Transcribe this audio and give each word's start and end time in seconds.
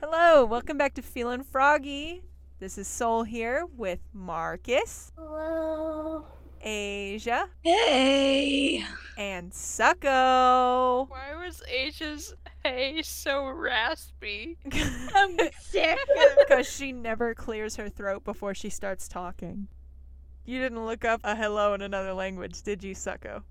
Hello, 0.00 0.44
welcome 0.44 0.78
back 0.78 0.94
to 0.94 1.02
Feeling 1.02 1.42
Froggy. 1.44 2.22
This 2.58 2.78
is 2.78 2.86
Soul 2.86 3.24
here 3.24 3.66
with 3.76 3.98
Marcus, 4.12 5.12
Hello. 5.16 6.24
Asia, 6.60 7.48
Hey. 7.62 8.84
and 9.18 9.52
Sucko. 9.52 11.08
Why 11.08 11.34
was 11.44 11.62
Asia's 11.68 12.34
hey 12.64 13.02
so 13.02 13.48
raspy? 13.48 14.58
I'm 15.14 15.36
sick. 15.60 15.98
Because 16.38 16.70
she 16.72 16.92
never 16.92 17.34
clears 17.34 17.76
her 17.76 17.88
throat 17.88 18.24
before 18.24 18.54
she 18.54 18.70
starts 18.70 19.08
talking. 19.08 19.68
You 20.44 20.60
didn't 20.60 20.84
look 20.84 21.04
up 21.04 21.20
a 21.24 21.36
hello 21.36 21.74
in 21.74 21.82
another 21.82 22.12
language, 22.14 22.62
did 22.62 22.82
you, 22.82 22.94
Sucko? 22.94 23.42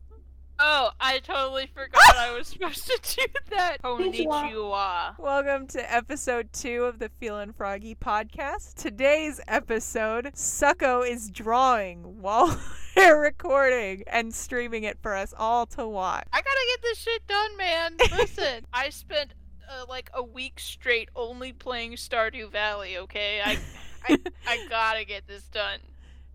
Oh, 0.63 0.91
I 0.99 1.17
totally 1.17 1.71
forgot 1.73 2.15
I 2.15 2.38
was 2.38 2.49
supposed 2.49 2.85
to 2.85 2.99
do 3.01 3.25
that. 3.49 3.77
Konnichiwa. 3.83 4.27
Konnichiwa. 4.27 5.17
Welcome 5.17 5.65
to 5.70 5.91
episode 5.91 6.53
two 6.53 6.84
of 6.84 6.99
the 6.99 7.09
Feelin' 7.20 7.51
Froggy 7.51 7.95
podcast. 7.95 8.75
Today's 8.75 9.41
episode, 9.47 10.25
Sucko 10.35 11.01
is 11.09 11.31
drawing 11.31 12.21
while 12.21 12.61
we're 12.95 13.20
recording 13.20 14.03
and 14.05 14.31
streaming 14.35 14.84
it 14.84 14.99
for 15.01 15.15
us 15.15 15.34
all 15.35 15.65
to 15.65 15.87
watch. 15.87 16.27
I 16.31 16.41
gotta 16.41 16.65
get 16.75 16.81
this 16.84 16.98
shit 16.99 17.25
done, 17.25 17.57
man. 17.57 17.95
Listen, 18.20 18.63
I 18.71 18.91
spent 18.91 19.34
uh, 19.67 19.85
like 19.89 20.12
a 20.13 20.21
week 20.21 20.59
straight 20.59 21.09
only 21.15 21.53
playing 21.53 21.93
Stardew 21.93 22.51
Valley. 22.51 22.99
Okay, 22.99 23.41
I, 23.43 23.57
I, 24.07 24.20
I 24.48 24.68
gotta 24.70 25.05
get 25.05 25.27
this 25.27 25.41
done. 25.46 25.79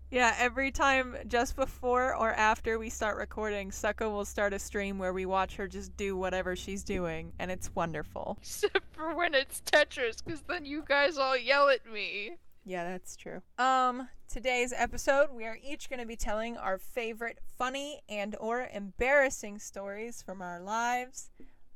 Yeah, 0.09 0.33
every 0.37 0.71
time 0.71 1.17
just 1.27 1.57
before 1.57 2.15
or 2.15 2.31
after 2.31 2.79
we 2.79 2.89
start 2.89 3.17
recording, 3.17 3.71
Sucko 3.71 4.09
will 4.09 4.23
start 4.23 4.53
a 4.53 4.59
stream 4.59 4.97
where 4.99 5.11
we 5.11 5.25
watch 5.25 5.57
her 5.57 5.67
just 5.67 5.97
do 5.97 6.15
whatever 6.15 6.55
she's 6.55 6.81
doing, 6.81 7.33
and 7.39 7.51
it's 7.51 7.75
wonderful. 7.75 8.37
Except 8.41 8.85
for 8.93 9.13
when 9.13 9.35
it's 9.35 9.61
Tetris, 9.65 10.23
because 10.23 10.41
then 10.47 10.63
you 10.63 10.85
guys 10.87 11.17
all 11.17 11.35
yell 11.35 11.67
at 11.67 11.85
me. 11.91 12.37
Yeah, 12.63 12.85
that's 12.85 13.17
true. 13.17 13.41
Um, 13.57 14.07
today's 14.29 14.73
episode, 14.73 15.27
we 15.33 15.43
are 15.43 15.57
each 15.61 15.89
going 15.89 15.99
to 15.99 16.05
be 16.05 16.15
telling 16.15 16.55
our 16.55 16.77
favorite 16.77 17.39
funny 17.57 17.99
and 18.07 18.33
or 18.39 18.69
embarrassing 18.73 19.59
stories 19.59 20.21
from 20.21 20.41
our 20.41 20.61
lives. 20.61 21.31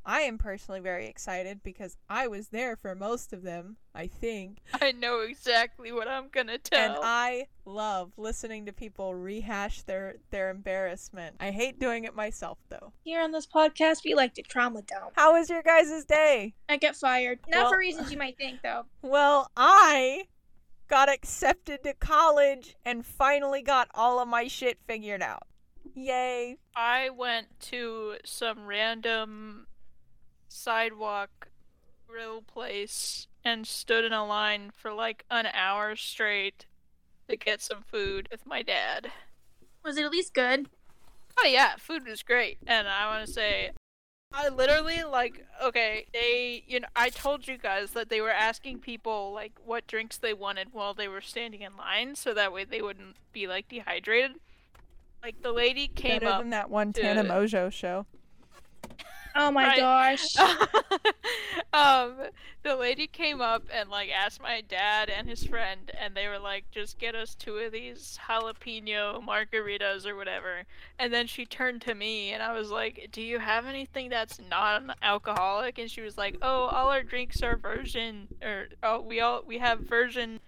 I 0.06 0.22
am 0.22 0.38
personally 0.38 0.80
very 0.80 1.08
excited 1.08 1.62
because 1.64 1.98
I 2.10 2.28
was 2.28 2.48
there 2.50 2.76
for 2.76 2.96
most 2.96 3.34
of 3.34 3.44
them, 3.44 3.78
I 3.94 4.08
think. 4.08 4.60
I 4.82 4.92
know 4.94 5.20
exactly 5.20 5.92
what 5.92 6.08
I'm 6.08 6.30
gonna 6.30 6.58
tell. 6.58 6.96
And 6.96 7.00
I 7.04 7.48
love 7.66 8.12
listening 8.18 8.66
to 8.66 8.74
people 8.74 9.14
rehash 9.14 9.84
their 9.84 10.16
their 10.32 10.50
embarrassment. 10.50 11.36
I 11.40 11.52
hate 11.52 11.80
doing 11.80 12.04
it 12.06 12.16
myself 12.16 12.58
though. 12.70 12.94
Here 13.04 13.22
on 13.22 13.32
this 13.32 13.46
podcast, 13.48 14.04
we 14.04 14.16
like 14.16 14.34
to 14.36 14.42
trauma 14.42 14.82
dump. 14.82 15.12
How 15.16 15.34
was 15.34 15.50
your 15.50 15.62
guys' 15.62 16.06
day? 16.06 16.56
I 16.68 16.78
get 16.78 16.96
fired. 16.96 17.40
Not 17.48 17.64
Well- 17.64 17.72
for 17.72 17.78
reasons 17.78 18.12
you 18.12 18.18
might 18.18 18.38
think, 18.38 18.62
though. 18.64 18.86
Well, 19.02 19.52
I 19.58 20.26
got 20.88 21.10
accepted 21.10 21.84
to 21.84 21.94
college 21.94 22.76
and 22.86 23.06
finally 23.06 23.62
got 23.62 23.88
all 23.94 24.20
of 24.20 24.28
my 24.28 24.48
shit 24.48 24.78
figured 24.88 25.22
out. 25.22 25.44
Yay. 25.96 26.58
I 26.76 27.10
went 27.10 27.48
to 27.62 28.16
some 28.26 28.66
random 28.66 29.68
sidewalk 30.52 31.50
grill 32.08 32.42
place 32.42 33.28
and 33.44 33.66
stood 33.66 34.04
in 34.04 34.14
a 34.14 34.26
line 34.26 34.72
for 34.76 34.92
like 34.92 35.24
an 35.32 35.48
hour 35.54 35.96
straight 35.96 36.66
to 37.30 37.38
get 37.38 37.62
some 37.62 37.82
food 37.82 38.28
with 38.30 38.46
my 38.46 38.62
dad. 38.62 39.12
Was 39.84 39.98
it 39.98 40.06
at 40.06 40.12
least 40.12 40.34
good? 40.34 40.68
Oh 41.40 41.48
yeah, 41.48 41.76
food 41.78 42.06
was 42.06 42.22
great. 42.22 42.58
And 42.68 42.88
I 42.88 43.08
want 43.08 43.26
to 43.26 43.32
say 43.32 43.72
I 44.34 44.50
literally 44.50 45.04
like 45.04 45.46
okay, 45.64 46.06
they 46.14 46.64
you 46.68 46.82
know 46.82 46.88
I 46.96 47.10
told 47.10 47.48
you 47.48 47.58
guys 47.58 47.92
that 47.92 48.10
they 48.10 48.22
were 48.22 48.30
asking 48.32 48.80
people 48.80 49.32
like 49.34 49.54
what 49.64 49.88
drinks 49.88 50.18
they 50.18 50.34
wanted 50.34 50.70
while 50.74 50.94
they 50.94 51.08
were 51.08 51.22
standing 51.22 51.62
in 51.62 51.78
line 51.78 52.16
so 52.16 52.34
that 52.34 52.52
way 52.52 52.66
they 52.66 52.82
wouldn't 52.82 53.16
be 53.32 53.48
like 53.48 53.70
dehydrated. 53.70 54.34
Like 55.24 55.42
the 55.42 55.52
lady 55.52 55.88
came 55.88 56.20
Better 56.20 56.32
up 56.34 56.42
than 56.42 56.50
that 56.50 56.70
one 56.70 56.94
to- 56.94 57.02
Tana 57.02 57.24
Mojo 57.24 57.72
show. 57.72 58.06
Oh 59.36 59.52
my 59.52 59.78
gosh. 59.78 60.36
um, 61.74 62.16
the 62.64 62.76
lady 62.76 63.08
came 63.08 63.42
up 63.42 63.64
and 63.74 63.90
like 63.90 64.10
asked 64.10 64.42
my 64.42 64.62
dad 64.62 65.10
and 65.10 65.28
his 65.28 65.44
friend, 65.46 65.92
and 66.00 66.16
they 66.16 66.28
were 66.28 66.40
like, 66.40 66.66
"Just 66.72 67.00
get 67.00 67.16
us 67.16 67.36
two 67.36 67.58
of 67.58 67.72
these 67.72 68.20
jalapeno 68.28 69.24
margaritas 69.26 70.06
or 70.06 70.16
whatever." 70.16 70.64
And 71.00 71.14
then 71.14 71.28
she 71.28 71.46
turned 71.46 71.82
to 71.84 71.96
me, 71.96 72.32
and 72.32 72.44
I 72.44 72.54
was 72.54 72.72
like, 72.72 73.10
"Do 73.12 73.22
you 73.22 73.40
have 73.40 73.66
anything 73.66 74.10
that's 74.10 74.40
non-alcoholic?" 74.40 75.80
And 75.80 75.90
she 75.90 76.02
was 76.02 76.18
like, 76.18 76.38
"Oh, 76.42 76.66
all 76.66 76.90
our 76.90 77.04
drinks 77.04 77.42
are 77.42 77.56
virgin, 77.56 78.28
or 78.42 78.68
oh, 78.84 79.02
we 79.02 79.22
all 79.22 79.44
we 79.46 79.58
have 79.60 79.80
virgin." 79.82 80.40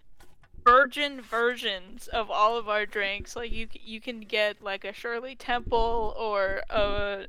Virgin 0.65 1.19
versions 1.19 2.07
of 2.07 2.31
all 2.31 2.57
of 2.57 2.69
our 2.69 2.85
drinks, 2.85 3.35
like 3.35 3.51
you, 3.51 3.67
you 3.73 3.99
can 3.99 4.21
get 4.21 4.61
like 4.61 4.85
a 4.85 4.93
Shirley 4.93 5.35
Temple 5.35 6.15
or 6.17 6.63
a 6.69 7.25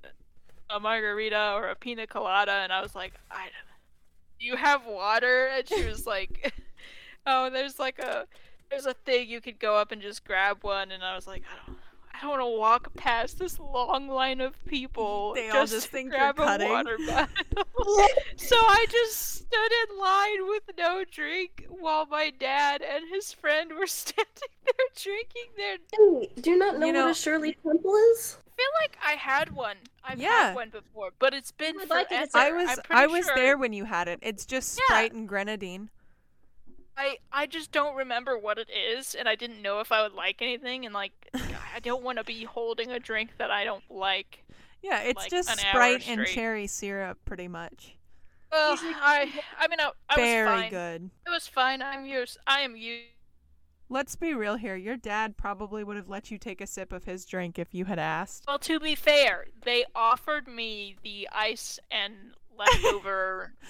a 0.75 0.81
margarita 0.81 1.53
or 1.55 1.69
a 1.69 1.75
pina 1.75 2.07
colada 2.07 2.53
and 2.53 2.73
I 2.73 2.81
was 2.83 2.95
like, 2.95 3.15
I 3.31 3.47
do 4.41 4.47
you 4.47 4.57
have 4.57 4.85
water? 4.87 5.47
And 5.47 5.69
she 5.69 5.85
was 5.85 6.07
like, 6.07 6.53
Oh, 7.27 7.49
there's 7.51 7.79
like 7.79 7.99
a 7.99 8.27
there's 8.71 8.87
a 8.87 8.95
thing 8.95 9.29
you 9.29 9.41
could 9.41 9.59
go 9.59 9.77
up 9.77 9.93
and 9.93 10.03
just 10.03 10.25
grab 10.25 10.59
one 10.62 10.91
and 10.91 11.03
I 11.05 11.15
was 11.15 11.27
like, 11.27 11.43
I 11.51 11.67
don't 11.67 11.79
I 12.17 12.21
don't 12.21 12.31
want 12.31 12.43
to 12.43 12.59
walk 12.61 12.95
past 12.95 13.39
this 13.41 13.59
long 13.59 14.09
line 14.09 14.41
of 14.41 14.53
people 14.67 15.33
They 15.35 15.49
all 15.51 15.62
just, 15.62 15.73
just 15.73 15.87
to 15.87 15.93
think 15.93 16.12
you're 16.12 16.33
grab 16.33 16.39
a 16.61 16.69
water 16.69 16.97
bottle. 17.06 17.29
so 18.37 18.56
I 18.56 18.87
just 18.91 19.19
stood 19.37 19.73
in 19.91 19.99
line 19.99 20.47
with 20.49 20.62
no 20.79 21.05
drink 21.11 21.67
while 21.69 22.06
my 22.06 22.31
dad 22.39 22.83
and 22.83 23.05
his 23.12 23.33
friend 23.33 23.73
were 23.79 23.87
standing 23.89 24.27
there 24.65 24.75
drinking 24.97 25.51
their 25.56 25.77
Hey, 25.93 26.31
do 26.41 26.51
you 26.51 26.59
not 26.59 26.79
know 26.79 26.87
You 26.87 26.93
what 26.93 27.01
know- 27.01 27.11
a 27.11 27.15
Shirley 27.15 27.56
Temple 27.65 27.95
is? 28.12 28.39
I 28.47 28.56
feel 28.56 28.67
like 28.83 28.97
I 29.05 29.12
had 29.15 29.51
one. 29.53 29.77
I've 30.04 30.20
Yeah. 30.20 30.48
had 30.48 30.54
one 30.54 30.70
before, 30.70 31.10
but 31.19 31.32
it's 31.34 31.50
been 31.53 31.76
would 31.76 31.88
forever. 31.88 32.06
like 32.10 32.12
it 32.12 32.31
I 32.34 32.53
was 32.53 32.69
I'm 32.70 32.76
pretty 32.84 33.03
I 33.03 33.06
was 33.06 33.25
sure- 33.26 33.34
there 33.37 33.56
when 33.56 33.72
you 33.72 33.84
had 33.87 34.06
it. 34.09 34.19
It's 34.22 34.44
just 34.47 34.78
Yeah. 34.78 34.84
Sprite 34.97 35.12
and 35.12 35.28
grenadine. 35.28 35.91
I 36.97 37.19
I 37.32 37.47
just 37.47 37.72
don't 37.72 37.97
remember 37.97 38.38
what 38.38 38.59
it 38.59 38.69
is, 38.70 39.14
and 39.14 39.28
I 39.28 39.34
didn't 39.34 39.62
know 39.62 39.81
if 39.81 39.91
I 39.91 40.03
would 40.03 40.12
like 40.12 40.41
anything, 40.43 40.84
and 40.87 40.94
like 40.94 41.12
I 41.75 41.81
don't 41.81 42.03
want 42.04 42.19
to 42.19 42.25
be 42.25 42.44
holding 42.44 42.91
a 42.93 43.00
drink 43.00 43.31
that 43.38 43.50
I 43.50 43.64
don't 43.64 43.82
like. 43.91 44.44
Yeah, 44.82 45.00
it's 45.00 45.16
Like, 45.22 45.31
just 45.31 45.48
Sprite 45.59 46.06
and 46.09 46.26
cherry 46.26 46.66
syrup 46.66 47.19
pretty 47.25 47.48
much. 47.48 47.97
Well, 48.53 48.76
I 48.81 49.32
I 49.59 49.66
mean 49.69 49.81
I, 49.81 49.91
I 50.09 50.14
Very 50.16 50.48
was 50.48 50.60
fine. 50.60 50.70
good. 50.70 51.10
It 51.26 51.31
was 51.31 51.48
fine. 51.48 51.82
I'm 51.82 52.06
used. 52.06 52.38
I 52.47 52.60
am 52.60 52.76
used. 52.76 53.09
Let's 53.89 54.17
be 54.17 54.34
real 54.34 54.56
here. 54.56 54.77
Your 54.77 54.97
dad 54.97 55.37
probably 55.37 55.84
would 55.84 55.97
have 55.97 56.09
let 56.09 56.31
you 56.31 56.39
take 56.39 56.61
a 56.61 56.67
sip 56.67 56.93
of 56.93 57.05
his 57.05 57.25
drink 57.27 57.59
if 57.59 57.75
you 57.75 57.84
had 57.84 57.99
asked. 57.99 58.45
Well, 58.49 58.59
to 58.61 58.81
be 58.81 58.95
fair, 58.95 59.47
they 59.62 59.84
offered 59.95 60.49
me 60.49 60.97
the 61.03 61.28
ice 61.33 61.78
and 61.91 62.15
leftover. 62.56 63.55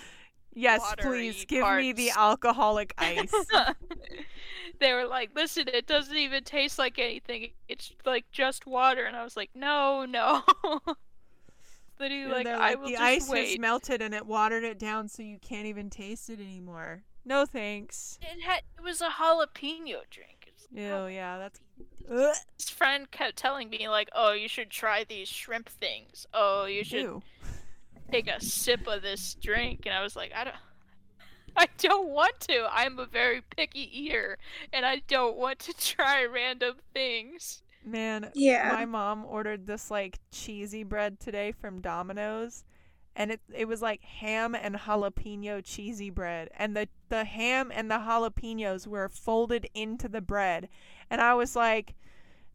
Yes, 0.57 0.95
please 1.01 1.45
give 1.47 1.67
me 1.79 1.93
the 1.93 2.13
alcoholic 2.17 2.95
ice. 2.99 3.33
they 4.79 4.93
were 4.93 5.05
like, 5.05 5.31
"Listen, 5.35 5.67
it 5.67 5.89
doesn't 5.89 6.15
even 6.17 6.45
taste 6.45 6.79
like 6.79 6.97
anything. 6.99 7.49
It's 7.69 7.93
like 8.07 8.25
just 8.31 8.65
water." 8.65 9.03
And 9.05 9.17
I 9.17 9.25
was 9.25 9.37
like, 9.37 9.51
"No, 9.57 10.05
no." 10.05 10.43
Literally, 11.99 12.33
like, 12.33 12.45
they're 12.45 12.57
I 12.57 12.71
like, 12.71 12.79
will 12.79 12.87
the 12.87 12.93
just 12.93 13.03
ice 13.03 13.29
wait. 13.29 13.61
melted 13.61 14.01
and 14.01 14.15
it 14.15 14.27
watered 14.27 14.63
it 14.63 14.79
down 14.79 15.09
so 15.09 15.23
you 15.23 15.39
can't 15.39 15.67
even 15.67 15.91
taste 15.91 16.31
it 16.31 16.41
anymore. 16.41 17.03
No 17.25 17.47
thanks. 17.47 18.19
It 18.23 18.43
had 18.43 18.63
it 18.79 18.83
was 18.83 19.01
a 19.01 19.09
jalapeno 19.09 20.03
drink. 20.11 20.47
It's- 20.49 20.67
Ew, 20.73 21.07
yeah, 21.07 21.39
that's. 21.39 21.61
Ugh, 22.11 22.37
His 22.59 22.69
friend 22.69 23.11
kept 23.11 23.37
telling 23.37 23.71
me 23.71 23.89
like, 23.89 24.09
"Oh, 24.15 24.33
you 24.33 24.49
should 24.49 24.71
try 24.71 25.05
these 25.05 25.29
shrimp 25.29 25.69
things. 25.69 26.27
Oh, 26.35 26.67
you 26.67 26.85
should 26.85 27.01
ew. 27.03 27.23
take 28.11 28.29
a 28.29 28.41
sip 28.43 28.87
of 28.87 29.03
this 29.03 29.35
drink." 29.35 29.87
And 29.87 29.95
I 29.95 30.03
was 30.03 30.17
like, 30.17 30.33
"I 30.35 30.45
don't." 30.45 30.57
I 31.57 31.69
don't 31.79 32.09
want 32.09 32.41
to. 32.49 32.67
I'm 32.69 32.99
a 32.99 33.07
very 33.07 33.41
picky 33.41 33.89
eater, 34.03 34.39
and 34.73 34.85
I 34.85 35.03
don't 35.07 35.37
want 35.37 35.61
to 35.61 35.73
try 35.79 36.25
random 36.25 36.75
things. 36.93 37.63
Man, 37.85 38.31
Yeah. 38.35 38.71
my 38.73 38.85
mom 38.87 39.25
ordered 39.25 39.67
this 39.67 39.89
like 39.91 40.19
cheesy 40.33 40.83
bread 40.83 41.21
today 41.21 41.53
from 41.53 41.81
Domino's 41.81 42.65
and 43.17 43.31
it 43.31 43.41
it 43.55 43.67
was 43.67 43.81
like 43.81 44.03
ham 44.03 44.55
and 44.55 44.75
jalapeno 44.75 45.63
cheesy 45.65 46.11
bread 46.11 46.49
and 46.57 46.77
the 46.77 46.89
the 47.09 47.25
ham 47.25 47.71
and 47.75 47.91
the 47.91 47.99
jalapenos 47.99 48.87
were 48.87 49.09
folded 49.09 49.69
into 49.75 50.09
the 50.09 50.21
bread 50.21 50.69
and 51.11 51.21
I 51.21 51.35
was 51.35 51.55
like 51.55 51.95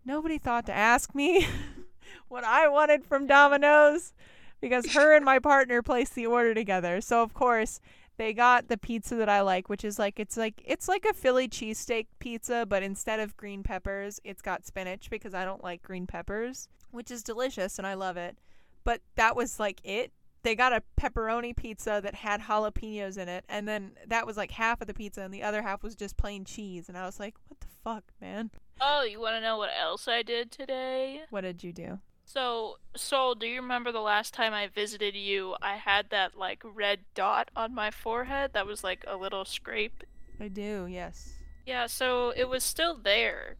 nobody 0.05 0.37
thought 0.37 0.65
to 0.65 0.73
ask 0.73 1.13
me 1.15 1.47
what 2.27 2.43
I 2.43 2.67
wanted 2.67 3.05
from 3.05 3.27
Domino's 3.27 4.13
because 4.61 4.91
her 4.93 5.15
and 5.15 5.25
my 5.25 5.39
partner 5.39 5.81
placed 5.81 6.15
the 6.15 6.25
order 6.25 6.53
together. 6.53 7.01
So 7.01 7.21
of 7.23 7.33
course, 7.33 7.79
they 8.17 8.33
got 8.33 8.67
the 8.67 8.77
pizza 8.77 9.15
that 9.15 9.29
I 9.29 9.41
like, 9.41 9.69
which 9.69 9.85
is 9.85 9.97
like 9.97 10.19
it's 10.19 10.35
like 10.35 10.61
it's 10.65 10.87
like 10.87 11.05
a 11.05 11.13
Philly 11.13 11.47
cheesesteak 11.47 12.07
pizza, 12.19 12.65
but 12.67 12.83
instead 12.83 13.19
of 13.19 13.37
green 13.37 13.63
peppers, 13.63 14.19
it's 14.23 14.41
got 14.41 14.65
spinach 14.65 15.09
because 15.09 15.33
I 15.33 15.45
don't 15.45 15.63
like 15.63 15.81
green 15.81 16.05
peppers, 16.05 16.67
which 16.91 17.11
is 17.11 17.23
delicious 17.23 17.77
and 17.77 17.87
I 17.87 17.93
love 17.93 18.17
it. 18.17 18.37
But 18.83 19.01
that 19.15 19.35
was 19.35 19.59
like 19.59 19.79
it. 19.83 20.11
They 20.43 20.55
got 20.55 20.73
a 20.73 20.83
pepperoni 20.99 21.55
pizza 21.55 21.99
that 22.03 22.15
had 22.15 22.41
jalapenos 22.41 23.17
in 23.17 23.27
it, 23.27 23.43
and 23.49 23.67
then 23.67 23.91
that 24.07 24.25
was 24.25 24.37
like 24.37 24.51
half 24.51 24.81
of 24.81 24.87
the 24.87 24.93
pizza, 24.93 25.21
and 25.21 25.33
the 25.33 25.43
other 25.43 25.61
half 25.61 25.83
was 25.83 25.95
just 25.95 26.17
plain 26.17 26.45
cheese. 26.45 26.87
And 26.87 26.97
I 26.97 27.05
was 27.05 27.19
like, 27.19 27.35
"What 27.47 27.59
the 27.59 27.67
fuck, 27.83 28.03
man? 28.21 28.51
Oh, 28.79 29.03
you 29.03 29.19
want 29.19 29.35
to 29.35 29.41
know 29.41 29.57
what 29.57 29.71
else 29.77 30.07
I 30.07 30.21
did 30.21 30.51
today? 30.51 31.21
What 31.29 31.41
did 31.41 31.63
you 31.63 31.73
do?" 31.73 31.99
So, 32.25 32.77
Soul, 32.95 33.33
do 33.33 33.47
you 33.47 33.59
remember 33.59 33.91
the 33.91 34.01
last 34.01 34.35
time 34.35 34.53
I 34.53 34.67
visited 34.67 35.15
you? 35.15 35.55
I 35.63 35.77
had 35.77 36.11
that 36.11 36.37
like 36.37 36.61
red 36.63 36.99
dot 37.15 37.49
on 37.55 37.73
my 37.73 37.89
forehead 37.89 38.51
that 38.53 38.67
was 38.67 38.83
like 38.83 39.03
a 39.07 39.17
little 39.17 39.45
scrape. 39.45 40.03
I 40.39 40.47
do, 40.47 40.85
yes. 40.87 41.33
Yeah, 41.65 41.87
so 41.87 42.31
it 42.35 42.47
was 42.47 42.63
still 42.63 42.95
there. 42.95 43.55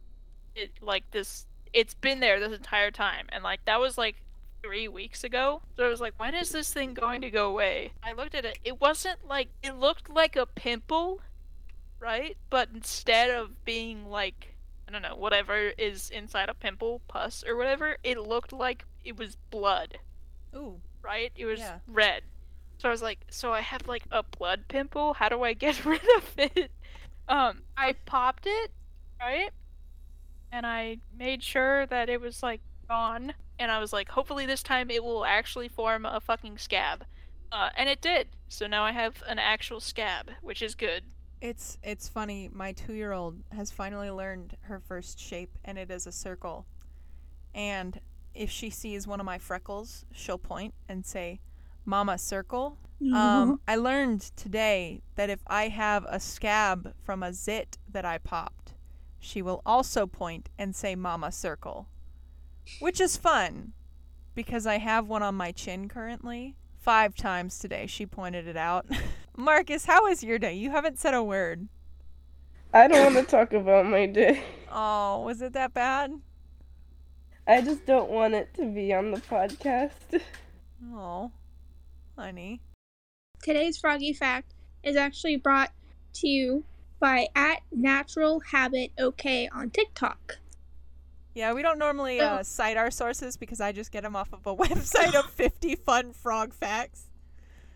It 0.54 0.70
like 0.80 1.10
this 1.10 1.46
it's 1.72 1.94
been 1.94 2.20
there 2.20 2.40
this 2.40 2.56
entire 2.56 2.90
time 2.90 3.26
and 3.30 3.44
like 3.44 3.64
that 3.64 3.80
was 3.80 3.96
like 3.98 4.16
3 4.62 4.88
weeks 4.88 5.24
ago. 5.24 5.62
So 5.76 5.84
I 5.84 5.88
was 5.88 6.00
like, 6.00 6.14
when 6.18 6.34
is 6.34 6.50
this 6.50 6.72
thing 6.72 6.94
going 6.94 7.20
to 7.22 7.30
go 7.30 7.48
away? 7.50 7.92
I 8.02 8.12
looked 8.12 8.34
at 8.34 8.44
it. 8.44 8.58
It 8.64 8.80
wasn't 8.80 9.26
like 9.26 9.48
it 9.62 9.76
looked 9.76 10.10
like 10.10 10.36
a 10.36 10.46
pimple, 10.46 11.20
right? 12.00 12.36
But 12.50 12.70
instead 12.74 13.30
of 13.30 13.64
being 13.64 14.06
like 14.06 14.56
I 14.88 14.92
don't 14.92 15.02
know, 15.02 15.16
whatever 15.16 15.56
is 15.78 16.10
inside 16.10 16.48
a 16.48 16.54
pimple, 16.54 17.00
pus 17.08 17.44
or 17.46 17.56
whatever, 17.56 17.96
it 18.02 18.18
looked 18.18 18.52
like 18.52 18.84
it 19.04 19.16
was 19.16 19.36
blood, 19.50 19.98
Ooh. 20.54 20.80
right? 21.02 21.32
It 21.36 21.46
was 21.46 21.58
Yeah. 21.60 21.80
red. 21.86 22.22
So 22.78 22.88
I 22.88 22.92
was 22.92 23.02
like, 23.02 23.20
so 23.30 23.52
I 23.52 23.60
have 23.60 23.86
like 23.86 24.04
a 24.10 24.22
blood 24.22 24.64
pimple. 24.68 25.14
How 25.14 25.28
do 25.28 25.42
I 25.42 25.52
get 25.54 25.84
rid 25.84 26.02
of 26.16 26.34
it? 26.38 26.70
Um, 27.28 27.62
I 27.76 27.92
popped 28.06 28.46
it, 28.46 28.72
right? 29.20 29.50
And 30.52 30.66
I 30.66 30.98
made 31.16 31.42
sure 31.42 31.86
that 31.86 32.08
it 32.08 32.20
was 32.20 32.42
like 32.42 32.60
gone. 32.90 33.32
And 33.58 33.70
I 33.70 33.78
was 33.78 33.92
like, 33.92 34.10
hopefully 34.10 34.46
this 34.46 34.62
time 34.62 34.90
it 34.90 35.02
will 35.02 35.24
actually 35.24 35.68
form 35.68 36.04
a 36.04 36.20
fucking 36.20 36.58
scab. 36.58 37.04
Uh, 37.52 37.70
and 37.76 37.88
it 37.88 38.00
did. 38.00 38.28
So 38.48 38.66
now 38.66 38.82
I 38.84 38.92
have 38.92 39.22
an 39.28 39.38
actual 39.38 39.80
scab, 39.80 40.30
which 40.42 40.60
is 40.60 40.74
good. 40.74 41.04
It's 41.40 41.78
it's 41.82 42.08
funny. 42.08 42.50
My 42.52 42.72
two 42.72 42.92
year 42.92 43.12
old 43.12 43.42
has 43.52 43.70
finally 43.70 44.10
learned 44.10 44.56
her 44.62 44.78
first 44.78 45.18
shape, 45.18 45.56
and 45.64 45.78
it 45.78 45.90
is 45.90 46.06
a 46.06 46.12
circle. 46.12 46.66
And 47.54 47.98
if 48.34 48.50
she 48.50 48.68
sees 48.70 49.06
one 49.06 49.20
of 49.20 49.26
my 49.26 49.38
freckles, 49.38 50.04
she'll 50.12 50.38
point 50.38 50.74
and 50.88 51.06
say, 51.06 51.40
"Mama, 51.86 52.18
circle." 52.18 52.76
Um, 53.14 53.60
I 53.66 53.76
learned 53.76 54.20
today 54.36 55.00
that 55.14 55.30
if 55.30 55.40
I 55.46 55.68
have 55.68 56.04
a 56.06 56.20
scab 56.20 56.92
from 57.02 57.22
a 57.22 57.32
zit 57.32 57.78
that 57.90 58.04
I 58.04 58.18
popped, 58.18 58.74
she 59.18 59.40
will 59.40 59.62
also 59.64 60.06
point 60.06 60.50
and 60.58 60.76
say, 60.76 60.94
"Mama, 60.94 61.32
circle," 61.32 61.88
which 62.78 63.00
is 63.00 63.16
fun 63.16 63.72
because 64.34 64.66
I 64.66 64.78
have 64.78 65.06
one 65.06 65.22
on 65.22 65.34
my 65.34 65.52
chin 65.52 65.88
currently. 65.88 66.56
Five 66.78 67.14
times 67.14 67.58
today, 67.58 67.86
she 67.86 68.06
pointed 68.06 68.46
it 68.46 68.56
out. 68.56 68.86
Marcus, 69.36 69.84
how 69.84 70.04
was 70.04 70.24
your 70.24 70.38
day? 70.38 70.54
You 70.54 70.70
haven't 70.70 70.98
said 70.98 71.14
a 71.14 71.22
word. 71.22 71.68
I 72.72 72.88
don't 72.88 73.12
want 73.14 73.26
to 73.26 73.30
talk 73.30 73.52
about 73.52 73.86
my 73.86 74.06
day. 74.06 74.42
Oh, 74.70 75.22
was 75.22 75.42
it 75.42 75.52
that 75.54 75.74
bad? 75.74 76.12
I 77.46 77.60
just 77.60 77.84
don't 77.84 78.10
want 78.10 78.34
it 78.34 78.54
to 78.54 78.64
be 78.66 78.94
on 78.94 79.10
the 79.10 79.20
podcast. 79.20 80.22
Oh, 80.94 81.32
honey. 82.16 82.60
Today's 83.42 83.76
froggy 83.76 84.12
fact 84.12 84.54
is 84.84 84.96
actually 84.96 85.36
brought 85.36 85.72
to 86.14 86.28
you 86.28 86.64
by 87.00 87.26
at 87.34 87.62
Natural 87.72 88.40
Habit 88.40 88.92
OK 88.98 89.48
on 89.52 89.70
TikTok. 89.70 90.38
Yeah, 91.40 91.54
we 91.54 91.62
don't 91.62 91.78
normally 91.78 92.20
uh, 92.20 92.42
cite 92.42 92.76
our 92.76 92.90
sources 92.90 93.38
because 93.38 93.62
I 93.62 93.72
just 93.72 93.90
get 93.92 94.02
them 94.02 94.14
off 94.14 94.30
of 94.34 94.46
a 94.46 94.54
website 94.64 95.14
of 95.14 95.30
50 95.30 95.74
fun 95.76 96.12
frog 96.12 96.52
facts. 96.52 97.04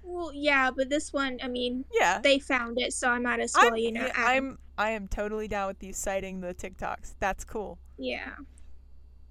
Well, 0.02 0.32
yeah, 0.34 0.70
but 0.70 0.90
this 0.90 1.14
one, 1.14 1.38
I 1.42 1.48
mean, 1.48 1.86
Yeah. 1.90 2.20
they 2.22 2.38
found 2.38 2.78
it, 2.78 2.92
so 2.92 3.08
I 3.08 3.18
might 3.18 3.40
as 3.40 3.54
well, 3.54 3.68
I'm, 3.68 3.76
you 3.76 3.90
know. 3.92 4.02
yeah, 4.04 4.12
add- 4.14 4.36
I'm 4.36 4.58
I 4.76 4.90
am 4.90 5.08
totally 5.08 5.48
down 5.48 5.68
with 5.68 5.82
you 5.82 5.94
citing 5.94 6.40
the 6.42 6.52
TikToks. 6.52 7.14
That's 7.20 7.42
cool. 7.44 7.78
yeah. 7.96 8.32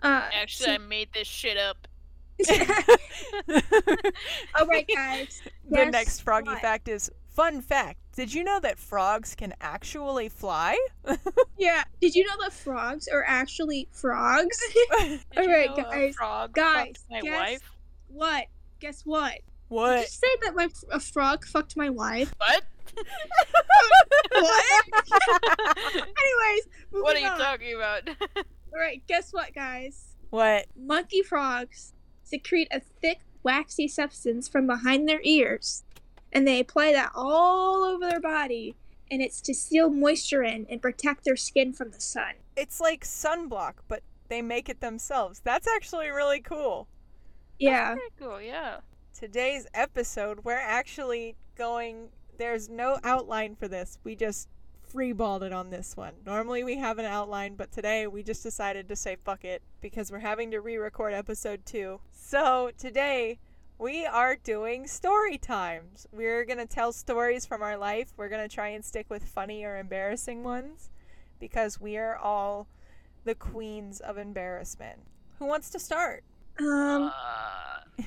Uh, 0.01 0.27
Actually, 0.33 0.71
I 0.71 0.77
made 0.79 1.09
this 1.13 1.27
shit 1.27 1.57
up. 1.57 1.87
all 4.55 4.65
right, 4.67 4.87
guys. 4.87 5.41
the 5.69 5.75
Guess 5.77 5.91
next 5.93 6.19
froggy 6.21 6.49
what? 6.49 6.61
fact 6.61 6.87
is 6.87 7.11
fun 7.29 7.61
fact. 7.61 7.99
Did 8.15 8.33
you 8.33 8.43
know 8.43 8.59
that 8.59 8.77
frogs 8.77 9.33
can 9.35 9.53
actually 9.61 10.29
fly? 10.29 10.77
Yeah. 11.57 11.83
Did 12.01 12.13
you 12.13 12.25
know 12.25 12.33
that 12.41 12.51
frogs 12.51 13.07
are 13.07 13.23
actually 13.25 13.87
frogs? 13.91 14.59
Did 14.99 15.19
All 15.37 15.43
you 15.43 15.49
right, 15.51 15.69
know 15.69 15.75
a 15.75 15.83
guys, 15.83 16.15
frog 16.15 16.53
guys, 16.53 16.95
my 17.09 17.21
guess- 17.21 17.39
wife? 17.39 17.71
what? 18.09 18.45
Guess 18.81 19.01
what? 19.05 19.31
Did 19.33 19.41
you 19.69 19.75
what? 19.77 20.07
say 20.09 20.27
that 20.43 20.55
my 20.55 20.67
a 20.91 20.99
frog 20.99 21.45
fucked 21.45 21.77
my 21.77 21.89
wife? 21.89 22.33
What? 22.37 22.63
What? 24.31 24.85
Anyways, 25.95 26.67
what 26.91 27.15
are 27.15 27.19
you 27.19 27.27
on. 27.27 27.37
talking 27.39 27.75
about? 27.75 28.09
All 28.37 28.79
right, 28.79 29.01
guess 29.07 29.31
what, 29.31 29.53
guys? 29.53 30.15
what? 30.29 30.65
Monkey 30.75 31.21
frogs 31.21 31.93
secrete 32.23 32.67
a 32.71 32.79
thick, 32.79 33.19
waxy 33.43 33.87
substance 33.87 34.47
from 34.47 34.67
behind 34.67 35.07
their 35.07 35.21
ears, 35.23 35.83
and 36.33 36.47
they 36.47 36.59
apply 36.59 36.91
that 36.91 37.11
all 37.15 37.83
over 37.85 38.09
their 38.09 38.19
body, 38.19 38.75
and 39.09 39.21
it's 39.21 39.39
to 39.41 39.53
seal 39.53 39.89
moisture 39.89 40.43
in 40.43 40.65
and 40.69 40.81
protect 40.81 41.23
their 41.23 41.37
skin 41.37 41.71
from 41.71 41.91
the 41.91 42.01
sun. 42.01 42.33
It's 42.57 42.81
like 42.81 43.05
sunblock, 43.05 43.75
but 43.87 44.03
they 44.27 44.41
make 44.41 44.67
it 44.67 44.81
themselves. 44.81 45.39
That's 45.43 45.67
actually 45.67 46.09
really 46.09 46.41
cool. 46.41 46.87
Yeah. 47.59 47.95
Very 47.95 48.09
cool, 48.19 48.41
yeah. 48.41 48.77
Today's 49.13 49.67
episode, 49.73 50.43
we're 50.43 50.53
actually 50.53 51.35
going. 51.55 52.09
There's 52.37 52.67
no 52.67 52.99
outline 53.03 53.55
for 53.55 53.67
this. 53.67 53.99
We 54.03 54.15
just 54.15 54.49
freeballed 54.91 55.43
it 55.43 55.53
on 55.53 55.69
this 55.69 55.95
one. 55.95 56.13
Normally 56.25 56.63
we 56.63 56.77
have 56.77 56.99
an 56.99 57.05
outline, 57.05 57.55
but 57.55 57.71
today 57.71 58.07
we 58.07 58.23
just 58.23 58.43
decided 58.43 58.87
to 58.89 58.95
say 58.95 59.17
fuck 59.23 59.45
it 59.45 59.61
because 59.81 60.11
we're 60.11 60.19
having 60.19 60.51
to 60.51 60.61
re 60.61 60.77
record 60.77 61.13
episode 61.13 61.65
two. 61.65 61.99
So 62.11 62.71
today 62.77 63.39
we 63.77 64.05
are 64.05 64.35
doing 64.35 64.87
story 64.87 65.37
times. 65.37 66.07
We're 66.11 66.45
going 66.45 66.59
to 66.59 66.65
tell 66.65 66.91
stories 66.91 67.45
from 67.45 67.61
our 67.61 67.77
life. 67.77 68.13
We're 68.17 68.29
going 68.29 68.47
to 68.47 68.53
try 68.53 68.69
and 68.69 68.83
stick 68.83 69.07
with 69.09 69.25
funny 69.25 69.63
or 69.63 69.77
embarrassing 69.77 70.43
ones 70.43 70.89
because 71.39 71.79
we 71.81 71.97
are 71.97 72.15
all 72.15 72.67
the 73.25 73.35
queens 73.35 73.99
of 73.99 74.17
embarrassment. 74.17 74.99
Who 75.39 75.45
wants 75.45 75.69
to 75.71 75.79
start? 75.79 76.23
Um. 76.59 77.11
Uh, 77.97 78.03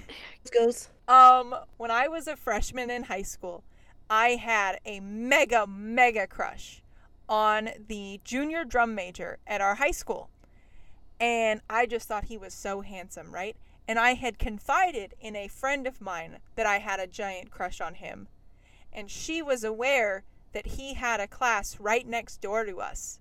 goes. 0.52 0.88
Um, 1.08 1.54
when 1.76 1.90
I 1.90 2.08
was 2.08 2.26
a 2.26 2.36
freshman 2.36 2.90
in 2.90 3.04
high 3.04 3.22
school, 3.22 3.62
I 4.08 4.30
had 4.30 4.78
a 4.84 5.00
mega, 5.00 5.66
mega 5.66 6.26
crush 6.26 6.82
on 7.28 7.70
the 7.88 8.20
junior 8.24 8.64
drum 8.64 8.94
major 8.94 9.38
at 9.46 9.60
our 9.60 9.76
high 9.76 9.90
school. 9.90 10.30
And 11.18 11.60
I 11.68 11.86
just 11.86 12.06
thought 12.06 12.24
he 12.24 12.36
was 12.36 12.52
so 12.52 12.82
handsome, 12.82 13.32
right? 13.32 13.56
And 13.88 13.98
I 13.98 14.14
had 14.14 14.38
confided 14.38 15.14
in 15.20 15.36
a 15.36 15.48
friend 15.48 15.86
of 15.86 16.00
mine 16.00 16.38
that 16.56 16.66
I 16.66 16.78
had 16.78 17.00
a 17.00 17.06
giant 17.06 17.50
crush 17.50 17.80
on 17.80 17.94
him. 17.94 18.28
And 18.92 19.10
she 19.10 19.42
was 19.42 19.62
aware 19.62 20.24
that 20.52 20.66
he 20.66 20.94
had 20.94 21.20
a 21.20 21.28
class 21.28 21.78
right 21.78 22.06
next 22.06 22.40
door 22.40 22.64
to 22.64 22.80
us. 22.80 23.20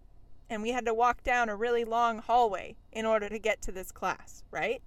And 0.50 0.62
we 0.62 0.72
had 0.72 0.86
to 0.86 0.93
walk 0.93 1.24
down 1.24 1.50
a 1.50 1.55
really 1.55 1.84
long 1.84 2.19
hallway 2.19 2.75
in 2.91 3.05
order 3.05 3.29
to 3.29 3.39
get 3.39 3.62
to 3.63 3.72
this 3.72 3.91
class, 3.91 4.43
right? 4.51 4.81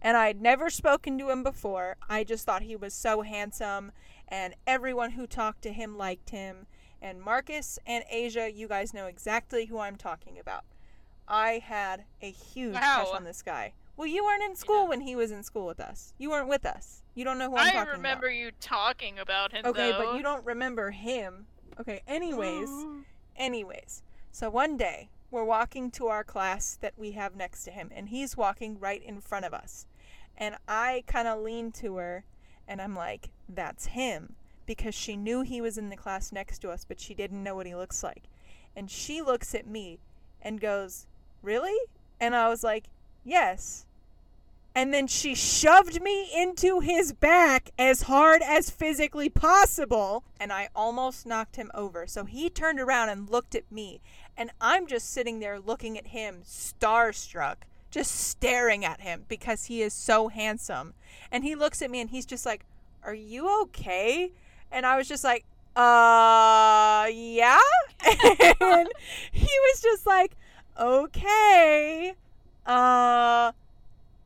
and 0.00 0.16
I 0.16 0.28
had 0.28 0.40
never 0.40 0.70
spoken 0.70 1.18
to 1.18 1.30
him 1.30 1.42
before. 1.42 1.96
I 2.08 2.24
just 2.24 2.44
thought 2.44 2.62
he 2.62 2.76
was 2.76 2.94
so 2.94 3.22
handsome, 3.22 3.92
and 4.28 4.54
everyone 4.66 5.12
who 5.12 5.26
talked 5.26 5.62
to 5.62 5.72
him 5.72 5.96
liked 5.96 6.30
him. 6.30 6.66
And 7.00 7.20
Marcus 7.20 7.78
and 7.86 8.04
Asia, 8.10 8.50
you 8.52 8.68
guys 8.68 8.94
know 8.94 9.06
exactly 9.06 9.66
who 9.66 9.78
I'm 9.78 9.96
talking 9.96 10.38
about. 10.38 10.64
I 11.26 11.60
had 11.64 12.04
a 12.22 12.30
huge 12.30 12.74
crush 12.76 13.08
on 13.14 13.24
this 13.24 13.42
guy. 13.42 13.72
Well, 13.98 14.06
you 14.06 14.24
weren't 14.24 14.44
in 14.44 14.54
school 14.54 14.86
when 14.86 15.00
he 15.00 15.16
was 15.16 15.32
in 15.32 15.42
school 15.42 15.66
with 15.66 15.80
us. 15.80 16.14
You 16.18 16.30
weren't 16.30 16.48
with 16.48 16.64
us. 16.64 17.02
You 17.16 17.24
don't 17.24 17.36
know 17.36 17.50
who 17.50 17.56
I'm 17.56 17.64
talking 17.64 17.70
about. 17.72 17.82
I 17.82 17.84
talking 17.84 18.02
remember 18.02 18.30
you 18.30 18.50
talking 18.60 19.18
about 19.18 19.50
him. 19.50 19.66
Okay, 19.66 19.90
though. 19.90 19.98
but 19.98 20.16
you 20.16 20.22
don't 20.22 20.46
remember 20.46 20.92
him. 20.92 21.46
Okay, 21.80 22.02
anyways. 22.06 22.70
Anyways, 23.36 24.02
so 24.32 24.50
one 24.50 24.76
day 24.76 25.10
we're 25.30 25.44
walking 25.44 25.92
to 25.92 26.08
our 26.08 26.24
class 26.24 26.76
that 26.80 26.94
we 26.96 27.12
have 27.12 27.36
next 27.36 27.62
to 27.64 27.70
him, 27.70 27.88
and 27.94 28.08
he's 28.08 28.36
walking 28.36 28.80
right 28.80 29.00
in 29.00 29.20
front 29.20 29.44
of 29.44 29.54
us. 29.54 29.86
And 30.36 30.56
I 30.66 31.04
kind 31.06 31.28
of 31.28 31.40
lean 31.40 31.70
to 31.72 31.96
her, 31.96 32.24
and 32.66 32.82
I'm 32.82 32.96
like, 32.96 33.30
that's 33.48 33.86
him. 33.86 34.34
Because 34.66 34.94
she 34.94 35.16
knew 35.16 35.42
he 35.42 35.60
was 35.60 35.78
in 35.78 35.88
the 35.88 35.96
class 35.96 36.32
next 36.32 36.58
to 36.60 36.70
us, 36.70 36.84
but 36.84 36.98
she 36.98 37.14
didn't 37.14 37.44
know 37.44 37.54
what 37.54 37.66
he 37.66 37.76
looks 37.76 38.02
like. 38.02 38.24
And 38.74 38.90
she 38.90 39.22
looks 39.22 39.54
at 39.54 39.66
me 39.66 40.00
and 40.42 40.60
goes, 40.60 41.06
Really? 41.42 41.78
And 42.20 42.34
I 42.34 42.48
was 42.48 42.64
like, 42.64 42.86
Yes. 43.24 43.86
And 44.74 44.94
then 44.94 45.06
she 45.06 45.34
shoved 45.34 46.00
me 46.02 46.30
into 46.34 46.80
his 46.80 47.12
back 47.12 47.70
as 47.78 48.02
hard 48.02 48.42
as 48.42 48.70
physically 48.70 49.28
possible. 49.28 50.24
And 50.38 50.52
I 50.52 50.68
almost 50.74 51.26
knocked 51.26 51.56
him 51.56 51.70
over. 51.74 52.06
So 52.06 52.24
he 52.24 52.48
turned 52.48 52.78
around 52.78 53.08
and 53.08 53.28
looked 53.28 53.54
at 53.54 53.70
me. 53.72 54.00
And 54.36 54.50
I'm 54.60 54.86
just 54.86 55.10
sitting 55.10 55.40
there 55.40 55.58
looking 55.58 55.98
at 55.98 56.08
him, 56.08 56.42
starstruck, 56.46 57.56
just 57.90 58.14
staring 58.14 58.84
at 58.84 59.00
him 59.00 59.24
because 59.28 59.64
he 59.64 59.82
is 59.82 59.92
so 59.92 60.28
handsome. 60.28 60.94
And 61.32 61.42
he 61.42 61.54
looks 61.54 61.82
at 61.82 61.90
me 61.90 62.00
and 62.00 62.10
he's 62.10 62.26
just 62.26 62.46
like, 62.46 62.64
Are 63.02 63.14
you 63.14 63.62
okay? 63.62 64.30
And 64.70 64.86
I 64.86 64.96
was 64.96 65.08
just 65.08 65.24
like, 65.24 65.44
Uh, 65.74 67.08
yeah. 67.12 67.58
and 68.60 68.88
he 69.32 69.48
was 69.70 69.80
just 69.82 70.06
like, 70.06 70.36
Okay. 70.78 72.14
Uh, 72.64 73.52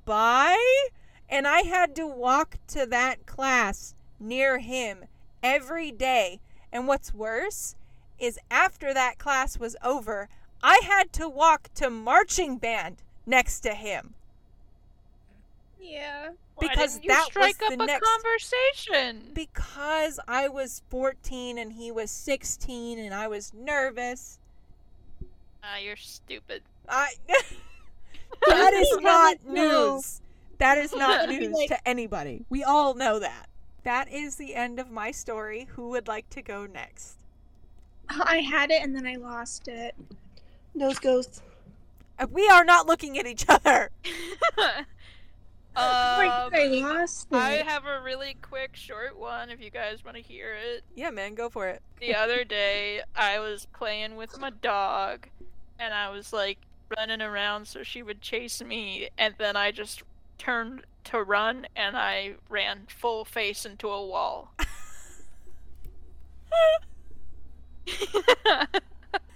bye. 0.04 0.88
And 1.28 1.46
I 1.46 1.62
had 1.62 1.94
to 1.96 2.06
walk 2.06 2.58
to 2.68 2.86
that 2.86 3.26
class 3.26 3.94
near 4.20 4.58
him 4.58 5.06
every 5.42 5.90
day. 5.90 6.40
And 6.72 6.86
what's 6.86 7.14
worse 7.14 7.74
is 8.18 8.38
after 8.50 8.92
that 8.94 9.18
class 9.18 9.58
was 9.58 9.76
over, 9.82 10.28
I 10.62 10.80
had 10.84 11.12
to 11.14 11.28
walk 11.28 11.68
to 11.74 11.90
marching 11.90 12.56
band 12.58 13.02
next 13.26 13.60
to 13.60 13.74
him 13.74 14.14
Yeah. 15.80 16.30
Why 16.56 16.68
because 16.68 16.92
didn't 16.94 17.04
you 17.04 17.08
that 17.10 17.24
strike 17.26 17.60
was 17.60 17.72
up 17.72 17.78
the 17.78 17.84
a 17.84 17.86
next 17.86 18.06
conversation. 18.08 19.30
because 19.34 20.20
I 20.28 20.48
was 20.48 20.82
14 20.90 21.58
and 21.58 21.72
he 21.72 21.90
was 21.90 22.10
16 22.10 22.98
and 22.98 23.12
I 23.14 23.26
was 23.28 23.52
nervous. 23.54 24.38
Ah, 25.62 25.78
you're 25.78 25.96
stupid. 25.96 26.62
I 26.88 27.14
That 28.48 28.72
is 28.74 28.88
Doesn't 28.88 29.04
not 29.04 29.36
no. 29.46 29.94
news. 29.94 30.20
That 30.58 30.78
is 30.78 30.92
not 30.94 31.28
news 31.28 31.50
like- 31.50 31.68
to 31.68 31.88
anybody. 31.88 32.44
We 32.48 32.62
all 32.64 32.94
know 32.94 33.18
that. 33.18 33.46
That 33.84 34.10
is 34.12 34.36
the 34.36 34.54
end 34.54 34.78
of 34.78 34.90
my 34.90 35.10
story. 35.10 35.68
Who 35.74 35.88
would 35.90 36.06
like 36.08 36.28
to 36.30 36.42
go 36.42 36.66
next? 36.66 37.16
I 38.08 38.38
had 38.38 38.70
it 38.70 38.82
and 38.82 38.94
then 38.94 39.06
I 39.06 39.16
lost 39.16 39.68
it. 39.68 39.94
Nose 40.74 40.98
goes. 40.98 41.42
Uh, 42.18 42.26
We 42.30 42.48
are 42.48 42.64
not 42.64 42.86
looking 42.86 43.18
at 43.18 43.26
each 43.26 43.44
other. 43.48 43.90
Um, 45.74 45.82
I 45.84 46.66
lost. 46.82 47.28
I 47.32 47.62
have 47.66 47.86
a 47.86 48.02
really 48.02 48.36
quick, 48.42 48.76
short 48.76 49.18
one. 49.18 49.48
If 49.48 49.58
you 49.62 49.70
guys 49.70 50.04
want 50.04 50.18
to 50.18 50.22
hear 50.22 50.52
it. 50.54 50.84
Yeah, 50.94 51.08
man, 51.08 51.34
go 51.34 51.48
for 51.48 51.66
it. 51.66 51.80
The 51.98 52.14
other 52.14 52.44
day, 52.44 53.00
I 53.16 53.38
was 53.38 53.66
playing 53.72 54.16
with 54.16 54.38
my 54.38 54.50
dog, 54.50 55.28
and 55.78 55.94
I 55.94 56.10
was 56.10 56.30
like 56.30 56.58
running 56.96 57.22
around 57.22 57.66
so 57.66 57.82
she 57.82 58.02
would 58.02 58.20
chase 58.20 58.62
me, 58.62 59.08
and 59.18 59.34
then 59.38 59.56
I 59.56 59.70
just 59.70 60.02
turned 60.38 60.82
to 61.04 61.22
run, 61.22 61.66
and 61.76 61.96
I 61.96 62.34
ran 62.48 62.86
full 62.88 63.24
face 63.24 63.64
into 63.64 63.88
a 63.88 64.04
wall. 64.06 64.52
can't 67.86 68.00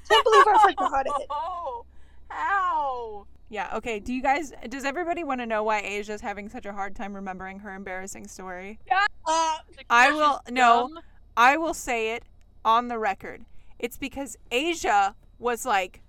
believe 0.08 0.44
I 0.46 0.74
forgot 0.76 1.06
it. 1.06 1.12
Oh, 1.30 1.84
how? 2.28 3.26
Yeah, 3.48 3.70
okay. 3.76 4.00
Do 4.00 4.12
you 4.12 4.22
guys, 4.22 4.52
does 4.68 4.84
everybody 4.84 5.22
want 5.24 5.40
to 5.40 5.46
know 5.46 5.62
why 5.62 5.80
Asia's 5.80 6.20
having 6.20 6.48
such 6.48 6.66
a 6.66 6.72
hard 6.72 6.96
time 6.96 7.14
remembering 7.14 7.60
her 7.60 7.74
embarrassing 7.74 8.26
story? 8.26 8.78
Uh, 9.26 9.58
I 9.88 10.10
will- 10.12 10.40
she's 10.46 10.54
no. 10.54 10.88
dumb. 10.88 11.00
I 11.36 11.56
will 11.56 11.74
say 11.74 12.14
it 12.14 12.24
on 12.64 12.88
the 12.88 12.98
record. 12.98 13.44
It's 13.78 13.96
because 13.98 14.36
Asia 14.50 15.14
was 15.38 15.66
like 15.66 16.00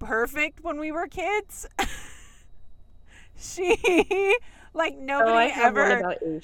perfect 0.00 0.64
when 0.64 0.80
we 0.80 0.90
were 0.90 1.06
kids. 1.06 1.68
she 3.38 4.34
like 4.74 4.94
Oh, 4.98 5.04
nobody 5.04 5.50
have 5.50 5.74
one 5.74 5.92
ever 5.92 6.40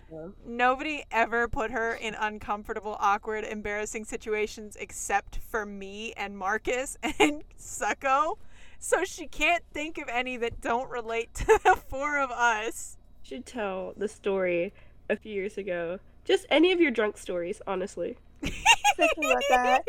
nobody 0.46 1.04
ever 1.10 1.48
put 1.48 1.72
her 1.72 1.94
in 1.94 2.14
uncomfortable, 2.14 2.96
awkward, 3.00 3.44
embarrassing 3.44 4.04
situations 4.04 4.76
except 4.78 5.36
for 5.36 5.66
me 5.66 6.12
and 6.16 6.38
Marcus 6.38 6.96
and 7.18 7.42
Sucko. 7.58 8.36
So 8.78 9.04
she 9.04 9.26
can't 9.26 9.64
think 9.72 9.98
of 9.98 10.08
any 10.08 10.36
that 10.36 10.60
don't 10.60 10.88
relate 10.90 11.34
to 11.34 11.58
the 11.64 11.76
four 11.76 12.18
of 12.18 12.30
us. 12.30 12.98
should 13.22 13.46
tell 13.46 13.94
the 13.96 14.06
story 14.06 14.72
a 15.08 15.16
few 15.16 15.32
years 15.32 15.56
ago. 15.58 15.98
Just 16.24 16.46
any 16.50 16.72
of 16.72 16.80
your 16.80 16.90
drunk 16.90 17.16
stories, 17.16 17.62
honestly. 17.66 18.18
Thinking 18.42 19.30
about 19.30 19.42
that. 19.50 19.82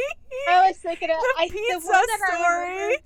I 0.50 0.68
was 0.68 0.78
thinking 0.78 1.10
of 1.10 1.18
the 1.18 1.34
I, 1.38 1.50
pizza 1.50 1.80
the 1.80 1.86
one 1.88 2.06
that 2.08 2.20
I 2.32 2.36
story. 2.36 2.98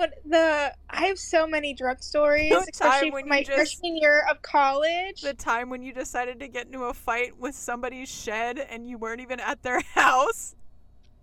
Remember- 0.00 0.16
What 0.24 0.30
the? 0.30 0.74
I 0.90 1.06
have 1.06 1.18
so 1.18 1.46
many 1.46 1.74
drug 1.74 2.02
stories, 2.02 2.50
The 2.50 2.56
time 2.56 2.66
especially 2.72 3.10
when 3.10 3.22
from 3.24 3.28
my 3.30 3.42
just- 3.42 3.54
freshman 3.56 3.96
year 3.96 4.24
of 4.30 4.40
college. 4.42 5.20
the 5.22 5.34
time 5.34 5.70
when 5.70 5.82
you 5.82 5.92
decided 5.92 6.40
to 6.40 6.48
get 6.48 6.66
into 6.66 6.84
a 6.84 6.94
fight 6.94 7.36
with 7.38 7.54
somebody's 7.54 8.08
shed 8.08 8.58
and 8.58 8.88
you 8.88 8.98
weren't 8.98 9.20
even 9.20 9.40
at 9.40 9.62
their 9.62 9.80
house. 9.94 10.54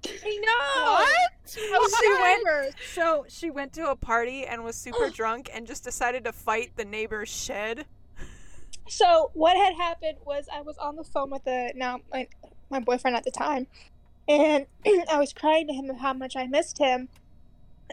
I 0.06 0.40
know. 0.46 0.84
What? 0.94 1.08
I 1.10 1.90
She 2.02 2.22
went- 2.22 2.76
So 2.94 3.26
she 3.28 3.50
went 3.50 3.74
to 3.74 3.90
a 3.90 3.96
party 3.96 4.46
and 4.46 4.64
was 4.64 4.76
super 4.76 5.10
drunk 5.14 5.50
and 5.54 5.66
just 5.66 5.84
decided 5.84 6.24
to 6.26 6.32
fight 6.32 6.72
the 6.76 6.86
neighbor's 6.86 7.30
shed. 7.30 7.86
So 8.88 9.32
what 9.34 9.58
had 9.58 9.74
happened 9.76 10.20
was 10.26 10.48
I 10.54 10.62
was 10.62 10.78
on 10.78 10.96
the 10.96 11.04
phone 11.04 11.30
with 11.32 11.44
the 11.44 11.74
now 11.76 12.00
my, 12.12 12.28
my 12.70 12.80
boyfriend 12.80 13.18
at 13.18 13.24
the 13.26 13.32
time, 13.32 13.68
and 14.30 14.66
I 15.12 15.18
was 15.18 15.34
crying 15.34 15.68
to 15.68 15.74
him 15.74 15.90
of 15.90 15.98
how 15.98 16.14
much 16.14 16.36
I 16.38 16.48
missed 16.48 16.78
him, 16.78 17.10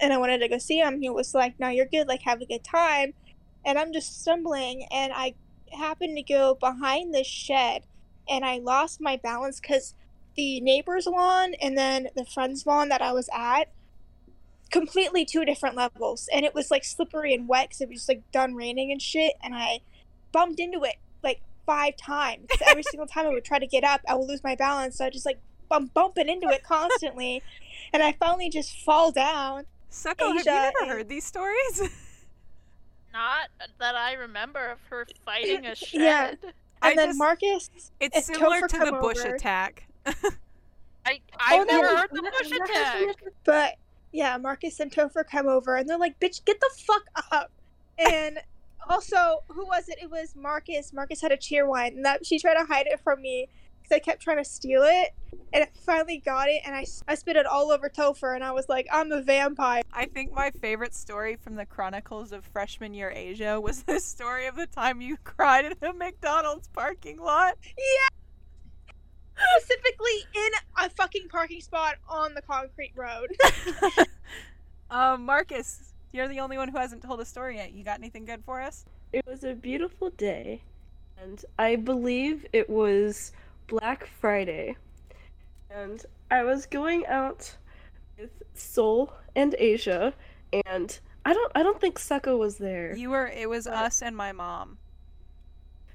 and 0.00 0.12
I 0.12 0.18
wanted 0.18 0.38
to 0.38 0.48
go 0.48 0.58
see 0.58 0.78
him. 0.78 1.00
He 1.00 1.10
was 1.10 1.34
like, 1.34 1.58
"No, 1.58 1.68
you're 1.68 1.86
good. 1.86 2.08
Like, 2.08 2.22
have 2.22 2.40
a 2.40 2.46
good 2.46 2.64
time," 2.64 3.14
and 3.64 3.78
I'm 3.78 3.92
just 3.92 4.20
stumbling, 4.22 4.86
and 4.90 5.12
I 5.14 5.34
happened 5.72 6.16
to 6.16 6.22
go 6.22 6.54
behind 6.54 7.14
this 7.14 7.26
shed, 7.26 7.84
and 8.28 8.44
I 8.44 8.58
lost 8.58 9.00
my 9.00 9.16
balance 9.16 9.60
because 9.60 9.94
the 10.36 10.60
neighbor's 10.60 11.06
lawn 11.06 11.54
and 11.60 11.78
then 11.78 12.08
the 12.16 12.24
friend's 12.24 12.66
lawn 12.66 12.88
that 12.88 13.02
I 13.02 13.12
was 13.12 13.28
at 13.32 13.68
completely 14.70 15.24
two 15.24 15.44
different 15.44 15.76
levels 15.76 16.28
and 16.32 16.44
it 16.44 16.54
was 16.54 16.70
like 16.70 16.84
slippery 16.84 17.32
and 17.32 17.46
wet 17.46 17.68
because 17.68 17.80
it 17.80 17.88
was 17.88 17.98
just 17.98 18.08
like 18.08 18.22
done 18.32 18.54
raining 18.54 18.90
and 18.90 19.00
shit 19.00 19.34
and 19.40 19.54
i 19.54 19.78
bumped 20.32 20.58
into 20.58 20.82
it 20.82 20.96
like 21.22 21.40
five 21.64 21.96
times. 21.96 22.48
every 22.66 22.82
single 22.82 23.06
time 23.06 23.24
i 23.24 23.28
would 23.28 23.44
try 23.44 23.58
to 23.58 23.68
get 23.68 23.84
up 23.84 24.00
i 24.08 24.14
would 24.14 24.28
lose 24.28 24.42
my 24.42 24.56
balance 24.56 24.98
so 24.98 25.04
i 25.04 25.10
just 25.10 25.26
like 25.26 25.38
I'm 25.70 25.86
bumping 25.86 26.28
into 26.28 26.48
it 26.48 26.62
constantly 26.62 27.42
and 27.92 28.02
i 28.02 28.12
finally 28.12 28.50
just 28.50 28.76
fall 28.80 29.12
down 29.12 29.66
Sucko, 29.94 30.26
have 30.26 30.34
you 30.34 30.40
Asia 30.40 30.50
never 30.50 30.72
and- 30.82 30.88
heard 30.90 31.08
these 31.08 31.24
stories? 31.24 31.82
Not 33.12 33.48
that 33.78 33.94
I 33.94 34.14
remember 34.14 34.66
of 34.66 34.78
her 34.90 35.06
fighting 35.24 35.66
a 35.66 35.74
shed. 35.76 36.00
Yeah. 36.00 36.28
and 36.42 36.52
I 36.82 36.94
then 36.96 37.08
just- 37.10 37.18
marcus 37.18 37.70
It's 38.00 38.26
similar 38.26 38.62
Topher 38.62 38.68
to 38.68 38.78
the 38.90 38.92
bush 39.00 39.18
over- 39.20 39.34
attack. 39.36 39.86
I 40.06 41.20
I've 41.38 41.60
Oh, 41.60 41.64
never 41.64 41.82
no, 41.86 41.96
heard 41.96 42.10
the 42.12 42.22
bush 42.22 42.50
That 42.50 43.04
attack. 43.06 43.32
but 43.44 43.74
yeah 44.12 44.36
marcus 44.38 44.78
and 44.80 44.90
topher 44.92 45.26
come 45.28 45.46
over 45.48 45.76
and 45.76 45.88
they're 45.88 45.98
like 45.98 46.18
bitch 46.20 46.44
get 46.44 46.60
the 46.60 46.70
fuck 46.86 47.02
up 47.32 47.50
and 47.98 48.38
also 48.88 49.42
who 49.48 49.64
was 49.66 49.88
it 49.88 49.98
it 50.02 50.10
was 50.10 50.34
marcus 50.36 50.92
marcus 50.92 51.20
had 51.20 51.32
a 51.32 51.36
Cheerwine 51.36 51.88
and 51.96 52.04
that 52.04 52.24
she 52.24 52.38
tried 52.38 52.54
to 52.54 52.64
hide 52.64 52.86
it 52.86 53.00
from 53.00 53.20
me 53.20 53.48
because 53.84 53.96
i 53.96 53.98
kept 53.98 54.22
trying 54.22 54.38
to 54.38 54.44
steal 54.44 54.82
it 54.82 55.10
and 55.52 55.64
I 55.64 55.68
finally 55.84 56.18
got 56.18 56.48
it 56.48 56.62
and 56.64 56.74
I, 56.74 56.84
I 57.06 57.14
spit 57.14 57.36
it 57.36 57.46
all 57.46 57.70
over 57.70 57.88
topher 57.88 58.34
and 58.34 58.42
i 58.42 58.50
was 58.52 58.68
like 58.68 58.86
i'm 58.92 59.12
a 59.12 59.20
vampire 59.20 59.82
I 59.92 60.06
think 60.06 60.32
my 60.32 60.50
favorite 60.50 60.92
story 60.92 61.36
from 61.36 61.54
the 61.54 61.64
Chronicles 61.64 62.32
of 62.32 62.44
Freshman 62.44 62.94
Year 62.94 63.12
Asia 63.14 63.60
was 63.60 63.84
the 63.84 64.00
story 64.00 64.46
of 64.46 64.56
the 64.56 64.66
time 64.66 65.00
you 65.00 65.16
cried 65.24 65.64
in 65.66 65.74
a 65.82 65.92
McDonald's 65.92 66.66
parking 66.68 67.20
lot. 67.20 67.56
Yeah! 67.78 68.94
Specifically 69.58 70.26
in 70.34 70.50
a 70.78 70.90
fucking 70.90 71.28
parking 71.28 71.60
spot 71.60 71.96
on 72.08 72.34
the 72.34 72.42
concrete 72.42 72.92
road 72.96 73.36
Um, 74.90 75.24
Marcus, 75.24 75.92
you're 76.12 76.28
the 76.28 76.40
only 76.40 76.56
one 76.56 76.68
who 76.68 76.78
hasn't 76.78 77.02
told 77.02 77.20
a 77.20 77.24
story 77.24 77.56
yet. 77.56 77.72
You 77.72 77.84
got 77.84 77.98
anything 77.98 78.24
good 78.24 78.44
for 78.44 78.60
us? 78.60 78.84
It 79.12 79.24
was 79.26 79.44
a 79.44 79.54
beautiful 79.54 80.10
day, 80.10 80.62
and 81.20 81.44
I 81.58 81.76
believe 81.76 82.46
it 82.52 82.68
was 82.68 83.32
Black 83.66 84.06
Friday. 84.20 84.76
And 85.70 86.04
I 86.30 86.42
was 86.44 86.66
going 86.66 87.06
out 87.06 87.56
with 88.18 88.30
Soul 88.54 89.12
and 89.34 89.54
Asia, 89.58 90.14
and 90.66 90.98
I 91.24 91.32
don't 91.34 91.52
I 91.54 91.62
don't 91.62 91.80
think 91.80 91.98
Sucko 91.98 92.38
was 92.38 92.58
there. 92.58 92.96
You 92.96 93.10
were. 93.10 93.26
It 93.26 93.48
was 93.48 93.64
But- 93.64 93.74
us 93.74 94.02
and 94.02 94.16
my 94.16 94.32
mom. 94.32 94.78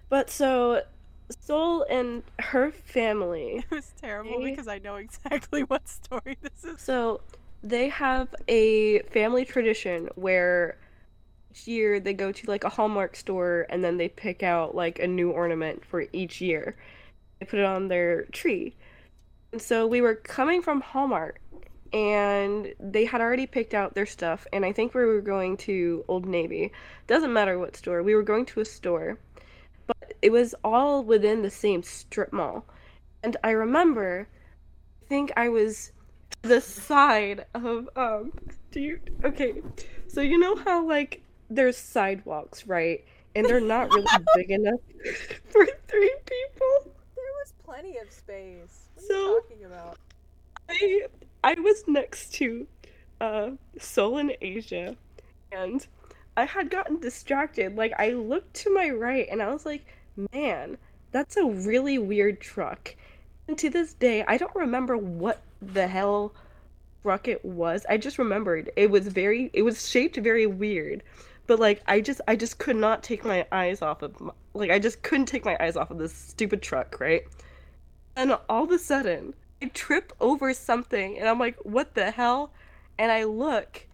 But 0.09 0.29
so 0.29 0.81
Soul 1.29 1.83
and 1.89 2.23
her 2.39 2.71
family 2.71 3.63
It 3.71 3.75
was 3.75 3.93
terrible 4.01 4.39
Hey. 4.39 4.49
because 4.49 4.67
I 4.67 4.79
know 4.79 4.95
exactly 4.95 5.61
what 5.67 5.87
story 5.87 6.37
this 6.41 6.63
is. 6.63 6.81
So 6.81 7.21
they 7.63 7.89
have 7.89 8.33
a 8.47 8.99
family 9.03 9.45
tradition 9.45 10.09
where 10.15 10.77
each 11.51 11.67
year 11.67 11.99
they 11.99 12.13
go 12.13 12.31
to 12.31 12.47
like 12.49 12.63
a 12.63 12.69
Hallmark 12.69 13.15
store 13.15 13.67
and 13.69 13.83
then 13.83 13.97
they 13.97 14.09
pick 14.09 14.41
out 14.43 14.73
like 14.75 14.97
a 14.99 15.07
new 15.07 15.29
ornament 15.31 15.85
for 15.85 16.05
each 16.11 16.41
year. 16.41 16.75
They 17.39 17.45
put 17.45 17.59
it 17.59 17.65
on 17.65 17.87
their 17.87 18.23
tree. 18.25 18.75
And 19.51 19.61
so 19.61 19.87
we 19.87 20.01
were 20.01 20.15
coming 20.15 20.61
from 20.61 20.81
Hallmark 20.81 21.39
and 21.91 22.73
they 22.79 23.05
had 23.05 23.21
already 23.21 23.47
picked 23.47 23.73
out 23.73 23.95
their 23.95 24.05
stuff. 24.05 24.45
And 24.53 24.63
I 24.65 24.71
think 24.71 24.93
we 24.93 25.05
were 25.05 25.21
going 25.21 25.57
to 25.57 26.05
Old 26.07 26.25
Navy. 26.25 26.71
Doesn't 27.07 27.33
matter 27.33 27.57
what 27.57 27.75
store. 27.75 28.03
We 28.03 28.15
were 28.15 28.23
going 28.23 28.45
to 28.47 28.61
a 28.61 28.65
store, 28.65 29.17
but 29.87 30.13
it 30.21 30.31
was 30.31 30.53
all 30.63 31.03
within 31.03 31.41
the 31.41 31.49
same 31.49 31.81
strip 31.83 32.31
mall. 32.31 32.65
And 33.23 33.37
I 33.43 33.51
remember, 33.51 34.27
I 35.03 35.05
think 35.07 35.31
I 35.35 35.49
was 35.49 35.91
the 36.41 36.61
side 36.61 37.45
of 37.53 37.89
um. 37.95 38.31
Do 38.71 38.79
you 38.79 38.99
okay? 39.23 39.61
So 40.07 40.21
you 40.21 40.37
know 40.37 40.55
how 40.55 40.87
like 40.87 41.21
there's 41.49 41.77
sidewalks, 41.77 42.67
right? 42.67 43.03
And 43.35 43.45
they're 43.45 43.59
not 43.59 43.89
really 43.89 44.07
big 44.35 44.51
enough 44.51 44.79
for 45.49 45.67
three 45.87 46.15
people. 46.25 46.93
Was 47.39 47.53
plenty 47.63 47.97
of 47.97 48.11
space. 48.11 48.87
What 48.95 49.05
So- 49.05 49.13
are 49.15 49.27
you 49.29 49.41
talking 49.41 49.65
about? 49.65 49.97
I 50.69 51.07
I 51.43 51.53
was 51.59 51.83
next 51.87 52.33
to 52.35 52.67
uh 53.21 53.51
Soul 53.79 54.17
in 54.17 54.33
Asia 54.41 54.95
and 55.51 55.85
I 56.37 56.45
had 56.45 56.69
gotten 56.69 56.99
distracted. 56.99 57.75
Like 57.75 57.93
I 57.97 58.11
looked 58.11 58.53
to 58.55 58.73
my 58.73 58.89
right 58.89 59.27
and 59.31 59.41
I 59.41 59.51
was 59.51 59.65
like, 59.65 59.85
man, 60.33 60.77
that's 61.11 61.37
a 61.37 61.45
really 61.45 61.97
weird 61.97 62.39
truck. 62.39 62.95
And 63.47 63.57
to 63.57 63.69
this 63.69 63.93
day, 63.93 64.23
I 64.27 64.37
don't 64.37 64.55
remember 64.55 64.95
what 64.97 65.41
the 65.61 65.87
hell 65.87 66.33
truck 67.01 67.27
it 67.27 67.43
was. 67.43 67.85
I 67.89 67.97
just 67.97 68.19
remembered 68.19 68.69
it 68.75 68.91
was 68.91 69.07
very 69.07 69.49
it 69.53 69.63
was 69.63 69.89
shaped 69.89 70.17
very 70.17 70.45
weird. 70.45 71.03
But 71.49 71.59
like 71.59 71.81
I 71.87 71.99
just 71.99 72.21
I 72.27 72.35
just 72.35 72.59
could 72.59 72.75
not 72.75 73.01
take 73.01 73.25
my 73.25 73.43
eyes 73.51 73.81
off 73.81 74.03
of 74.03 74.13
like 74.53 74.69
I 74.69 74.77
just 74.77 75.01
couldn't 75.01 75.25
take 75.25 75.43
my 75.43 75.57
eyes 75.59 75.75
off 75.75 75.89
of 75.89 75.97
this 75.97 76.13
stupid 76.13 76.61
truck, 76.61 76.99
right? 76.99 77.23
And 78.15 78.37
all 78.47 78.65
of 78.65 78.71
a 78.71 78.77
sudden, 78.77 79.33
I 79.59 79.69
trip 79.69 80.13
over 80.21 80.53
something 80.53 81.17
and 81.17 81.27
I'm 81.27 81.39
like, 81.39 81.57
what 81.63 81.95
the 81.95 82.11
hell? 82.11 82.51
And 82.99 83.11
I 83.11 83.23
look, 83.23 83.87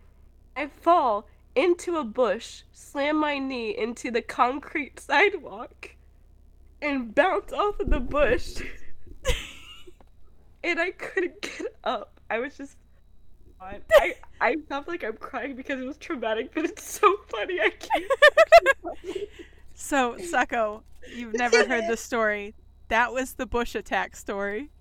I 0.57 0.67
fall 0.67 1.29
into 1.55 1.95
a 1.95 2.03
bush, 2.03 2.63
slam 2.73 3.15
my 3.15 3.39
knee 3.39 3.69
into 3.69 4.11
the 4.11 4.21
concrete 4.21 4.99
sidewalk, 4.99 5.91
and 6.81 7.15
bounce 7.15 7.53
off 7.53 7.79
of 7.79 7.89
the 7.89 8.01
bush. 8.01 8.61
and 10.61 10.77
I 10.77 10.91
couldn't 10.91 11.41
get 11.41 11.73
up. 11.85 12.19
I 12.29 12.39
was 12.39 12.57
just. 12.57 12.75
I, 13.93 14.15
I 14.41 14.55
felt 14.69 14.87
like 14.87 15.03
I'm 15.03 15.17
crying 15.17 15.55
because 15.55 15.79
it 15.79 15.85
was 15.85 15.97
traumatic, 15.97 16.53
but 16.53 16.65
it's 16.65 16.83
so 16.83 17.15
funny. 17.29 17.59
I 17.59 17.69
can't. 17.69 19.27
So, 19.77 20.15
Sucko, 20.15 20.83
you've 21.13 21.33
never 21.33 21.67
heard 21.67 21.83
the 21.89 21.97
story. 21.97 22.55
That 22.87 23.11
was 23.11 23.33
the 23.33 23.45
Bush 23.45 23.75
attack 23.75 24.15
story. 24.15 24.71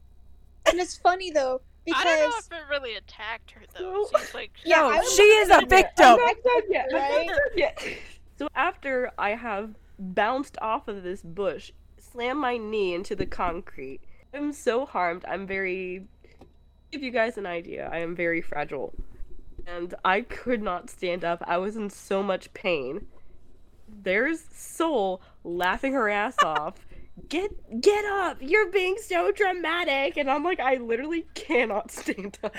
And 0.66 0.78
it's 0.78 0.96
funny 0.96 1.30
though 1.30 1.60
because 1.84 2.00
I 2.00 2.04
don't 2.04 2.30
know 2.30 2.36
if 2.38 2.52
it 2.52 2.70
really 2.70 2.94
attacked 2.94 3.50
her 3.50 3.62
though. 3.76 3.90
No. 3.90 4.02
It 4.02 4.08
seems 4.16 4.34
like 4.34 4.52
Yeah, 4.64 4.76
no, 4.76 4.86
was 4.88 5.14
she 5.14 5.22
is 5.22 5.50
a 5.50 5.66
victim. 5.66 6.16
Not 6.16 6.36
done 6.42 6.62
yet. 6.70 6.88
Right? 6.92 7.98
So 8.38 8.48
after 8.54 9.10
I 9.18 9.30
have 9.30 9.74
bounced 9.98 10.56
off 10.62 10.88
of 10.88 11.02
this 11.02 11.22
bush, 11.22 11.72
slammed 11.98 12.40
my 12.40 12.56
knee 12.56 12.94
into 12.94 13.14
the 13.14 13.26
concrete, 13.26 14.00
I'm 14.32 14.52
so 14.52 14.86
harmed. 14.86 15.24
I'm 15.28 15.46
very. 15.46 16.06
Give 16.94 17.02
you 17.02 17.10
guys 17.10 17.36
an 17.36 17.44
idea. 17.44 17.90
I 17.92 17.98
am 17.98 18.14
very 18.14 18.40
fragile, 18.40 18.94
and 19.66 19.92
I 20.04 20.20
could 20.20 20.62
not 20.62 20.88
stand 20.88 21.24
up. 21.24 21.42
I 21.44 21.58
was 21.58 21.74
in 21.74 21.90
so 21.90 22.22
much 22.22 22.54
pain. 22.54 23.06
There's 23.88 24.44
Soul 24.52 25.20
laughing 25.42 25.94
her 25.94 26.08
ass 26.08 26.36
off. 26.44 26.86
Get 27.28 27.80
get 27.80 28.04
up! 28.04 28.36
You're 28.40 28.70
being 28.70 28.96
so 29.02 29.32
dramatic, 29.32 30.16
and 30.16 30.30
I'm 30.30 30.44
like, 30.44 30.60
I 30.60 30.76
literally 30.76 31.26
cannot 31.34 31.90
stand 31.90 32.38
up. 32.44 32.54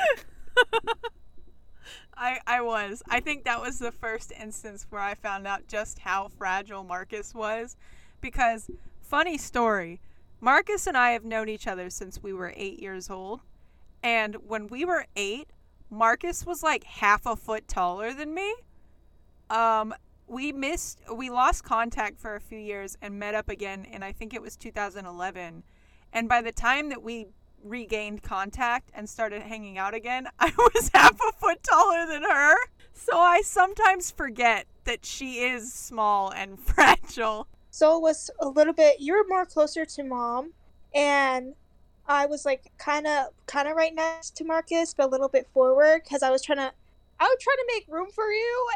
I, 2.18 2.40
I 2.46 2.60
was. 2.60 3.02
I 3.08 3.22
think 3.22 3.46
that 3.46 3.62
was 3.62 3.80
the 3.80 3.94
first 3.94 4.34
instance 4.38 4.86
where 4.90 5.00
I 5.00 5.14
found 5.16 5.48
out 5.48 5.70
just 5.70 6.00
how 6.00 6.28
fragile 6.28 6.84
Marcus 6.84 7.34
was. 7.34 7.78
Because, 8.20 8.70
funny 9.00 9.38
story, 9.38 10.02
Marcus 10.42 10.88
and 10.88 10.98
I 10.98 11.12
have 11.12 11.24
known 11.24 11.48
each 11.48 11.68
other 11.68 11.90
since 11.90 12.22
we 12.22 12.34
were 12.34 12.52
eight 12.58 12.82
years 12.82 13.10
old. 13.10 13.40
And 14.06 14.36
when 14.48 14.68
we 14.68 14.86
were 14.86 15.08
eight, 15.16 15.50
Marcus 15.90 16.46
was 16.46 16.62
like 16.62 16.84
half 16.84 17.26
a 17.26 17.36
foot 17.36 17.68
taller 17.68 18.14
than 18.14 18.36
me. 18.36 18.54
Um, 19.50 19.96
we 20.28 20.52
missed, 20.52 21.00
we 21.12 21.32
lost 21.32 21.64
contact 21.64 22.20
for 22.20 22.36
a 22.36 22.40
few 22.40 22.60
years 22.60 22.96
and 23.02 23.18
met 23.18 23.34
up 23.34 23.50
again 23.50 23.84
in 23.84 24.04
I 24.04 24.12
think 24.12 24.36
it 24.36 24.44
was 24.44 24.56
2011. 24.58 25.64
And 26.14 26.30
by 26.30 26.44
the 26.44 26.52
time 26.52 26.90
that 26.90 27.02
we 27.02 27.26
regained 27.64 28.22
contact 28.22 28.92
and 28.94 29.10
started 29.10 29.42
hanging 29.42 29.80
out 29.80 29.96
again, 29.96 30.28
I 30.40 30.52
was 30.56 30.92
half 30.94 31.16
a 31.16 31.32
foot 31.40 31.64
taller 31.64 32.06
than 32.06 32.22
her. 32.22 32.56
So 32.94 33.18
I 33.18 33.42
sometimes 33.42 34.12
forget 34.12 34.68
that 34.84 35.04
she 35.04 35.40
is 35.40 35.74
small 35.74 36.30
and 36.30 36.60
fragile. 36.64 37.48
So 37.72 37.98
it 37.98 38.04
was 38.04 38.30
a 38.40 38.48
little 38.48 38.74
bit. 38.74 39.00
You 39.00 39.14
were 39.14 39.26
more 39.28 39.48
closer 39.48 39.84
to 39.84 40.04
mom, 40.04 40.54
and 40.94 41.56
I 42.08 42.26
was 42.26 42.46
like 42.46 42.72
kind 42.78 43.08
of 43.08 43.28
kind 43.48 43.68
of 43.68 43.76
right 43.76 43.94
next 43.94 44.36
to 44.38 44.44
Marcus, 44.44 44.94
but 44.94 45.08
a 45.08 45.10
little 45.10 45.30
bit 45.30 45.48
forward 45.54 46.02
because 46.04 46.24
I 46.24 46.30
was 46.30 46.42
trying 46.42 46.60
to. 46.60 46.72
I 47.18 47.24
was 47.24 47.38
trying 47.40 47.58
to 47.58 47.66
make 47.74 47.86
room 47.88 48.10
for 48.14 48.30
you, 48.30 48.70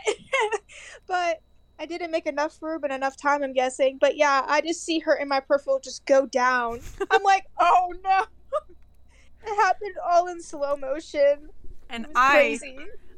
but 1.07 1.41
I 1.77 1.85
didn't 1.85 2.11
make 2.11 2.25
enough 2.25 2.61
room 2.61 2.83
and 2.83 2.93
enough 2.93 3.17
time. 3.17 3.43
I'm 3.43 3.53
guessing, 3.53 3.97
but 3.99 4.15
yeah, 4.15 4.43
I 4.47 4.61
just 4.61 4.83
see 4.83 4.99
her 4.99 5.15
in 5.15 5.27
my 5.27 5.41
peripheral 5.41 5.79
just 5.79 6.05
go 6.05 6.25
down. 6.25 6.79
I'm 7.11 7.23
like, 7.23 7.45
oh 7.59 7.93
no! 8.03 8.23
it 9.45 9.55
happened 9.55 9.95
all 10.05 10.27
in 10.27 10.41
slow 10.41 10.75
motion. 10.75 11.49
And 11.89 12.07
I 12.15 12.31
crazy. 12.31 12.77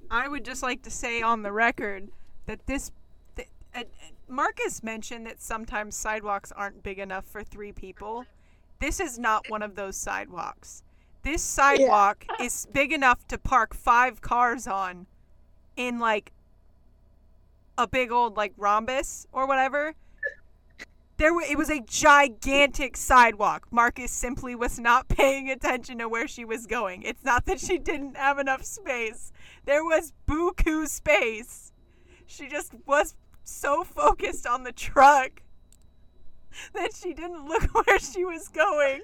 I 0.09 0.27
would 0.27 0.43
just 0.43 0.63
like 0.63 0.81
to 0.83 0.91
say 0.91 1.21
on 1.21 1.43
the 1.43 1.51
record 1.51 2.09
that 2.45 2.65
this 2.67 2.91
th- 3.35 3.47
uh, 3.73 3.83
Marcus 4.27 4.83
mentioned 4.83 5.25
that 5.27 5.41
sometimes 5.41 5.95
sidewalks 5.95 6.51
aren't 6.51 6.83
big 6.83 6.99
enough 6.99 7.25
for 7.25 7.43
three 7.43 7.71
people. 7.71 8.25
This 8.81 8.99
is 8.99 9.19
not 9.19 9.47
one 9.47 9.61
of 9.61 9.75
those 9.75 9.95
sidewalks. 9.95 10.81
This 11.21 11.43
sidewalk 11.43 12.25
is 12.41 12.67
big 12.73 12.91
enough 12.91 13.27
to 13.27 13.37
park 13.37 13.75
five 13.75 14.21
cars 14.21 14.65
on 14.65 15.05
in 15.77 15.99
like 15.99 16.31
a 17.77 17.87
big 17.87 18.11
old 18.11 18.35
like 18.35 18.53
rhombus 18.57 19.27
or 19.31 19.45
whatever. 19.45 19.93
There 21.17 21.39
it 21.41 21.59
was 21.59 21.69
a 21.69 21.81
gigantic 21.81 22.97
sidewalk. 22.97 23.67
Marcus 23.69 24.11
simply 24.11 24.55
was 24.55 24.79
not 24.79 25.07
paying 25.07 25.51
attention 25.51 25.99
to 25.99 26.09
where 26.09 26.27
she 26.27 26.43
was 26.43 26.65
going. 26.65 27.03
It's 27.03 27.23
not 27.23 27.45
that 27.45 27.59
she 27.59 27.77
didn't 27.77 28.17
have 28.17 28.39
enough 28.39 28.65
space. 28.65 29.31
There 29.65 29.85
was 29.85 30.11
buku 30.27 30.87
space. 30.87 31.71
She 32.25 32.47
just 32.47 32.73
was 32.87 33.13
so 33.43 33.83
focused 33.83 34.47
on 34.47 34.63
the 34.63 34.71
truck 34.71 35.43
that 36.73 36.93
she 36.93 37.13
didn't 37.13 37.47
look 37.47 37.63
where 37.87 37.99
she 37.99 38.25
was 38.25 38.47
going. 38.47 39.01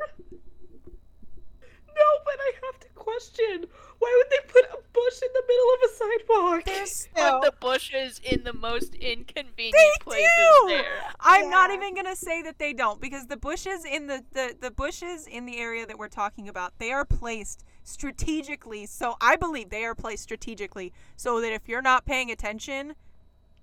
No, 2.00 2.04
but 2.26 2.36
I 2.40 2.52
have 2.66 2.80
to 2.82 2.88
question. 2.94 3.66
Why 3.98 4.14
would 4.22 4.30
they 4.30 4.48
put 4.54 4.66
a 4.66 4.78
bush 4.94 5.22
in 5.24 5.30
the 5.34 5.44
middle 5.48 5.70
of 5.74 5.80
a 5.90 5.94
sidewalk? 5.96 6.66
There's 6.66 7.08
No. 7.16 7.40
put 7.40 7.46
the 7.52 7.58
bushes 7.60 8.22
in 8.24 8.44
the 8.44 8.54
most 8.54 8.94
inconvenient 8.94 9.74
They 9.74 10.04
places 10.04 10.30
do! 10.62 10.68
there. 10.68 11.02
I'm 11.20 11.50
not 11.50 11.72
even 11.72 11.96
gonna 11.96 12.16
say 12.16 12.44
that 12.44 12.60
they 12.60 12.74
don't 12.74 13.02
because 13.02 13.26
the 13.26 13.38
bushes 13.38 13.84
in 13.84 14.06
the, 14.06 14.24
the 14.32 14.56
the 14.60 14.70
bushes 14.70 15.26
in 15.26 15.46
the 15.48 15.58
area 15.58 15.88
that 15.88 15.98
we're 15.98 16.08
talking 16.08 16.48
about 16.48 16.74
they 16.78 16.92
are 16.92 17.06
placed 17.06 17.64
strategically. 17.84 18.86
So 18.86 19.16
I 19.20 19.36
believe 19.36 19.70
they 19.72 19.84
are 19.86 19.96
placed 19.96 20.22
strategically 20.24 20.94
so 21.16 21.42
that 21.42 21.52
if 21.52 21.68
you're 21.68 21.82
not 21.82 22.06
paying 22.06 22.30
attention, 22.30 22.94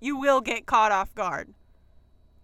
you 0.01 0.17
will 0.17 0.41
get 0.41 0.65
caught 0.65 0.91
off 0.91 1.15
guard. 1.15 1.53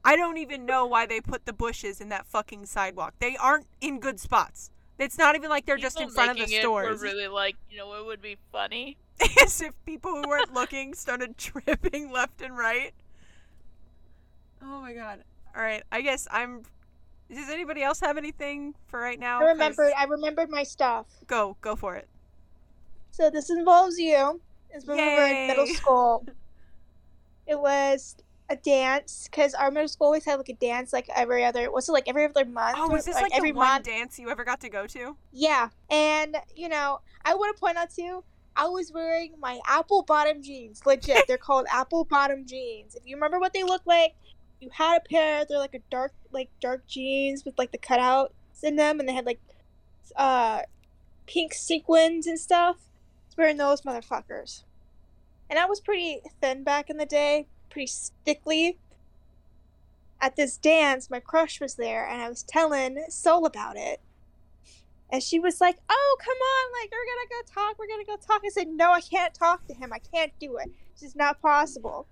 I 0.03 0.15
don't 0.15 0.37
even 0.37 0.65
know 0.65 0.85
why 0.85 1.05
they 1.05 1.21
put 1.21 1.45
the 1.45 1.53
bushes 1.53 2.01
in 2.01 2.09
that 2.09 2.25
fucking 2.25 2.65
sidewalk. 2.65 3.13
They 3.19 3.35
aren't 3.37 3.67
in 3.79 3.99
good 3.99 4.19
spots. 4.19 4.71
It's 4.97 5.17
not 5.17 5.35
even 5.35 5.49
like 5.49 5.65
they're 5.65 5.77
just 5.77 5.99
in 5.99 6.09
front 6.09 6.31
of 6.31 6.37
the 6.37 6.43
making 6.43 6.57
it 6.57 6.61
stores. 6.61 6.99
Were 6.99 7.07
really 7.07 7.27
like, 7.27 7.55
you 7.69 7.77
know, 7.77 7.93
it 7.99 8.05
would 8.05 8.21
be 8.21 8.37
funny. 8.51 8.97
As 9.41 9.61
if 9.61 9.73
people 9.85 10.11
who 10.11 10.27
weren't 10.27 10.53
looking 10.53 10.93
started 10.93 11.37
tripping 11.37 12.11
left 12.11 12.41
and 12.41 12.57
right. 12.57 12.93
Oh 14.61 14.81
my 14.81 14.93
god. 14.93 15.23
All 15.55 15.61
right, 15.61 15.83
I 15.91 16.01
guess 16.01 16.27
I'm. 16.31 16.63
Does 17.33 17.49
anybody 17.49 17.81
else 17.81 17.99
have 18.01 18.17
anything 18.17 18.75
for 18.87 18.99
right 18.99 19.19
now? 19.19 19.41
I 19.41 19.45
remembered. 19.45 19.93
I 19.97 20.03
remembered 20.05 20.49
my 20.49 20.63
stuff. 20.63 21.05
Go, 21.27 21.57
go 21.61 21.75
for 21.75 21.95
it. 21.95 22.07
So 23.11 23.29
this 23.29 23.49
involves 23.49 23.97
you. 23.97 24.39
It's 24.69 24.85
when 24.85 24.97
we 24.97 25.03
were 25.03 25.27
in 25.27 25.47
middle 25.47 25.67
school. 25.67 26.25
It 27.47 27.59
was 27.59 28.15
a 28.51 28.55
dance 28.57 29.27
because 29.29 29.53
our 29.53 29.71
middle 29.71 29.87
school 29.87 30.07
always 30.07 30.25
had 30.25 30.35
like 30.35 30.49
a 30.49 30.53
dance 30.53 30.91
like 30.91 31.07
every 31.15 31.43
other. 31.43 31.71
Was 31.71 31.87
it 31.87 31.93
like 31.93 32.07
every 32.07 32.25
other 32.25 32.45
month? 32.45 32.75
Oh, 32.77 32.89
was 32.89 33.05
this 33.05 33.15
like, 33.15 33.31
every 33.33 33.51
the 33.51 33.57
one 33.57 33.67
month? 33.67 33.85
dance 33.85 34.19
you 34.19 34.29
ever 34.29 34.43
got 34.43 34.59
to 34.61 34.69
go 34.69 34.85
to? 34.87 35.15
Yeah, 35.31 35.69
and 35.89 36.37
you 36.55 36.69
know, 36.69 36.99
I 37.23 37.33
want 37.33 37.55
to 37.55 37.59
point 37.59 37.77
out 37.77 37.89
too. 37.89 38.23
I 38.55 38.67
was 38.67 38.91
wearing 38.91 39.33
my 39.39 39.59
apple 39.65 40.03
bottom 40.03 40.43
jeans. 40.43 40.85
Legit, 40.85 41.25
they're 41.27 41.37
called 41.37 41.65
apple 41.71 42.03
bottom 42.03 42.45
jeans. 42.45 42.95
If 42.95 43.03
you 43.05 43.15
remember 43.15 43.39
what 43.39 43.53
they 43.53 43.63
look 43.63 43.83
like, 43.85 44.13
you 44.59 44.69
had 44.73 44.97
a 44.97 45.09
pair. 45.09 45.45
They're 45.47 45.57
like 45.57 45.73
a 45.73 45.81
dark, 45.89 46.11
like 46.31 46.49
dark 46.59 46.85
jeans 46.87 47.45
with 47.45 47.57
like 47.57 47.71
the 47.71 47.77
cutouts 47.77 48.29
in 48.61 48.75
them, 48.75 48.99
and 48.99 49.07
they 49.07 49.13
had 49.13 49.25
like 49.25 49.39
uh 50.17 50.61
pink 51.25 51.53
sequins 51.53 52.27
and 52.27 52.39
stuff. 52.39 52.77
wearing 53.37 53.57
those 53.57 53.81
motherfuckers. 53.81 54.63
And 55.49 55.57
I 55.59 55.65
was 55.65 55.79
pretty 55.81 56.21
thin 56.41 56.63
back 56.63 56.89
in 56.89 56.97
the 56.97 57.05
day, 57.05 57.47
pretty 57.71 57.87
stickly. 57.87 58.77
At 60.19 60.35
this 60.35 60.57
dance, 60.57 61.09
my 61.09 61.19
crush 61.19 61.59
was 61.59 61.75
there, 61.75 62.07
and 62.07 62.21
I 62.21 62.29
was 62.29 62.43
telling 62.43 63.03
Sol 63.09 63.45
about 63.45 63.75
it. 63.75 63.99
And 65.11 65.23
she 65.23 65.39
was 65.39 65.59
like, 65.59 65.77
Oh, 65.89 66.17
come 66.19 66.37
on, 66.37 66.81
like, 66.81 66.91
we're 66.91 67.05
gonna 67.05 67.29
go 67.29 67.61
talk, 67.61 67.79
we're 67.79 67.87
gonna 67.87 68.05
go 68.05 68.17
talk. 68.17 68.41
I 68.45 68.49
said, 68.49 68.67
No, 68.67 68.91
I 68.91 69.01
can't 69.01 69.33
talk 69.33 69.65
to 69.67 69.73
him, 69.73 69.91
I 69.91 69.99
can't 69.99 70.31
do 70.39 70.57
it. 70.57 70.69
It's 70.91 71.01
just 71.01 71.15
not 71.15 71.41
possible. 71.41 72.05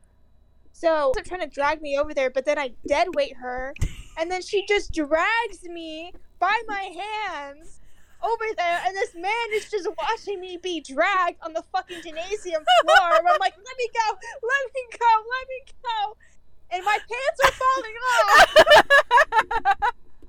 So, 0.72 1.12
they're 1.14 1.24
trying 1.24 1.42
to 1.42 1.48
drag 1.48 1.82
me 1.82 1.98
over 1.98 2.14
there, 2.14 2.30
but 2.30 2.46
then 2.46 2.58
I 2.58 2.72
dead 2.88 3.10
weight 3.14 3.36
her, 3.38 3.74
and 4.18 4.32
then 4.32 4.42
she 4.42 4.66
just 4.66 4.94
drags 4.94 5.64
me 5.64 6.14
by 6.40 6.62
my 6.68 6.94
hands 7.30 7.79
over 8.22 8.46
there, 8.58 8.82
and 8.86 8.96
this 8.96 9.16
man 9.16 9.52
is 9.54 9.70
just 9.70 9.88
watching 9.98 10.40
me 10.40 10.58
be 10.62 10.82
dragged 10.82 11.38
on 11.42 11.54
the 11.54 11.64
fucking 11.72 12.02
gymnasium 12.04 12.64
floor. 12.64 13.18
And 13.18 13.28
I'm 13.28 13.40
like, 13.40 13.56
let 13.56 13.78
me 13.78 13.90
go, 13.94 14.18
let 14.44 14.74
me 14.76 14.82
go, 14.98 15.24
let 15.30 15.48
me 15.48 15.62
go. 15.84 16.18
And 16.72 16.84
my 16.86 16.98
pants 16.98 17.40
are 17.46 17.52
falling 17.52 17.98
off. 18.14 18.56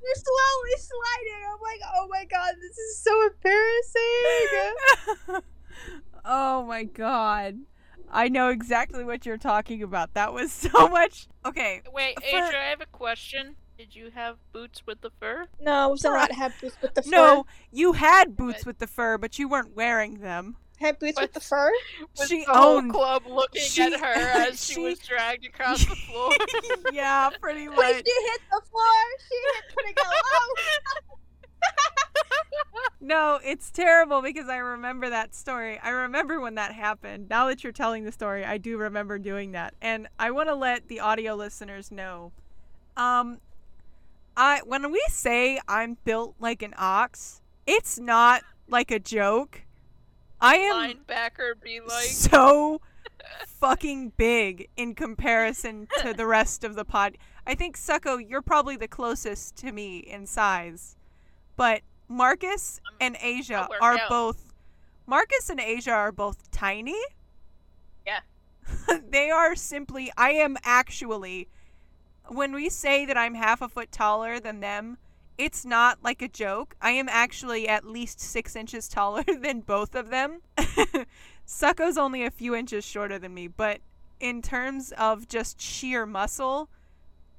They're 0.02 0.14
slowly 0.14 0.76
sliding. 0.78 1.44
I'm 1.52 1.60
like, 1.60 1.80
oh 1.94 2.08
my 2.08 2.24
god, 2.24 2.54
this 2.60 2.78
is 2.78 2.98
so 3.02 3.22
embarrassing. 3.26 4.74
oh 6.24 6.64
my 6.64 6.84
god. 6.84 7.58
I 8.12 8.28
know 8.28 8.48
exactly 8.48 9.04
what 9.04 9.24
you're 9.24 9.38
talking 9.38 9.82
about. 9.82 10.14
That 10.14 10.32
was 10.32 10.52
so 10.52 10.88
much. 10.88 11.28
Okay. 11.44 11.82
Wait, 11.92 12.18
For- 12.18 12.26
Asia, 12.26 12.58
I 12.58 12.70
have 12.70 12.80
a 12.80 12.86
question. 12.86 13.56
Did 13.80 13.96
you 13.96 14.10
have 14.10 14.36
boots 14.52 14.82
with 14.86 15.00
the 15.00 15.08
fur? 15.18 15.46
No, 15.58 15.72
I 15.72 15.86
was 15.86 16.04
allowed 16.04 16.26
to 16.26 16.34
have 16.34 16.52
boots 16.60 16.76
with 16.82 16.92
the 16.92 17.02
fur. 17.04 17.10
No, 17.10 17.46
you 17.72 17.94
had 17.94 18.36
boots 18.36 18.58
But- 18.58 18.66
with 18.66 18.78
the 18.78 18.86
fur, 18.86 19.16
but 19.16 19.38
you 19.38 19.48
weren't 19.48 19.74
wearing 19.74 20.18
them. 20.20 20.56
Had 20.78 20.98
boots 20.98 21.18
with 21.18 21.32
the 21.32 21.40
fur. 21.40 21.70
With 22.18 22.28
She 22.28 22.44
the 22.44 22.52
whole 22.52 22.76
owned- 22.76 22.92
club 22.92 23.22
looking 23.26 23.62
she- 23.62 23.82
at 23.82 23.98
her 23.98 24.04
as 24.50 24.62
she, 24.62 24.74
she- 24.74 24.80
was 24.80 24.98
dragged 24.98 25.46
across 25.46 25.82
the 25.86 25.94
floor. 25.96 26.30
yeah, 26.92 27.30
pretty 27.40 27.68
much. 27.68 27.78
When 27.78 27.94
she 27.94 28.02
hit 28.28 28.40
the 28.50 28.60
floor, 28.70 28.84
she 29.26 29.34
hit 29.54 29.74
pretty 29.74 29.94
go 29.94 30.02
low. 30.04 31.16
No, 33.00 33.40
it's 33.42 33.70
terrible 33.70 34.20
because 34.20 34.50
I 34.50 34.58
remember 34.58 35.08
that 35.08 35.34
story. 35.34 35.78
I 35.82 35.88
remember 35.88 36.38
when 36.38 36.56
that 36.56 36.72
happened. 36.74 37.30
Now 37.30 37.46
that 37.46 37.64
you're 37.64 37.72
telling 37.72 38.04
the 38.04 38.12
story, 38.12 38.44
I 38.44 38.58
do 38.58 38.76
remember 38.76 39.18
doing 39.18 39.52
that. 39.52 39.72
And 39.80 40.06
I 40.18 40.30
want 40.32 40.50
to 40.50 40.54
let 40.54 40.88
the 40.88 41.00
audio 41.00 41.34
listeners 41.34 41.90
know. 41.90 42.32
Um 42.96 43.38
I 44.40 44.62
when 44.64 44.90
we 44.90 45.04
say 45.10 45.60
I'm 45.68 45.98
built 46.02 46.34
like 46.40 46.62
an 46.62 46.72
ox, 46.78 47.42
it's 47.66 47.98
not 47.98 48.42
like 48.68 48.90
a 48.90 48.98
joke. 48.98 49.66
I 50.40 50.54
am 50.54 50.96
Linebacker 50.96 51.60
be 51.62 51.80
like, 51.80 52.06
so 52.06 52.80
fucking 53.46 54.12
big 54.16 54.70
in 54.78 54.94
comparison 54.94 55.88
to 56.00 56.14
the 56.14 56.24
rest 56.24 56.64
of 56.64 56.74
the 56.74 56.86
pod. 56.86 57.18
I 57.46 57.54
think 57.54 57.76
Sucko, 57.76 58.18
you're 58.26 58.40
probably 58.40 58.76
the 58.76 58.88
closest 58.88 59.56
to 59.56 59.72
me 59.72 59.98
in 59.98 60.24
size. 60.24 60.96
But 61.56 61.82
Marcus 62.08 62.80
and 62.98 63.18
Asia 63.20 63.68
are 63.82 63.98
out. 63.98 64.08
both 64.08 64.54
Marcus 65.06 65.50
and 65.50 65.60
Asia 65.60 65.92
are 65.92 66.12
both 66.12 66.50
tiny. 66.50 66.98
Yeah. 68.06 68.20
they 69.10 69.28
are 69.28 69.54
simply 69.54 70.10
I 70.16 70.30
am 70.30 70.56
actually 70.64 71.48
when 72.30 72.52
we 72.54 72.68
say 72.68 73.04
that 73.06 73.16
I'm 73.18 73.34
half 73.34 73.60
a 73.60 73.68
foot 73.68 73.90
taller 73.90 74.38
than 74.38 74.60
them, 74.60 74.98
it's 75.36 75.64
not 75.64 75.98
like 76.02 76.22
a 76.22 76.28
joke. 76.28 76.76
I 76.80 76.92
am 76.92 77.08
actually 77.08 77.66
at 77.68 77.84
least 77.84 78.20
six 78.20 78.54
inches 78.54 78.88
taller 78.96 79.24
than 79.24 79.60
both 79.60 79.94
of 79.94 80.10
them. 80.10 80.40
Sucko's 81.46 81.98
only 81.98 82.24
a 82.24 82.30
few 82.30 82.54
inches 82.54 82.84
shorter 82.84 83.18
than 83.18 83.34
me, 83.34 83.48
but 83.48 83.80
in 84.20 84.42
terms 84.42 84.92
of 84.96 85.26
just 85.26 85.60
sheer 85.60 86.06
muscle, 86.06 86.68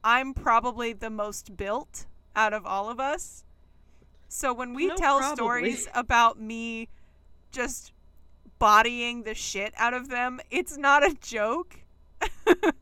I'm 0.03 0.33
probably 0.33 0.93
the 0.93 1.09
most 1.09 1.55
built 1.55 2.07
out 2.35 2.53
of 2.53 2.65
all 2.65 2.89
of 2.89 2.99
us. 2.99 3.45
So 4.27 4.53
when 4.53 4.73
we 4.73 4.87
No, 4.87 4.95
tell 4.95 5.19
probably. 5.19 5.35
stories 5.35 5.87
about 5.93 6.39
me 6.39 6.89
just 7.51 7.93
bodying 8.59 9.23
the 9.23 9.35
shit 9.35 9.73
out 9.77 9.93
of 9.93 10.09
them, 10.09 10.39
it's 10.49 10.77
not 10.77 11.03
a 11.03 11.13
joke. 11.21 11.77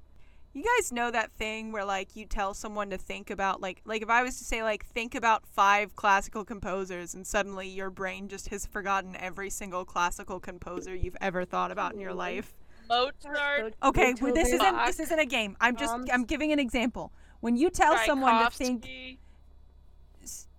you 0.54 0.64
guys 0.64 0.92
know 0.92 1.12
that 1.12 1.32
thing 1.34 1.72
where 1.72 1.86
like 1.86 2.16
you 2.16 2.26
tell 2.26 2.54
someone 2.54 2.90
to 2.90 2.98
think 2.98 3.30
about 3.30 3.62
like 3.62 3.82
like 3.86 4.02
if 4.02 4.10
I 4.10 4.24
was 4.24 4.38
to 4.40 4.44
say 4.44 4.64
like 4.64 4.86
think 4.86 5.16
about 5.16 5.46
five 5.46 5.96
classical 5.96 6.44
composers 6.44 7.14
and 7.14 7.26
suddenly 7.26 7.68
your 7.68 7.90
brain 7.90 8.28
just 8.28 8.50
has 8.50 8.66
forgotten 8.66 9.16
every 9.18 9.50
single 9.50 9.86
classical 9.86 10.40
composer 10.40 10.96
you've 10.96 11.18
ever 11.22 11.46
thought 11.46 11.72
about 11.72 11.94
in 11.94 12.00
your 12.00 12.12
mm-hmm. 12.12 12.20
life. 12.20 12.54
Mozart. 12.90 13.76
Okay, 13.84 14.16
well, 14.20 14.34
this 14.34 14.52
isn't 14.52 14.86
this 14.86 15.00
isn't 15.00 15.20
a 15.20 15.26
game. 15.26 15.56
I'm 15.62 15.76
just 15.76 15.96
I'm 16.12 16.26
giving 16.26 16.52
an 16.52 16.60
example. 16.60 17.14
When 17.42 17.56
you 17.56 17.70
tell 17.70 17.98
someone 18.06 18.44
to 18.46 18.52
think 18.52 18.84
Tchaikovsky. 18.84 19.20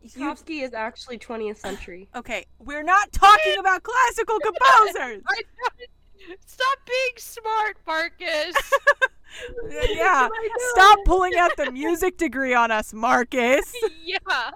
Tchaikovsky 0.09 0.61
is 0.61 0.73
actually 0.73 1.19
20th 1.19 1.59
century. 1.59 2.09
Okay, 2.15 2.47
we're 2.59 2.83
not 2.83 3.13
talking 3.13 3.59
about 3.59 3.83
classical 3.83 4.39
composers. 4.43 5.23
Stop 6.47 6.79
being 6.87 7.17
smart, 7.17 7.77
Marcus. 7.87 8.55
yeah, 9.89 10.29
stop 10.73 10.99
pulling 11.05 11.35
out 11.37 11.57
the 11.57 11.71
music 11.73 12.17
degree 12.17 12.55
on 12.55 12.71
us, 12.71 12.93
Marcus. 12.93 13.73
yeah. 14.05 14.51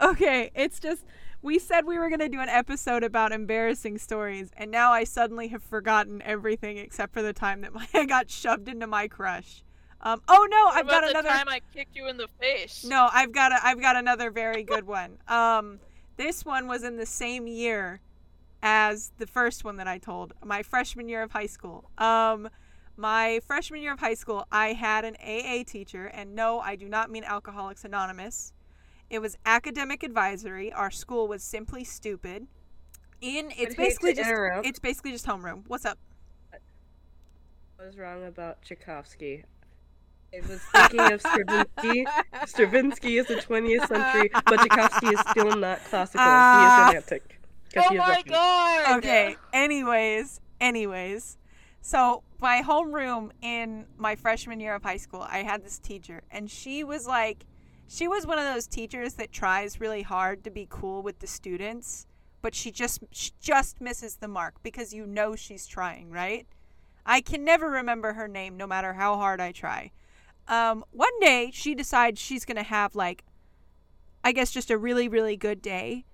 Okay, 0.00 0.50
it's 0.54 0.80
just 0.80 1.04
we 1.42 1.58
said 1.58 1.86
we 1.86 1.98
were 1.98 2.08
going 2.08 2.20
to 2.20 2.28
do 2.28 2.40
an 2.40 2.48
episode 2.48 3.02
about 3.02 3.32
embarrassing 3.32 3.98
stories 3.98 4.50
and 4.56 4.70
now 4.70 4.92
I 4.92 5.04
suddenly 5.04 5.48
have 5.48 5.62
forgotten 5.62 6.22
everything 6.22 6.78
except 6.78 7.12
for 7.12 7.22
the 7.22 7.32
time 7.32 7.60
that 7.62 7.72
my, 7.72 7.86
I 7.94 8.04
got 8.04 8.30
shoved 8.30 8.68
into 8.68 8.86
my 8.86 9.08
crush. 9.08 9.62
Um 10.00 10.20
oh 10.28 10.46
no, 10.50 10.64
What 10.66 10.76
I've 10.76 10.88
got 10.88 11.02
the 11.02 11.10
another 11.10 11.28
time 11.28 11.48
I 11.48 11.60
kicked 11.72 11.94
you 11.94 12.08
in 12.08 12.16
the 12.16 12.28
face? 12.40 12.84
No, 12.84 13.08
I've 13.12 13.32
got 13.32 13.52
a, 13.52 13.64
I've 13.64 13.80
got 13.80 13.96
another 13.96 14.30
very 14.30 14.64
good 14.64 14.86
one. 14.86 15.18
Um, 15.28 15.78
this 16.16 16.44
one 16.44 16.66
was 16.66 16.82
in 16.82 16.96
the 16.96 17.06
same 17.06 17.46
year 17.46 18.00
as 18.62 19.12
the 19.18 19.26
first 19.26 19.64
one 19.64 19.76
that 19.76 19.88
I 19.88 19.98
told. 19.98 20.32
My 20.44 20.62
freshman 20.62 21.08
year 21.08 21.22
of 21.22 21.32
high 21.32 21.46
school. 21.46 21.90
Um, 21.98 22.48
my 22.96 23.40
freshman 23.46 23.82
year 23.82 23.92
of 23.92 24.00
high 24.00 24.14
school, 24.14 24.46
I 24.52 24.74
had 24.74 25.04
an 25.04 25.16
AA 25.16 25.64
teacher, 25.66 26.06
and 26.06 26.34
no, 26.34 26.60
I 26.60 26.76
do 26.76 26.88
not 26.88 27.10
mean 27.10 27.24
Alcoholics 27.24 27.84
Anonymous. 27.84 28.52
It 29.10 29.20
was 29.20 29.36
academic 29.44 30.02
advisory. 30.02 30.72
Our 30.72 30.90
school 30.90 31.26
was 31.26 31.42
simply 31.42 31.84
stupid. 31.84 32.46
In 33.20 33.52
it's 33.56 33.74
basically 33.74 34.14
just 34.14 34.28
interrupt. 34.28 34.66
it's 34.66 34.78
basically 34.78 35.12
just 35.12 35.26
homeroom. 35.26 35.64
What's 35.68 35.84
up? 35.84 35.98
I 36.52 37.86
was 37.86 37.96
wrong 37.98 38.24
about 38.24 38.62
Tchaikovsky. 38.62 39.44
I 40.34 40.40
was 40.46 40.60
thinking 40.72 41.12
of 41.12 41.20
Stravinsky. 41.20 42.06
Stravinsky 42.46 43.18
is 43.18 43.26
the 43.26 43.34
20th 43.36 43.88
century, 43.88 44.30
but 44.32 44.56
Tchaikovsky 44.60 45.08
is 45.08 45.20
still 45.30 45.56
not 45.56 45.84
classical. 45.84 46.20
Ah. 46.22 46.88
he 46.88 46.94
is 46.94 46.94
romantic. 46.94 47.41
'Cause 47.72 47.84
Oh 47.90 47.94
my 47.94 48.08
Russian. 48.08 48.24
god. 48.32 48.98
okay 48.98 49.36
anyways 49.52 50.40
anyways 50.60 51.38
so 51.80 52.22
my 52.40 52.62
homeroom 52.62 53.30
in 53.40 53.86
my 53.96 54.14
freshman 54.14 54.60
year 54.60 54.74
of 54.74 54.82
high 54.82 54.96
school 54.96 55.22
i 55.28 55.38
had 55.38 55.64
this 55.64 55.78
teacher 55.78 56.22
and 56.30 56.50
she 56.50 56.84
was 56.84 57.06
like 57.06 57.44
she 57.88 58.06
was 58.08 58.26
one 58.26 58.38
of 58.38 58.44
those 58.44 58.66
teachers 58.66 59.14
that 59.14 59.32
tries 59.32 59.80
really 59.80 60.02
hard 60.02 60.44
to 60.44 60.50
be 60.50 60.66
cool 60.70 61.02
with 61.02 61.18
the 61.18 61.26
students 61.26 62.06
but 62.40 62.54
she 62.54 62.70
just 62.70 63.00
she 63.10 63.30
just 63.40 63.80
misses 63.80 64.16
the 64.16 64.28
mark 64.28 64.54
because 64.62 64.92
you 64.94 65.06
know 65.06 65.34
she's 65.34 65.66
trying 65.66 66.10
right 66.10 66.46
i 67.06 67.20
can 67.20 67.44
never 67.44 67.68
remember 67.68 68.12
her 68.14 68.28
name 68.28 68.56
no 68.56 68.66
matter 68.66 68.92
how 68.94 69.16
hard 69.16 69.40
i 69.40 69.50
try 69.52 69.90
um, 70.48 70.84
one 70.90 71.18
day 71.20 71.50
she 71.52 71.74
decides 71.74 72.20
she's 72.20 72.44
gonna 72.44 72.62
have 72.64 72.94
like 72.96 73.24
i 74.24 74.32
guess 74.32 74.50
just 74.50 74.70
a 74.70 74.78
really 74.78 75.08
really 75.08 75.36
good 75.36 75.62
day 75.62 76.04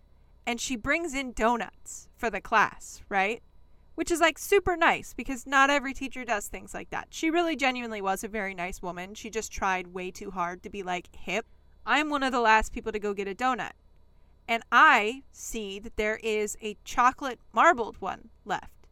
and 0.49 0.59
she 0.59 0.77
brings 0.77 1.13
in 1.13 1.33
donuts 1.33 2.09
for 2.17 2.31
the 2.31 2.41
class, 2.41 3.03
right? 3.11 3.43
Which 3.97 4.11
is 4.11 4.19
like 4.19 4.39
super 4.39 4.79
nice 4.79 5.13
because 5.13 5.47
not 5.47 5.69
every 5.69 5.93
teacher 5.93 6.25
does 6.25 6.49
things 6.49 6.73
like 6.73 6.89
that. 6.89 7.09
She 7.11 7.29
really 7.29 7.55
genuinely 7.55 8.01
was 8.01 8.25
a 8.25 8.29
very 8.29 8.55
nice 8.55 8.81
woman. 8.81 9.13
She 9.13 9.29
just 9.29 9.53
tried 9.53 9.89
way 9.89 10.11
too 10.11 10.31
hard 10.31 10.63
to 10.63 10.71
be 10.71 10.83
like 10.83 11.15
hip. 11.15 11.45
I'm 11.85 12.09
one 12.09 12.23
of 12.23 12.33
the 12.33 12.41
last 12.41 12.73
people 12.73 12.93
to 12.93 12.99
go 12.99 13.13
get 13.13 13.29
a 13.29 13.35
donut. 13.35 13.73
And 14.49 14.63
I 14.73 15.25
see 15.33 15.79
that 15.81 15.97
there 15.97 16.19
is 16.23 16.57
a 16.63 16.79
chocolate 16.83 17.41
marbled 17.53 18.01
one 18.01 18.31
left. 18.47 18.89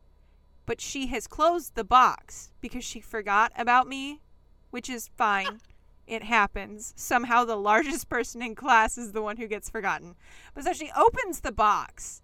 But 0.67 0.83
she 0.83 1.07
has 1.07 1.27
closed 1.27 1.75
the 1.75 1.85
box 1.85 2.53
because 2.61 2.85
she 2.85 3.01
forgot 3.01 3.51
about 3.57 3.89
me, 3.89 4.21
which 4.69 4.91
is 4.91 5.09
fine. 5.17 5.63
It 6.07 6.23
happens. 6.23 6.93
Somehow 6.97 7.45
the 7.45 7.57
largest 7.57 8.09
person 8.09 8.43
in 8.43 8.55
class 8.55 8.97
is 8.97 9.13
the 9.13 9.23
one 9.23 9.37
who 9.37 9.47
gets 9.47 9.71
forgotten. 9.71 10.17
But 10.55 10.65
so 10.65 10.73
she 10.73 10.91
opens 10.97 11.41
the 11.41 11.53
box, 11.53 12.23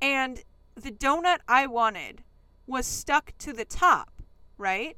and 0.00 0.42
the 0.74 0.92
donut 0.92 1.38
I 1.48 1.66
wanted 1.66 2.22
was 2.66 2.86
stuck 2.86 3.32
to 3.38 3.52
the 3.52 3.64
top, 3.64 4.22
right? 4.58 4.96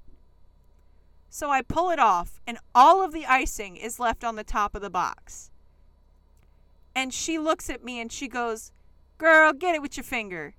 So 1.30 1.50
I 1.50 1.62
pull 1.62 1.90
it 1.90 1.98
off, 1.98 2.40
and 2.46 2.58
all 2.74 3.02
of 3.02 3.12
the 3.12 3.26
icing 3.26 3.76
is 3.76 4.00
left 4.00 4.24
on 4.24 4.36
the 4.36 4.44
top 4.44 4.74
of 4.74 4.82
the 4.82 4.90
box. 4.90 5.50
And 6.94 7.14
she 7.14 7.38
looks 7.38 7.70
at 7.70 7.84
me 7.84 8.00
and 8.00 8.10
she 8.10 8.26
goes, 8.26 8.72
Girl, 9.18 9.52
get 9.52 9.74
it 9.74 9.82
with 9.82 9.96
your 9.96 10.04
finger. 10.04 10.54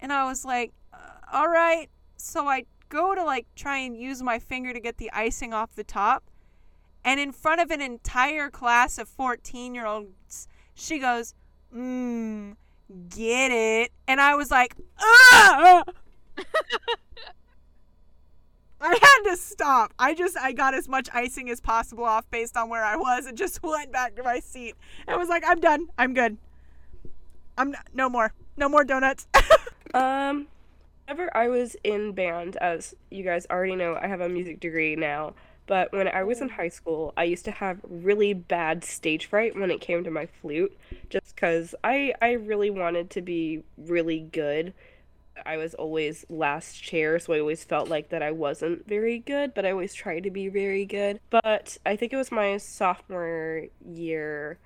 And 0.00 0.12
I 0.12 0.24
was 0.24 0.44
like, 0.44 0.72
uh, 0.92 0.96
all 1.32 1.48
right. 1.48 1.88
So 2.16 2.48
I 2.48 2.64
go 2.88 3.14
to 3.14 3.24
like 3.24 3.46
try 3.56 3.78
and 3.78 3.96
use 3.96 4.22
my 4.22 4.38
finger 4.38 4.72
to 4.72 4.80
get 4.80 4.98
the 4.98 5.10
icing 5.12 5.52
off 5.52 5.74
the 5.74 5.84
top. 5.84 6.24
And 7.04 7.20
in 7.20 7.32
front 7.32 7.60
of 7.60 7.70
an 7.70 7.80
entire 7.80 8.48
class 8.50 8.98
of 8.98 9.08
14 9.08 9.74
year 9.74 9.86
olds, 9.86 10.48
she 10.74 10.98
goes, 10.98 11.34
mmm, 11.74 12.56
get 13.08 13.50
it. 13.52 13.92
And 14.08 14.20
I 14.20 14.34
was 14.34 14.50
like, 14.50 14.74
ah! 14.98 15.84
I 18.80 18.98
had 19.00 19.30
to 19.30 19.36
stop. 19.36 19.94
I 19.98 20.14
just 20.14 20.36
I 20.36 20.52
got 20.52 20.74
as 20.74 20.88
much 20.88 21.08
icing 21.14 21.48
as 21.48 21.60
possible 21.60 22.04
off 22.04 22.30
based 22.30 22.56
on 22.56 22.68
where 22.68 22.84
I 22.84 22.96
was 22.96 23.24
and 23.26 23.36
just 23.36 23.62
went 23.62 23.92
back 23.92 24.14
to 24.16 24.22
my 24.22 24.40
seat 24.40 24.74
and 25.06 25.18
was 25.18 25.28
like, 25.28 25.44
I'm 25.46 25.60
done. 25.60 25.86
I'm 25.96 26.12
good. 26.12 26.36
I'm 27.56 27.74
no 27.94 28.08
more. 28.08 28.32
No 28.56 28.68
more 28.68 28.84
donuts. 28.84 29.26
Um, 29.94 30.48
whenever 31.06 31.34
I 31.36 31.46
was 31.46 31.76
in 31.84 32.12
band, 32.14 32.56
as 32.56 32.96
you 33.12 33.22
guys 33.22 33.46
already 33.48 33.76
know, 33.76 33.94
I 33.94 34.08
have 34.08 34.20
a 34.20 34.28
music 34.28 34.58
degree 34.58 34.96
now. 34.96 35.34
But 35.66 35.92
when 35.92 36.08
I 36.08 36.24
was 36.24 36.40
in 36.40 36.50
high 36.50 36.68
school, 36.68 37.14
I 37.16 37.24
used 37.24 37.44
to 37.46 37.50
have 37.50 37.80
really 37.88 38.34
bad 38.34 38.84
stage 38.84 39.26
fright 39.26 39.58
when 39.58 39.70
it 39.70 39.80
came 39.80 40.04
to 40.04 40.10
my 40.10 40.26
flute, 40.26 40.76
just 41.08 41.34
because 41.34 41.74
I 41.82 42.12
I 42.20 42.32
really 42.32 42.70
wanted 42.70 43.10
to 43.10 43.22
be 43.22 43.64
really 43.78 44.20
good. 44.20 44.74
I 45.46 45.56
was 45.56 45.74
always 45.74 46.24
last 46.28 46.82
chair, 46.82 47.18
so 47.18 47.32
I 47.32 47.40
always 47.40 47.64
felt 47.64 47.88
like 47.88 48.10
that 48.10 48.22
I 48.22 48.30
wasn't 48.30 48.86
very 48.86 49.18
good, 49.18 49.54
but 49.54 49.64
I 49.66 49.70
always 49.72 49.94
tried 49.94 50.22
to 50.24 50.30
be 50.30 50.48
very 50.48 50.84
good. 50.84 51.18
But 51.30 51.76
I 51.86 51.96
think 51.96 52.12
it 52.12 52.16
was 52.16 52.30
my 52.30 52.56
sophomore 52.58 53.64
year, 53.84 54.58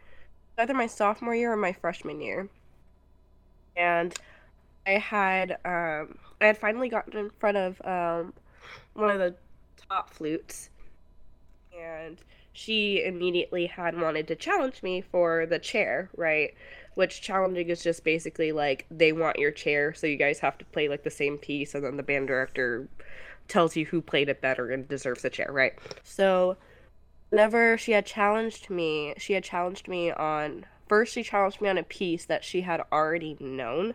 either 0.59 0.75
my 0.75 0.87
sophomore 0.87 1.35
year 1.35 1.53
or 1.53 1.57
my 1.57 1.73
freshman 1.73 2.21
year. 2.21 2.49
And 3.77 4.15
I 4.87 4.93
had 4.93 5.53
um 5.65 6.19
I 6.41 6.47
had 6.47 6.59
finally 6.59 6.89
gotten 6.89 7.17
in 7.19 7.31
front 7.39 7.57
of 7.57 7.81
um 7.87 8.33
one 8.95 9.11
of 9.11 9.19
the 9.19 9.35
top 9.89 10.11
flutes 10.11 10.71
and 11.79 12.19
she 12.53 13.05
immediately 13.05 13.67
had 13.67 14.01
wanted 14.01 14.27
to 14.29 14.35
challenge 14.35 14.83
me 14.83 15.01
for 15.01 15.47
the 15.47 15.59
chair, 15.59 16.11
right? 16.17 16.55
Which 16.95 17.21
challenging 17.21 17.69
is 17.69 17.83
just 17.83 18.03
basically 18.03 18.53
like 18.53 18.87
they 18.91 19.13
want 19.13 19.39
your 19.39 19.53
chair, 19.53 19.95
so 19.95 20.07
you 20.07 20.17
guys 20.17 20.41
have 20.41 20.59
to 20.59 20.65
play 20.65 20.89
like 20.89 21.05
the 21.05 21.11
same 21.11 21.39
piece, 21.39 21.75
and 21.75 21.85
then 21.85 21.97
the 21.97 22.03
band 22.03 22.27
director 22.27 22.89
tells 23.47 23.77
you 23.77 23.87
who 23.87 24.01
played 24.01 24.29
it 24.29 24.41
better 24.41 24.71
and 24.71 24.89
deserves 24.89 25.23
the 25.23 25.31
chair, 25.31 25.51
right? 25.51 25.75
So, 26.03 26.57
whenever 27.31 27.79
she 27.79 27.93
had 27.93 28.07
challenged 28.07 28.71
me, 28.71 29.15
she 29.19 29.35
had 29.35 29.45
challenged 29.45 29.89
me 29.89 30.11
on 30.11 30.67
first, 30.89 31.13
she 31.13 31.23
challenged 31.23 31.61
me 31.61 31.69
on 31.69 31.79
a 31.79 31.83
piece 31.83 32.25
that 32.25 32.45
she 32.45 32.63
had 32.63 32.83
already 32.91 33.37
known, 33.39 33.95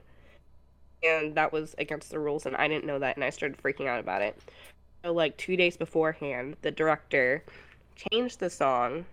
and 1.04 1.36
that 1.36 1.52
was 1.52 1.76
against 1.78 2.12
the 2.12 2.20
rules, 2.20 2.46
and 2.46 2.56
I 2.56 2.68
didn't 2.68 2.86
know 2.86 3.00
that, 3.00 3.18
and 3.18 3.24
I 3.24 3.30
started 3.30 3.58
freaking 3.58 3.88
out 3.88 4.00
about 4.00 4.22
it. 4.22 4.40
So, 5.04 5.12
like 5.12 5.36
two 5.36 5.58
days 5.58 5.76
beforehand, 5.76 6.56
the 6.62 6.72
director 6.72 7.44
changed 7.96 8.40
the 8.40 8.50
song, 8.50 9.06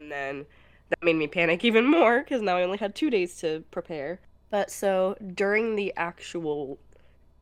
and 0.00 0.10
then 0.10 0.46
that 0.90 1.02
made 1.02 1.16
me 1.16 1.26
panic 1.26 1.64
even 1.64 1.86
more 1.86 2.20
because 2.20 2.42
now 2.42 2.56
I 2.56 2.62
only 2.62 2.78
had 2.78 2.94
two 2.94 3.10
days 3.10 3.36
to 3.40 3.64
prepare. 3.70 4.20
But 4.50 4.70
so 4.70 5.16
during 5.34 5.76
the 5.76 5.92
actual 5.96 6.78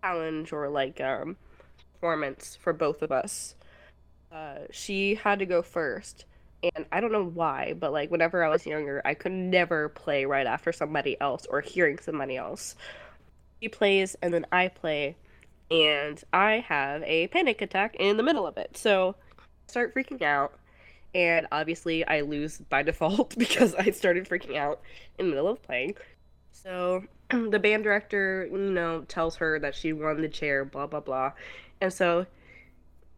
challenge 0.03 0.53
or 0.53 0.69
like 0.69 1.01
um, 1.01 1.37
performance 1.95 2.57
for 2.61 2.73
both 2.73 3.03
of 3.03 3.13
us, 3.13 3.55
uh, 4.33 4.61
she 4.71 5.17
had 5.17 5.39
to 5.41 5.47
go 5.47 5.63
first. 5.63 6.25
And 6.75 6.87
I 6.93 7.01
don't 7.01 7.13
know 7.13 7.25
why, 7.25 7.75
but 7.79 7.93
like 7.93 8.11
whenever 8.11 8.45
I 8.45 8.49
was 8.49 8.65
younger, 8.67 9.03
I 9.05 9.15
could 9.15 9.33
never 9.33 9.89
play 9.89 10.25
right 10.25 10.47
after 10.47 10.73
somebody 10.73 11.21
else 11.21 11.45
or 11.51 11.61
hearing 11.61 11.99
somebody 11.99 12.37
else. 12.37 12.77
She 13.61 13.69
plays 13.69 14.17
and 14.23 14.33
then 14.33 14.47
I 14.53 14.69
play, 14.69 15.17
and 15.71 16.23
I 16.33 16.65
have 16.67 17.03
a 17.03 17.27
panic 17.29 17.63
attack 17.63 17.97
in 17.99 18.17
the 18.17 18.23
middle 18.23 18.47
of 18.47 18.57
it. 18.57 18.77
So 18.77 19.17
start 19.73 19.95
freaking 19.95 20.23
out 20.23 20.55
and 21.15 21.47
obviously 21.53 22.07
I 22.07 22.23
lose 22.23 22.59
by 22.59 22.83
default 22.83 23.37
because 23.39 23.75
I 23.75 23.91
started 23.91 24.29
freaking 24.29 24.57
out 24.57 24.81
in 25.19 25.27
the 25.27 25.31
middle 25.33 25.49
of 25.49 25.63
playing. 25.63 25.97
So 26.53 27.05
the 27.31 27.59
band 27.59 27.85
director, 27.85 28.49
you 28.51 28.59
know, 28.59 29.03
tells 29.03 29.37
her 29.37 29.59
that 29.61 29.75
she 29.75 29.93
won 29.93 30.21
the 30.21 30.29
chair, 30.29 30.65
blah 30.65 30.87
blah 30.87 31.01
blah, 31.01 31.33
and 31.81 31.93
so 31.93 32.27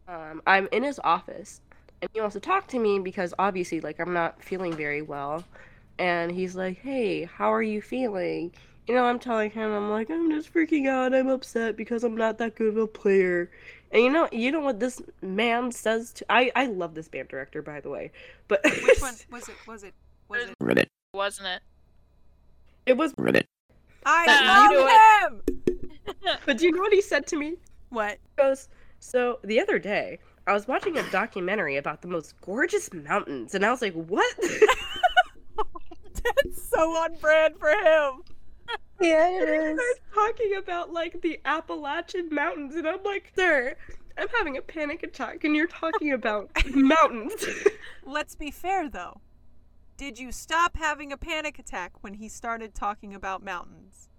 um, 0.07 0.41
I'm 0.45 0.67
in 0.71 0.83
his 0.83 0.99
office, 1.03 1.61
and 2.01 2.09
he 2.13 2.21
wants 2.21 2.33
to 2.35 2.39
talk 2.39 2.67
to 2.67 2.79
me 2.79 2.99
because 2.99 3.33
obviously, 3.39 3.81
like, 3.81 3.99
I'm 3.99 4.13
not 4.13 4.41
feeling 4.43 4.73
very 4.75 5.01
well, 5.01 5.43
and 5.99 6.31
he's 6.31 6.55
like, 6.55 6.79
"Hey, 6.79 7.25
how 7.25 7.53
are 7.53 7.63
you 7.63 7.81
feeling?" 7.81 8.51
You 8.87 8.95
know, 8.95 9.05
I'm 9.05 9.19
telling 9.19 9.49
him, 9.51 9.71
I'm 9.71 9.89
like, 9.89 10.11
I'm 10.11 10.29
just 10.29 10.53
freaking 10.53 10.87
out. 10.87 11.13
I'm 11.15 11.27
upset 11.29 11.75
because 11.75 12.03
I'm 12.03 12.15
not 12.15 12.37
that 12.37 12.55
good 12.55 12.67
of 12.67 12.77
a 12.77 12.85
player. 12.87 13.49
And 13.91 14.03
you 14.03 14.09
know, 14.09 14.27
you 14.31 14.51
know 14.51 14.59
what 14.59 14.79
this 14.79 15.01
man 15.21 15.71
says 15.71 16.11
to 16.13 16.25
I 16.29 16.51
I 16.55 16.65
love 16.67 16.95
this 16.95 17.07
band 17.07 17.29
director 17.29 17.61
by 17.61 17.79
the 17.79 17.89
way. 17.89 18.11
But 18.47 18.61
Which 18.63 19.01
one 19.01 19.15
was 19.31 19.49
it? 19.49 19.55
Was 19.67 19.83
it? 19.83 19.93
Was 20.27 20.49
it? 20.49 20.55
Ribbit. 20.59 20.89
Wasn't 21.13 21.47
it? 21.47 21.61
it 22.85 22.97
was 22.97 23.13
Ribbit. 23.17 23.47
I 24.05 24.69
you 24.71 24.79
love 24.79 25.41
him. 25.47 26.35
but 26.45 26.57
do 26.57 26.65
you 26.65 26.71
know 26.71 26.81
what 26.81 26.93
he 26.93 27.01
said 27.01 27.25
to 27.27 27.37
me? 27.37 27.55
What? 27.89 28.19
He 28.37 28.43
goes, 28.43 28.67
so 28.99 29.39
the 29.43 29.59
other 29.59 29.79
day, 29.79 30.19
I 30.47 30.53
was 30.53 30.67
watching 30.67 30.97
a 30.97 31.11
documentary 31.11 31.77
about 31.77 32.01
the 32.01 32.07
most 32.07 32.39
gorgeous 32.41 32.93
mountains, 32.93 33.55
and 33.55 33.65
I 33.65 33.71
was 33.71 33.81
like, 33.81 33.93
what? 33.93 34.35
That's 36.23 36.69
so 36.69 36.79
on 36.91 37.15
brand 37.15 37.55
for 37.57 37.69
him. 37.69 38.23
Yeah, 38.99 39.27
And 39.27 39.49
it 39.49 39.49
he 39.49 39.55
is. 39.55 39.79
starts 39.79 39.99
talking 40.13 40.55
about 40.57 40.91
like 40.93 41.21
the 41.21 41.39
Appalachian 41.45 42.29
Mountains, 42.31 42.75
and 42.75 42.87
I'm 42.87 43.03
like, 43.03 43.31
sir, 43.35 43.75
I'm 44.17 44.27
having 44.29 44.57
a 44.57 44.61
panic 44.61 45.03
attack, 45.03 45.43
and 45.43 45.55
you're 45.55 45.67
talking 45.67 46.13
about 46.13 46.49
mountains. 46.73 47.45
Let's 48.05 48.35
be 48.35 48.51
fair 48.51 48.89
though. 48.89 49.21
Did 49.97 50.19
you 50.19 50.31
stop 50.31 50.75
having 50.77 51.11
a 51.11 51.17
panic 51.17 51.57
attack 51.59 52.03
when 52.03 52.15
he 52.15 52.27
started 52.29 52.73
talking 52.75 53.13
about 53.13 53.43
mountains? 53.43 54.09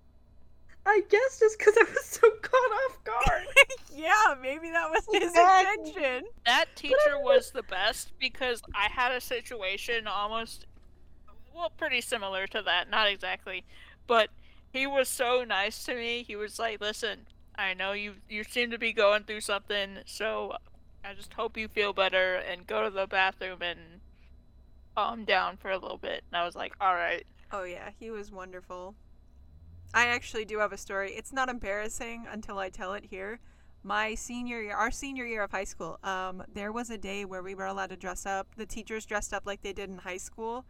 I 0.88 1.02
guess 1.08 1.40
just 1.40 1.58
because 1.58 1.74
I 1.76 1.82
was 1.82 2.04
so 2.04 2.30
caught 2.42 2.54
off 2.54 3.04
guard. 3.04 3.44
yeah, 3.94 4.34
maybe 4.40 4.70
that 4.70 4.88
was 4.88 5.04
his 5.12 5.30
Exactly. 5.30 5.88
intention. 5.90 6.24
That 6.44 6.66
teacher 6.76 7.18
was 7.18 7.50
the 7.50 7.64
best 7.64 8.12
because 8.20 8.62
I 8.74 8.88
had 8.88 9.10
a 9.12 9.20
situation 9.20 10.06
almost, 10.06 10.66
well, 11.54 11.70
pretty 11.76 12.00
similar 12.00 12.46
to 12.48 12.62
that. 12.62 12.88
Not 12.88 13.08
exactly, 13.08 13.64
but 14.06 14.28
he 14.76 14.86
was 14.86 15.08
so 15.08 15.44
nice 15.44 15.84
to 15.84 15.94
me. 15.94 16.24
He 16.26 16.36
was 16.36 16.58
like, 16.58 16.80
"Listen, 16.80 17.26
I 17.56 17.74
know 17.74 17.92
you 17.92 18.16
you 18.28 18.44
seem 18.44 18.70
to 18.70 18.78
be 18.78 18.92
going 18.92 19.24
through 19.24 19.40
something, 19.42 19.98
so 20.06 20.56
I 21.04 21.14
just 21.14 21.34
hope 21.34 21.56
you 21.56 21.68
feel 21.68 21.92
better 21.92 22.34
and 22.36 22.66
go 22.66 22.84
to 22.84 22.90
the 22.90 23.06
bathroom 23.06 23.62
and 23.62 24.00
calm 24.94 25.24
down 25.24 25.56
for 25.56 25.70
a 25.70 25.78
little 25.78 25.98
bit." 25.98 26.24
And 26.30 26.40
I 26.40 26.44
was 26.44 26.54
like, 26.56 26.74
"All 26.80 26.94
right." 26.94 27.26
Oh 27.52 27.64
yeah, 27.64 27.90
he 27.98 28.10
was 28.10 28.30
wonderful. 28.30 28.94
I 29.94 30.06
actually 30.08 30.44
do 30.44 30.58
have 30.58 30.72
a 30.72 30.76
story. 30.78 31.12
It's 31.12 31.32
not 31.32 31.48
embarrassing 31.48 32.26
until 32.30 32.58
I 32.58 32.70
tell 32.70 32.92
it 32.92 33.06
here. 33.06 33.40
My 33.82 34.14
senior 34.14 34.60
year, 34.60 34.74
our 34.74 34.90
senior 34.90 35.24
year 35.24 35.44
of 35.44 35.52
high 35.52 35.64
school, 35.64 35.98
um, 36.02 36.42
there 36.52 36.72
was 36.72 36.90
a 36.90 36.98
day 36.98 37.24
where 37.24 37.42
we 37.42 37.54
were 37.54 37.66
allowed 37.66 37.90
to 37.90 37.96
dress 37.96 38.26
up. 38.26 38.48
The 38.56 38.66
teachers 38.66 39.06
dressed 39.06 39.32
up 39.32 39.46
like 39.46 39.62
they 39.62 39.72
did 39.72 39.88
in 39.88 39.98
high 39.98 40.16
school, 40.16 40.64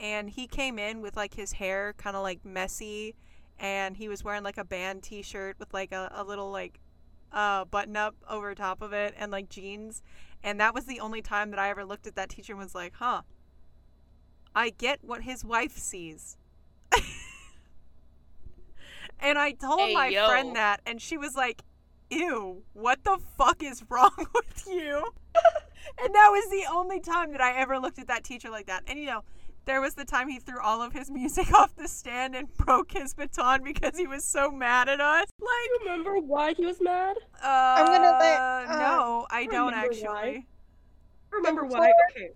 and 0.00 0.28
he 0.28 0.46
came 0.46 0.78
in 0.78 1.00
with 1.00 1.16
like 1.16 1.34
his 1.34 1.52
hair 1.52 1.94
kind 1.96 2.16
of 2.16 2.22
like 2.22 2.44
messy, 2.44 3.14
and 3.58 3.96
he 3.96 4.08
was 4.08 4.22
wearing 4.24 4.42
like 4.42 4.58
a 4.58 4.64
band 4.64 5.02
T-shirt 5.02 5.56
with 5.58 5.72
like 5.72 5.92
a, 5.92 6.10
a 6.14 6.24
little 6.24 6.50
like 6.50 6.80
uh, 7.32 7.64
button 7.64 7.96
up 7.96 8.14
over 8.28 8.54
top 8.54 8.82
of 8.82 8.92
it 8.92 9.14
and 9.18 9.32
like 9.32 9.48
jeans. 9.48 10.02
And 10.42 10.60
that 10.60 10.74
was 10.74 10.84
the 10.84 11.00
only 11.00 11.22
time 11.22 11.50
that 11.50 11.58
I 11.58 11.70
ever 11.70 11.84
looked 11.84 12.06
at 12.06 12.14
that 12.16 12.28
teacher 12.28 12.52
and 12.52 12.60
was 12.62 12.74
like, 12.74 12.94
huh, 12.96 13.22
I 14.54 14.70
get 14.70 15.00
what 15.02 15.22
his 15.22 15.44
wife 15.44 15.76
sees. 15.76 16.36
and 19.20 19.38
I 19.38 19.52
told 19.52 19.80
Hey, 19.80 19.94
my 19.94 20.08
yo. 20.08 20.28
friend 20.28 20.56
that, 20.56 20.80
and 20.86 21.00
she 21.00 21.16
was 21.16 21.34
like, 21.34 21.62
ew, 22.10 22.62
what 22.72 23.02
the 23.04 23.18
fuck 23.36 23.62
is 23.62 23.84
wrong 23.90 24.12
with 24.34 24.66
you? 24.66 25.04
and 26.02 26.14
that 26.14 26.28
was 26.30 26.48
the 26.50 26.64
only 26.70 27.00
time 27.00 27.32
that 27.32 27.40
I 27.40 27.58
ever 27.58 27.78
looked 27.78 27.98
at 27.98 28.06
that 28.08 28.24
teacher 28.24 28.50
like 28.50 28.66
that. 28.66 28.84
And 28.86 28.98
you 28.98 29.06
know, 29.06 29.24
there 29.66 29.80
was 29.80 29.94
the 29.94 30.04
time 30.04 30.28
he 30.28 30.38
threw 30.38 30.60
all 30.60 30.80
of 30.80 30.92
his 30.92 31.10
music 31.10 31.52
off 31.58 31.76
the 31.76 31.88
stand 31.88 32.34
and 32.34 32.52
broke 32.56 32.92
his 32.92 33.12
baton 33.14 33.62
because 33.62 33.98
he 33.98 34.06
was 34.06 34.24
so 34.24 34.50
mad 34.50 34.88
at 34.88 35.00
us. 35.00 35.26
Like, 35.40 35.50
you 35.50 35.78
remember 35.84 36.18
why 36.18 36.54
he 36.54 36.64
was 36.64 36.80
mad? 36.80 37.16
uh, 37.42 37.74
I'm 37.78 37.86
gonna 37.86 38.18
let, 38.18 38.40
uh, 38.40 38.78
no, 38.78 39.26
I 39.30 39.46
don't 39.46 39.72
remember 39.72 39.90
actually. 39.90 40.06
why. 40.06 40.46
Remember 41.30 41.64
why? 41.64 41.92
Okay. 42.10 42.30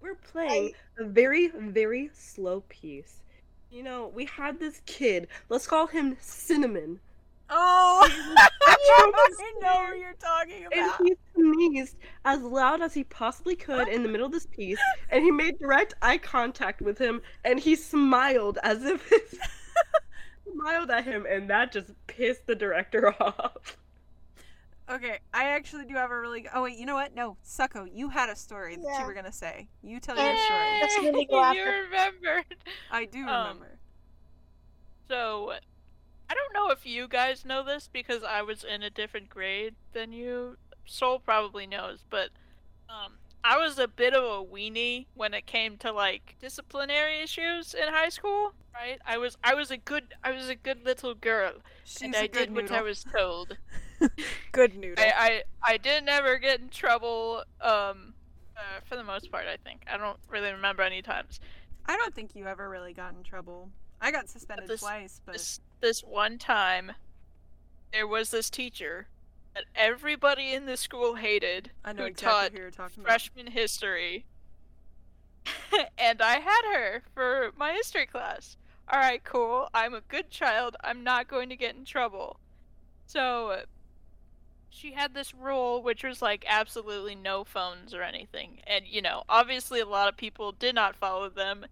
We're 0.00 0.16
playing 0.16 0.72
a 0.98 1.04
very, 1.04 1.48
very 1.48 2.10
slow 2.12 2.62
piece. 2.68 3.22
You 3.70 3.82
know, 3.82 4.12
we 4.14 4.26
had 4.26 4.60
this 4.60 4.82
kid. 4.86 5.28
Let's 5.48 5.66
call 5.66 5.86
him 5.86 6.16
Cinnamon. 6.20 7.00
Oh, 7.48 8.08
I 8.36 9.52
know 9.62 9.86
who 9.86 9.96
you're 9.96 10.14
talking 10.14 10.66
about. 10.66 11.00
And 11.00 11.08
he 11.08 11.16
sneezed 11.34 11.96
as 12.24 12.40
loud 12.42 12.82
as 12.82 12.92
he 12.94 13.04
possibly 13.04 13.54
could 13.56 13.88
in 13.88 14.02
the 14.02 14.08
middle 14.08 14.26
of 14.26 14.32
this 14.32 14.46
piece, 14.46 14.80
and 15.10 15.22
he 15.22 15.30
made 15.30 15.58
direct 15.58 15.94
eye 16.02 16.18
contact 16.18 16.80
with 16.82 16.98
him, 16.98 17.22
and 17.44 17.60
he 17.60 17.76
smiled 17.76 18.58
as 18.62 18.84
if 18.84 19.08
smiled 20.52 20.90
at 20.90 21.04
him, 21.04 21.26
and 21.28 21.48
that 21.50 21.72
just 21.72 21.92
pissed 22.06 22.46
the 22.46 22.54
director 22.54 23.14
off. 23.22 23.76
Okay, 24.88 25.18
I 25.34 25.46
actually 25.46 25.84
do 25.84 25.94
have 25.94 26.10
a 26.12 26.20
really. 26.20 26.46
Oh 26.54 26.62
wait, 26.62 26.78
you 26.78 26.86
know 26.86 26.94
what? 26.94 27.14
No, 27.14 27.36
Sucko, 27.44 27.86
you 27.92 28.08
had 28.08 28.28
a 28.28 28.36
story 28.36 28.76
that 28.76 28.98
you 29.00 29.06
were 29.06 29.14
gonna 29.14 29.32
say. 29.32 29.68
You 29.82 29.98
tell 29.98 30.16
your 30.16 30.36
story. 30.36 30.80
That's 30.80 30.98
when 30.98 31.14
we 31.14 31.26
go 31.26 31.42
after. 31.42 31.58
you 31.58 31.82
remembered. 31.84 32.44
I 32.90 33.04
do 33.04 33.18
Um, 33.26 33.58
remember. 33.58 33.78
So, 35.08 35.52
I 36.28 36.34
don't 36.34 36.52
know 36.54 36.70
if 36.70 36.84
you 36.84 37.08
guys 37.08 37.44
know 37.44 37.62
this 37.64 37.88
because 37.92 38.22
I 38.22 38.42
was 38.42 38.64
in 38.64 38.82
a 38.82 38.90
different 38.90 39.28
grade 39.28 39.74
than 39.92 40.12
you. 40.12 40.56
Soul 40.84 41.18
probably 41.18 41.66
knows, 41.66 42.04
but 42.08 42.30
um, 42.88 43.14
I 43.44 43.58
was 43.58 43.78
a 43.78 43.86
bit 43.88 44.14
of 44.14 44.24
a 44.24 44.44
weenie 44.44 45.06
when 45.14 45.34
it 45.34 45.46
came 45.46 45.76
to 45.78 45.92
like 45.92 46.36
disciplinary 46.40 47.20
issues 47.20 47.74
in 47.74 47.88
high 47.88 48.08
school. 48.08 48.54
Right? 48.74 48.98
I 49.06 49.18
was 49.18 49.36
I 49.42 49.54
was 49.54 49.70
a 49.70 49.76
good 49.76 50.14
I 50.22 50.32
was 50.32 50.48
a 50.48 50.54
good 50.54 50.84
little 50.84 51.14
girl, 51.14 51.52
She's 51.84 52.02
and 52.02 52.16
I 52.16 52.26
did 52.26 52.54
what 52.54 52.70
I 52.70 52.82
was 52.82 53.04
told. 53.04 53.56
Good 54.52 54.76
noodle. 54.76 55.02
I, 55.02 55.42
I 55.64 55.72
I 55.72 55.76
didn't 55.78 56.10
ever 56.10 56.36
get 56.36 56.60
in 56.60 56.68
trouble. 56.68 57.44
Um, 57.62 58.12
uh, 58.54 58.80
for 58.84 58.96
the 58.96 59.04
most 59.04 59.30
part, 59.30 59.46
I 59.46 59.56
think 59.56 59.84
I 59.90 59.96
don't 59.96 60.18
really 60.28 60.52
remember 60.52 60.82
any 60.82 61.00
times. 61.00 61.40
I 61.86 61.96
don't 61.96 62.14
think 62.14 62.34
you 62.34 62.46
ever 62.46 62.68
really 62.68 62.92
got 62.92 63.14
in 63.14 63.22
trouble. 63.22 63.70
I 64.00 64.10
got 64.10 64.28
suspended 64.28 64.68
This- 64.68 64.80
twice, 64.80 65.20
but 65.24 65.32
this 65.34 65.60
this 65.80 66.00
one 66.02 66.38
time 66.38 66.92
there 67.92 68.06
was 68.06 68.30
this 68.30 68.50
teacher 68.50 69.08
that 69.54 69.64
everybody 69.74 70.52
in 70.52 70.66
the 70.66 70.76
school 70.76 71.14
hated 71.14 71.70
I 71.84 71.92
know 71.92 72.02
who 72.02 72.08
exactly 72.08 72.32
taught 72.32 72.52
who 72.52 72.58
you're 72.58 72.70
talking 72.70 73.00
about. 73.00 73.06
freshman 73.08 73.46
history. 73.48 74.26
And 75.98 76.20
i 76.20 76.38
had 76.40 76.62
her 76.74 77.02
for 77.14 77.52
my 77.56 77.72
history 77.72 78.06
class. 78.06 78.56
All 78.88 78.98
right 78.98 79.22
cool. 79.24 79.68
I'm 79.74 79.94
a 79.94 80.00
good 80.00 80.30
child. 80.30 80.76
I'm 80.82 81.02
not 81.04 81.28
going 81.28 81.48
to 81.48 81.56
get 81.56 81.74
in 81.74 81.84
trouble. 81.84 82.38
So 83.06 83.62
she 84.68 84.92
had 84.92 85.14
this 85.14 85.32
rule 85.34 85.82
which 85.82 86.04
was 86.04 86.20
like 86.20 86.44
absolutely 86.46 87.14
no 87.14 87.44
phones 87.44 87.94
or 87.94 88.02
anything. 88.02 88.60
And 88.66 88.86
you 88.86 89.00
know 89.00 89.22
obviously 89.28 89.80
a 89.80 89.86
lot 89.86 90.08
of 90.08 90.16
people 90.16 90.52
did 90.52 90.74
not 90.74 90.96
follow 90.96 91.28
them 91.28 91.66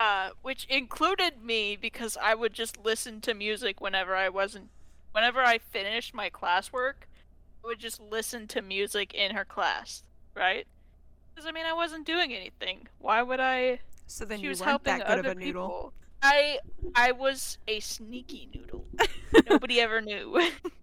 uh, 0.00 0.30
which 0.42 0.64
included 0.64 1.44
me 1.44 1.76
because 1.76 2.16
I 2.20 2.34
would 2.34 2.52
just 2.54 2.82
listen 2.84 3.20
to 3.20 3.34
music 3.34 3.80
whenever 3.80 4.16
I 4.16 4.28
wasn't, 4.30 4.70
whenever 5.12 5.40
I 5.42 5.58
finished 5.58 6.14
my 6.14 6.30
classwork, 6.30 7.06
I 7.62 7.66
would 7.66 7.78
just 7.78 8.00
listen 8.00 8.48
to 8.48 8.62
music 8.62 9.12
in 9.14 9.36
her 9.36 9.44
class, 9.44 10.02
right? 10.34 10.66
Because 11.34 11.46
I 11.46 11.52
mean, 11.52 11.66
I 11.66 11.74
wasn't 11.74 12.06
doing 12.06 12.32
anything. 12.32 12.88
Why 12.98 13.22
would 13.22 13.38
I? 13.40 13.80
So 14.06 14.24
then 14.24 14.38
she 14.38 14.44
you 14.44 14.48
was 14.48 14.60
weren't 14.60 14.70
helping 14.70 14.98
that 14.98 15.06
good 15.06 15.18
other 15.20 15.30
of 15.32 15.36
a 15.36 15.40
noodle. 15.40 15.68
people. 15.68 15.92
I 16.22 16.58
I 16.94 17.12
was 17.12 17.58
a 17.68 17.80
sneaky 17.80 18.48
noodle. 18.54 18.84
Nobody 19.48 19.80
ever 19.80 20.00
knew. 20.00 20.36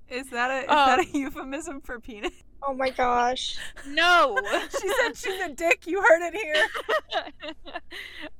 Is 0.10 0.30
that 0.30 0.50
a 0.52 0.64
is 0.64 0.70
Um, 0.70 0.76
that 0.88 1.00
a 1.00 1.18
euphemism 1.18 1.82
for 1.82 2.00
penis? 2.00 2.32
Oh 2.64 2.74
my 2.74 2.90
gosh. 2.90 3.58
no. 3.88 4.38
she 4.82 4.90
said 4.90 5.16
she's 5.16 5.42
a 5.42 5.50
dick. 5.50 5.86
You 5.86 6.02
heard 6.02 6.22
it 6.22 6.36
here. 6.36 6.68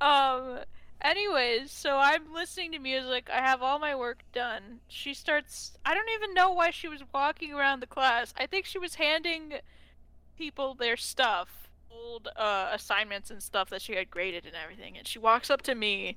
um 0.00 0.58
anyways 1.00 1.70
so 1.70 1.96
i'm 1.96 2.32
listening 2.32 2.72
to 2.72 2.78
music 2.78 3.28
i 3.32 3.38
have 3.38 3.62
all 3.62 3.78
my 3.78 3.94
work 3.94 4.22
done 4.32 4.80
she 4.88 5.14
starts 5.14 5.76
i 5.84 5.94
don't 5.94 6.08
even 6.14 6.34
know 6.34 6.50
why 6.50 6.70
she 6.70 6.88
was 6.88 7.02
walking 7.14 7.52
around 7.52 7.80
the 7.80 7.86
class 7.86 8.34
i 8.36 8.46
think 8.46 8.64
she 8.64 8.78
was 8.78 8.96
handing 8.96 9.54
people 10.36 10.74
their 10.74 10.96
stuff 10.96 11.68
old 11.90 12.28
uh, 12.36 12.70
assignments 12.72 13.30
and 13.30 13.42
stuff 13.42 13.70
that 13.70 13.80
she 13.82 13.94
had 13.94 14.10
graded 14.10 14.44
and 14.44 14.54
everything 14.62 14.96
and 14.96 15.06
she 15.06 15.18
walks 15.18 15.50
up 15.50 15.62
to 15.62 15.74
me 15.74 16.16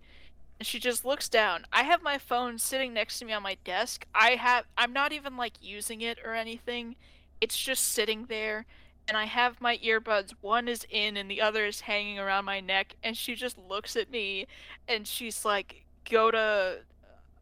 and 0.59 0.65
she 0.67 0.79
just 0.79 1.05
looks 1.05 1.29
down 1.29 1.63
i 1.71 1.83
have 1.83 2.01
my 2.01 2.17
phone 2.17 2.57
sitting 2.57 2.93
next 2.93 3.19
to 3.19 3.25
me 3.25 3.33
on 3.33 3.43
my 3.43 3.57
desk 3.63 4.05
i 4.15 4.31
have 4.31 4.65
i'm 4.77 4.93
not 4.93 5.11
even 5.11 5.37
like 5.37 5.53
using 5.61 6.01
it 6.01 6.17
or 6.25 6.33
anything 6.33 6.95
it's 7.41 7.57
just 7.57 7.89
sitting 7.89 8.25
there 8.27 8.65
and 9.07 9.17
I 9.17 9.25
have 9.25 9.59
my 9.59 9.77
earbuds. 9.79 10.33
One 10.41 10.67
is 10.67 10.85
in 10.89 11.17
and 11.17 11.29
the 11.29 11.41
other 11.41 11.65
is 11.65 11.81
hanging 11.81 12.19
around 12.19 12.45
my 12.45 12.59
neck. 12.59 12.95
And 13.03 13.17
she 13.17 13.35
just 13.35 13.57
looks 13.57 13.95
at 13.95 14.11
me 14.11 14.47
and 14.87 15.07
she's 15.07 15.43
like, 15.43 15.83
go 16.09 16.31
to. 16.31 16.79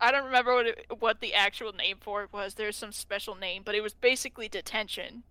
I 0.01 0.11
don't 0.11 0.25
remember 0.25 0.55
what 0.55 0.65
it, 0.65 0.85
what 0.99 1.19
the 1.19 1.33
actual 1.33 1.73
name 1.73 1.97
for 1.99 2.23
it 2.23 2.31
was. 2.31 2.53
There's 2.53 2.77
some 2.77 2.93
special 2.93 3.35
name, 3.35 3.63
but 3.65 3.75
it 3.75 3.81
was 3.81 3.93
basically 3.93 4.47
detention. 4.47 5.23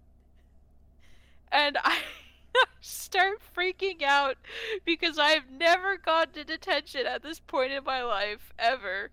And 1.50 1.78
I 1.82 1.98
start 2.82 3.40
freaking 3.56 4.02
out 4.02 4.36
because 4.84 5.18
I've 5.18 5.50
never 5.50 5.96
gone 5.96 6.28
to 6.34 6.44
detention 6.44 7.06
at 7.06 7.22
this 7.22 7.40
point 7.40 7.72
in 7.72 7.82
my 7.82 8.02
life 8.02 8.52
ever. 8.58 9.10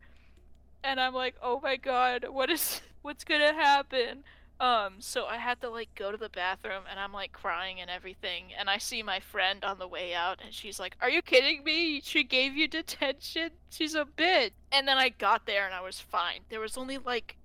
And 0.83 0.99
I'm 0.99 1.13
like, 1.13 1.35
"Oh 1.41 1.59
my 1.63 1.77
god, 1.77 2.25
what 2.29 2.49
is 2.49 2.81
what's 3.01 3.23
going 3.23 3.41
to 3.41 3.53
happen?" 3.53 4.23
Um, 4.59 4.95
so 4.99 5.25
I 5.25 5.37
had 5.37 5.59
to 5.61 5.69
like 5.69 5.93
go 5.95 6.11
to 6.11 6.17
the 6.17 6.29
bathroom 6.29 6.83
and 6.89 6.99
I'm 6.99 7.11
like 7.11 7.33
crying 7.33 7.81
and 7.81 7.89
everything. 7.89 8.45
And 8.57 8.69
I 8.69 8.77
see 8.77 9.03
my 9.03 9.19
friend 9.19 9.63
on 9.65 9.79
the 9.79 9.87
way 9.87 10.13
out 10.13 10.39
and 10.43 10.53
she's 10.53 10.79
like, 10.79 10.95
Are 11.01 11.09
you 11.09 11.21
kidding 11.21 11.63
me? 11.63 12.01
She 12.01 12.23
gave 12.23 12.55
you 12.55 12.67
detention? 12.67 13.51
She's 13.69 13.95
a 13.95 14.05
bitch. 14.05 14.51
And 14.71 14.87
then 14.87 14.97
I 14.97 15.09
got 15.09 15.45
there 15.45 15.65
and 15.65 15.73
I 15.73 15.81
was 15.81 15.99
fine. 15.99 16.41
There 16.49 16.61
was 16.61 16.77
only 16.77 16.97
like 16.97 17.35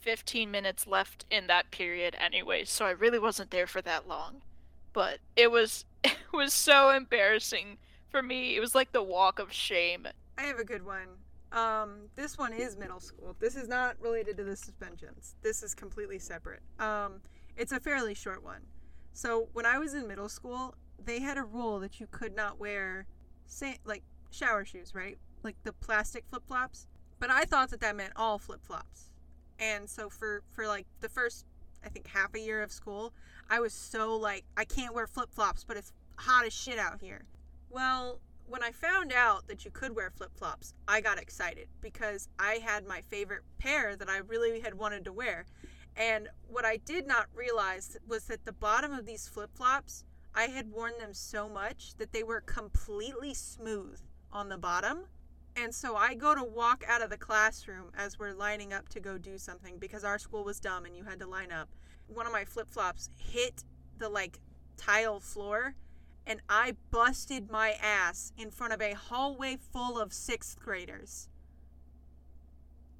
15 0.00 0.50
minutes 0.50 0.86
left 0.86 1.24
in 1.30 1.46
that 1.46 1.70
period 1.70 2.16
anyway, 2.20 2.64
so 2.64 2.84
I 2.84 2.90
really 2.90 3.18
wasn't 3.18 3.50
there 3.50 3.66
for 3.66 3.82
that 3.82 4.06
long. 4.06 4.42
But 4.92 5.18
it 5.36 5.50
was 5.50 5.86
it 6.04 6.16
was 6.32 6.52
so 6.52 6.90
embarrassing 6.90 7.78
for 8.10 8.22
me. 8.22 8.56
It 8.56 8.60
was 8.60 8.74
like 8.74 8.92
the 8.92 9.02
walk 9.02 9.38
of 9.38 9.52
shame. 9.52 10.06
I 10.36 10.42
have 10.42 10.58
a 10.58 10.64
good 10.64 10.84
one. 10.84 11.08
Um, 11.52 12.08
this 12.14 12.36
one 12.36 12.52
is 12.52 12.76
middle 12.76 13.00
school. 13.00 13.34
This 13.38 13.56
is 13.56 13.68
not 13.68 13.96
related 14.00 14.36
to 14.36 14.44
the 14.44 14.56
suspensions. 14.56 15.34
This 15.42 15.62
is 15.62 15.74
completely 15.74 16.18
separate. 16.18 16.60
Um, 16.78 17.20
it's 17.56 17.72
a 17.72 17.80
fairly 17.80 18.14
short 18.14 18.44
one. 18.44 18.62
So 19.12 19.48
when 19.52 19.66
I 19.66 19.78
was 19.78 19.94
in 19.94 20.06
middle 20.06 20.28
school, 20.28 20.74
they 21.02 21.20
had 21.20 21.38
a 21.38 21.42
rule 21.42 21.80
that 21.80 22.00
you 22.00 22.06
could 22.10 22.36
not 22.36 22.60
wear, 22.60 23.06
sa- 23.46 23.74
like 23.84 24.02
shower 24.30 24.64
shoes, 24.64 24.94
right? 24.94 25.18
Like 25.42 25.56
the 25.64 25.72
plastic 25.72 26.24
flip 26.28 26.42
flops. 26.46 26.86
But 27.18 27.30
I 27.30 27.44
thought 27.44 27.70
that 27.70 27.80
that 27.80 27.96
meant 27.96 28.12
all 28.14 28.38
flip 28.38 28.60
flops. 28.62 29.10
And 29.58 29.88
so 29.88 30.08
for 30.08 30.42
for 30.52 30.66
like 30.66 30.86
the 31.00 31.08
first, 31.08 31.46
I 31.84 31.88
think 31.88 32.06
half 32.06 32.34
a 32.34 32.40
year 32.40 32.62
of 32.62 32.70
school, 32.70 33.12
I 33.50 33.58
was 33.60 33.72
so 33.72 34.16
like 34.16 34.44
I 34.56 34.64
can't 34.64 34.94
wear 34.94 35.06
flip 35.06 35.30
flops, 35.32 35.64
but 35.64 35.76
it's 35.76 35.92
hot 36.16 36.46
as 36.46 36.52
shit 36.52 36.78
out 36.78 37.00
here. 37.00 37.24
Well, 37.70 38.20
when 38.48 38.62
I 38.62 38.72
found 38.72 39.12
out 39.12 39.46
that 39.48 39.64
you 39.64 39.70
could 39.70 39.94
wear 39.94 40.10
flip 40.10 40.30
flops, 40.34 40.72
I 40.86 41.00
got 41.00 41.18
excited 41.18 41.68
because 41.80 42.28
I 42.38 42.54
had 42.54 42.86
my 42.86 43.02
favorite 43.02 43.42
pair 43.58 43.94
that 43.96 44.08
I 44.08 44.18
really 44.18 44.60
had 44.60 44.74
wanted 44.74 45.04
to 45.04 45.12
wear. 45.12 45.44
And 45.96 46.28
what 46.48 46.64
I 46.64 46.78
did 46.78 47.06
not 47.06 47.26
realize 47.34 47.96
was 48.06 48.24
that 48.24 48.44
the 48.44 48.52
bottom 48.52 48.92
of 48.92 49.04
these 49.04 49.28
flip 49.28 49.50
flops, 49.54 50.04
I 50.34 50.44
had 50.44 50.72
worn 50.72 50.92
them 50.98 51.12
so 51.12 51.48
much 51.48 51.94
that 51.98 52.12
they 52.12 52.22
were 52.22 52.40
completely 52.40 53.34
smooth 53.34 54.00
on 54.32 54.48
the 54.48 54.58
bottom. 54.58 55.04
And 55.54 55.74
so 55.74 55.96
I 55.96 56.14
go 56.14 56.34
to 56.34 56.44
walk 56.44 56.84
out 56.88 57.02
of 57.02 57.10
the 57.10 57.16
classroom 57.18 57.90
as 57.96 58.18
we're 58.18 58.32
lining 58.32 58.72
up 58.72 58.88
to 58.90 59.00
go 59.00 59.18
do 59.18 59.36
something 59.36 59.78
because 59.78 60.04
our 60.04 60.18
school 60.18 60.44
was 60.44 60.60
dumb 60.60 60.84
and 60.86 60.96
you 60.96 61.04
had 61.04 61.18
to 61.20 61.26
line 61.26 61.52
up. 61.52 61.68
One 62.06 62.26
of 62.26 62.32
my 62.32 62.44
flip 62.44 62.70
flops 62.70 63.10
hit 63.16 63.64
the 63.98 64.08
like 64.08 64.38
tile 64.76 65.20
floor 65.20 65.74
and 66.28 66.42
I 66.46 66.74
busted 66.90 67.50
my 67.50 67.74
ass 67.82 68.32
in 68.36 68.50
front 68.50 68.74
of 68.74 68.82
a 68.82 68.92
hallway 68.92 69.56
full 69.56 69.98
of 69.98 70.12
sixth 70.12 70.60
graders. 70.60 71.30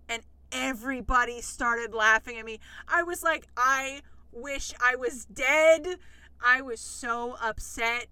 And 0.09 0.23
everybody 0.51 1.43
started 1.43 1.93
laughing 1.93 2.39
at 2.39 2.47
me. 2.47 2.59
I 2.89 3.03
was 3.03 3.23
like, 3.23 3.47
I 3.55 4.01
wish 4.33 4.73
I 4.83 4.97
was 4.97 5.27
dead. 5.27 5.99
I 6.43 6.63
was 6.63 6.81
so 6.81 7.37
upset. 7.43 8.07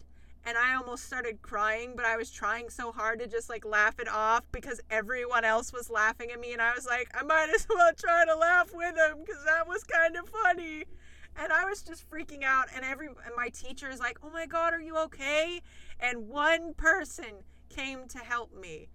And 0.44 0.58
I 0.58 0.74
almost 0.74 1.04
started 1.04 1.40
crying, 1.40 1.94
but 1.96 2.04
I 2.04 2.16
was 2.16 2.30
trying 2.30 2.68
so 2.68 2.92
hard 2.92 3.18
to 3.18 3.26
just 3.26 3.48
like 3.48 3.64
laugh 3.64 3.98
it 3.98 4.08
off 4.08 4.44
because 4.52 4.80
everyone 4.90 5.46
else 5.46 5.72
was 5.72 5.88
laughing 5.88 6.30
at 6.30 6.38
me. 6.38 6.52
And 6.52 6.60
I 6.60 6.74
was 6.74 6.86
like, 6.86 7.08
I 7.18 7.24
might 7.24 7.48
as 7.54 7.66
well 7.70 7.90
try 7.98 8.26
to 8.26 8.36
laugh 8.36 8.70
with 8.74 8.94
them 8.94 9.22
because 9.24 9.42
that 9.46 9.66
was 9.66 9.82
kind 9.82 10.14
of 10.14 10.28
funny 10.28 10.84
and 11.38 11.52
I 11.52 11.64
was 11.64 11.82
just 11.82 12.08
freaking 12.10 12.42
out. 12.42 12.68
And 12.74 12.84
every 12.84 13.08
and 13.08 13.34
my 13.36 13.48
teacher 13.48 13.88
is 13.88 14.00
like, 14.00 14.18
"Oh 14.22 14.30
my 14.30 14.46
God, 14.46 14.72
are 14.72 14.80
you 14.80 14.96
okay?" 14.98 15.62
And 16.00 16.28
one 16.28 16.74
person 16.74 17.44
came 17.68 18.08
to 18.08 18.18
help 18.18 18.54
me, 18.54 18.88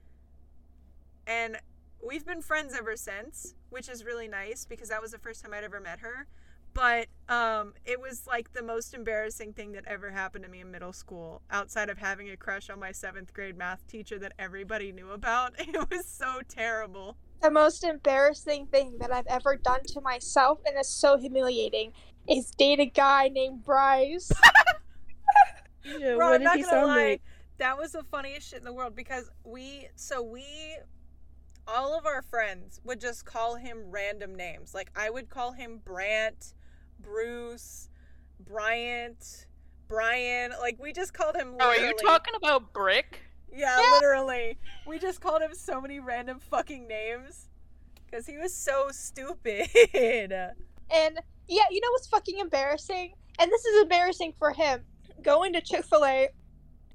and 1.28 1.57
we've 2.03 2.26
been 2.26 2.41
friends 2.41 2.74
ever 2.74 2.95
since, 2.95 3.55
which 3.70 3.89
is 3.89 4.03
really 4.03 4.28
nice 4.28 4.66
because 4.66 4.89
that 4.89 5.01
was 5.01 5.11
the 5.11 5.20
first 5.20 5.43
time 5.43 5.53
I'd 5.53 5.63
ever 5.63 5.80
met 5.80 5.99
her. 5.99 6.28
But 6.74 7.07
um, 7.28 7.74
it 7.86 7.99
was 7.99 8.26
like 8.28 8.53
the 8.53 8.63
most 8.63 8.93
embarrassing 8.93 9.53
thing 9.53 9.74
that 9.74 9.84
ever 9.88 10.09
happened 10.09 10.45
to 10.45 10.49
me 10.49 10.61
in 10.61 10.72
middle 10.72 10.93
school, 10.93 11.41
outside 11.51 11.89
of 11.89 11.97
having 11.97 12.30
a 12.30 12.38
crush 12.38 12.70
on 12.70 12.80
my 12.80 12.93
seventh 12.93 13.34
grade 13.34 13.57
math 13.57 13.86
teacher 13.88 14.18
that 14.20 14.34
everybody 14.39 14.91
knew 14.91 15.11
about. 15.11 15.53
It 15.59 15.89
was 15.89 16.05
so 16.05 16.41
terrible. 16.47 17.18
The 17.41 17.51
most 17.51 17.84
embarrassing 17.84 18.68
thing 18.68 18.97
that 18.99 19.11
I've 19.11 19.28
ever 19.28 19.55
done 19.55 19.84
to 19.88 20.01
myself, 20.01 20.59
and 20.66 20.78
it's 20.78 20.89
so 20.89 21.18
humiliating, 21.18 21.91
is 22.30 22.51
date 22.51 22.80
a 22.80 22.86
guy 22.86 23.28
named 23.30 23.63
Bryce. 23.63 24.32
Yeah, 25.84 26.15
Bro, 26.15 26.28
what 26.28 26.34
I'm 26.36 26.39
did 26.41 26.43
not 26.45 26.57
he 26.57 26.63
gonna 26.63 26.86
lie. 26.86 26.95
like? 26.95 27.22
That 27.57 27.78
was 27.78 27.91
the 27.91 28.03
funniest 28.03 28.49
shit 28.49 28.59
in 28.59 28.65
the 28.65 28.74
world 28.74 28.95
because 28.95 29.30
we, 29.43 29.88
so 29.95 30.22
we, 30.22 30.45
all 31.67 31.97
of 31.97 32.05
our 32.05 32.22
friends 32.22 32.80
would 32.84 33.01
just 33.01 33.26
call 33.26 33.55
him 33.55 33.86
random 33.89 34.36
names. 34.36 34.74
Like 34.76 34.91
I 34.95 35.09
would 35.09 35.30
call 35.30 35.53
him 35.53 35.82
Brant, 35.84 36.53
Bruce, 36.99 37.89
Bryant, 38.39 39.47
Brian. 39.88 40.51
Like 40.59 40.78
we 40.80 40.93
just 40.93 41.13
called 41.13 41.36
him. 41.36 41.55
Oh, 41.59 41.65
are 41.65 41.72
Literally. 41.72 41.88
you 41.99 42.07
talking 42.07 42.36
about 42.36 42.74
Brick? 42.74 43.19
Yeah, 43.53 43.78
literally. 43.93 44.57
We 44.86 44.99
just 44.99 45.19
called 45.19 45.41
him 45.41 45.53
so 45.53 45.82
many 45.82 45.99
random 45.99 46.39
fucking 46.39 46.88
names 46.88 47.49
because 48.05 48.26
he 48.28 48.38
was 48.38 48.53
so 48.53 48.89
stupid. 48.91 49.67
And 50.93 51.19
yeah, 51.48 51.64
you 51.70 51.82
know 51.82 51.92
what's 51.92 52.08
fucking 52.08 52.39
embarrassing? 52.39 53.14
And 53.39 53.52
this 53.52 53.66
is 53.66 53.82
embarrassing 53.82 54.34
for 54.38 54.52
him. 54.52 54.82
Going 55.22 55.54
to 55.54 55.62
Chick 55.62 55.86
fil 55.86 56.06
A, 56.06 56.30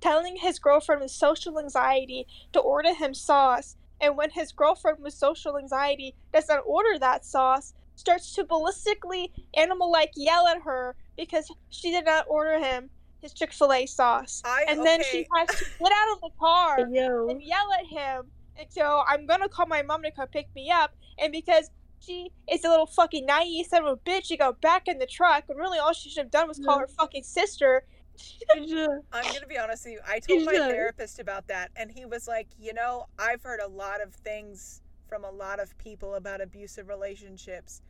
telling 0.00 0.36
his 0.36 0.58
girlfriend 0.58 1.02
with 1.02 1.10
social 1.10 1.58
anxiety 1.58 2.26
to 2.52 2.60
order 2.60 2.94
him 2.94 3.14
sauce. 3.14 3.76
And 4.00 4.16
when 4.16 4.30
his 4.30 4.52
girlfriend 4.52 4.98
with 5.00 5.14
social 5.14 5.58
anxiety 5.58 6.14
doesn't 6.32 6.62
order 6.66 6.98
that 6.98 7.24
sauce, 7.24 7.74
starts 7.96 8.34
to 8.34 8.44
ballistically 8.44 9.30
animal 9.54 9.90
like 9.90 10.12
yell 10.14 10.46
at 10.46 10.62
her 10.62 10.94
because 11.16 11.50
she 11.70 11.90
did 11.90 12.04
not 12.04 12.26
order 12.28 12.58
him 12.58 12.90
his 13.20 13.32
Chick 13.32 13.52
fil 13.52 13.72
A 13.72 13.86
sauce. 13.86 14.42
I 14.44 14.66
And 14.68 14.84
then 14.84 15.02
she 15.02 15.26
has 15.34 15.48
to 15.48 15.64
get 15.78 15.92
out 15.92 16.12
of 16.14 16.20
the 16.20 16.30
car 16.38 16.88
Yo. 16.88 17.28
and 17.28 17.42
yell 17.42 17.68
at 17.78 17.86
him 17.86 18.30
And 18.58 18.66
so 18.70 19.02
I'm 19.06 19.26
gonna 19.26 19.48
call 19.48 19.66
my 19.66 19.82
mom 19.82 20.02
to 20.02 20.10
come 20.10 20.28
pick 20.28 20.48
me 20.54 20.70
up. 20.70 20.94
And 21.18 21.32
because 21.32 21.70
she 22.00 22.30
is 22.50 22.64
a 22.64 22.68
little 22.68 22.86
fucking 22.86 23.26
naive 23.26 23.66
son 23.66 23.84
of 23.84 23.92
a 23.92 23.96
bitch, 23.96 24.26
she 24.26 24.36
got 24.36 24.60
back 24.60 24.88
in 24.88 24.98
the 24.98 25.06
truck. 25.06 25.44
And 25.48 25.58
really, 25.58 25.78
all 25.78 25.92
she 25.92 26.10
should 26.10 26.24
have 26.24 26.30
done 26.30 26.48
was 26.48 26.58
call 26.58 26.78
her 26.78 26.86
fucking 26.86 27.24
sister. 27.24 27.84
I'm 28.56 29.24
gonna 29.32 29.46
be 29.46 29.58
honest 29.58 29.84
with 29.84 29.94
you. 29.94 30.00
I 30.06 30.20
told 30.20 30.44
my 30.44 30.52
therapist 30.52 31.18
about 31.18 31.48
that, 31.48 31.70
and 31.76 31.90
he 31.90 32.06
was 32.06 32.26
like, 32.26 32.48
"You 32.58 32.72
know, 32.72 33.06
I've 33.18 33.42
heard 33.42 33.60
a 33.60 33.68
lot 33.68 34.00
of 34.02 34.14
things 34.14 34.80
from 35.08 35.24
a 35.24 35.30
lot 35.30 35.60
of 35.60 35.76
people 35.78 36.14
about 36.14 36.40
abusive 36.40 36.88
relationships, 36.88 37.82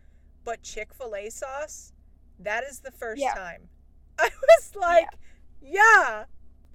but 0.44 0.62
Chick 0.62 0.92
Fil 0.92 1.14
A 1.14 1.30
sauce, 1.30 1.92
that 2.40 2.64
is 2.64 2.80
the 2.80 2.90
first 2.90 3.22
Yeah. 3.22 3.34
time." 3.34 3.68
I 4.18 4.30
was 4.58 4.74
like, 4.74 5.08
"Yeah, 5.62 6.24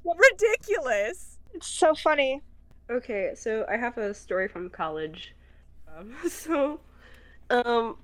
ridiculous." 0.06 1.40
It's 1.54 1.68
so 1.68 1.94
funny. 1.94 2.42
Okay, 2.90 3.32
so 3.36 3.66
I 3.70 3.78
have 3.78 3.98
a 3.98 4.14
story 4.14 4.48
from 4.48 4.70
college. 4.70 5.36
Um, 5.88 6.14
so, 6.30 6.80
um, 7.52 7.98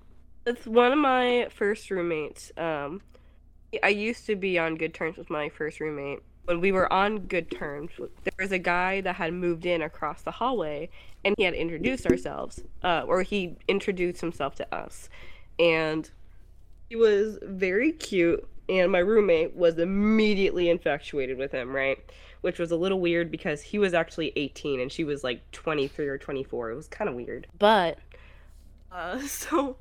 it's 0.45 0.66
one 0.66 0.91
of 0.91 0.98
my 0.98 1.48
first 1.54 1.89
roommates. 1.89 2.52
Um, 2.58 3.02
I 3.84 3.89
used 3.89 4.26
to 4.28 4.36
be 4.36 4.58
on 4.60 4.76
good 4.76 4.93
terms 4.93 5.18
with 5.18 5.30
my 5.30 5.50
first 5.50 5.80
roommate. 5.80 6.20
When 6.45 6.62
we 6.62 6.72
were 6.72 6.91
on 6.91 7.20
good 7.20 7.52
terms, 7.52 7.91
there 7.98 8.34
was 8.39 8.54
a 8.54 8.60
guy 8.60 9.02
that 9.02 9.16
had 9.16 9.34
moved 9.34 9.66
in 9.66 9.82
across 9.82 10.22
the 10.22 10.32
hallway, 10.32 10.89
and 11.26 11.36
he 11.38 11.43
had 11.43 11.54
introduced 11.54 12.06
ourselves, 12.08 12.64
uh, 12.84 13.04
or 13.06 13.22
he 13.24 13.58
introduced 13.68 14.22
himself 14.22 14.56
to 14.56 14.76
us, 14.76 15.10
and 15.60 16.10
he 16.89 16.95
was 16.95 17.38
very 17.41 17.91
cute. 17.91 18.48
And 18.70 18.91
my 18.91 19.00
roommate 19.00 19.56
was 19.56 19.78
immediately 19.78 20.70
infatuated 20.70 21.38
with 21.38 21.52
him, 21.52 21.74
right? 21.74 22.00
which 22.41 22.60
was 22.60 22.72
a 22.72 22.76
little 22.76 23.00
weird 23.00 23.32
because 23.32 23.62
he 23.62 23.80
was 23.80 23.93
actually 23.93 24.32
18 24.36 24.80
and 24.80 24.91
she 24.91 25.04
was 25.04 25.24
like 25.24 25.50
23 25.52 26.08
or 26.08 26.18
24. 26.18 26.72
It 26.72 26.76
was 26.76 26.88
kind 26.88 27.10
of 27.10 27.16
weird. 27.16 27.48
But 27.58 27.98
uh 28.92 29.20
so 29.28 29.78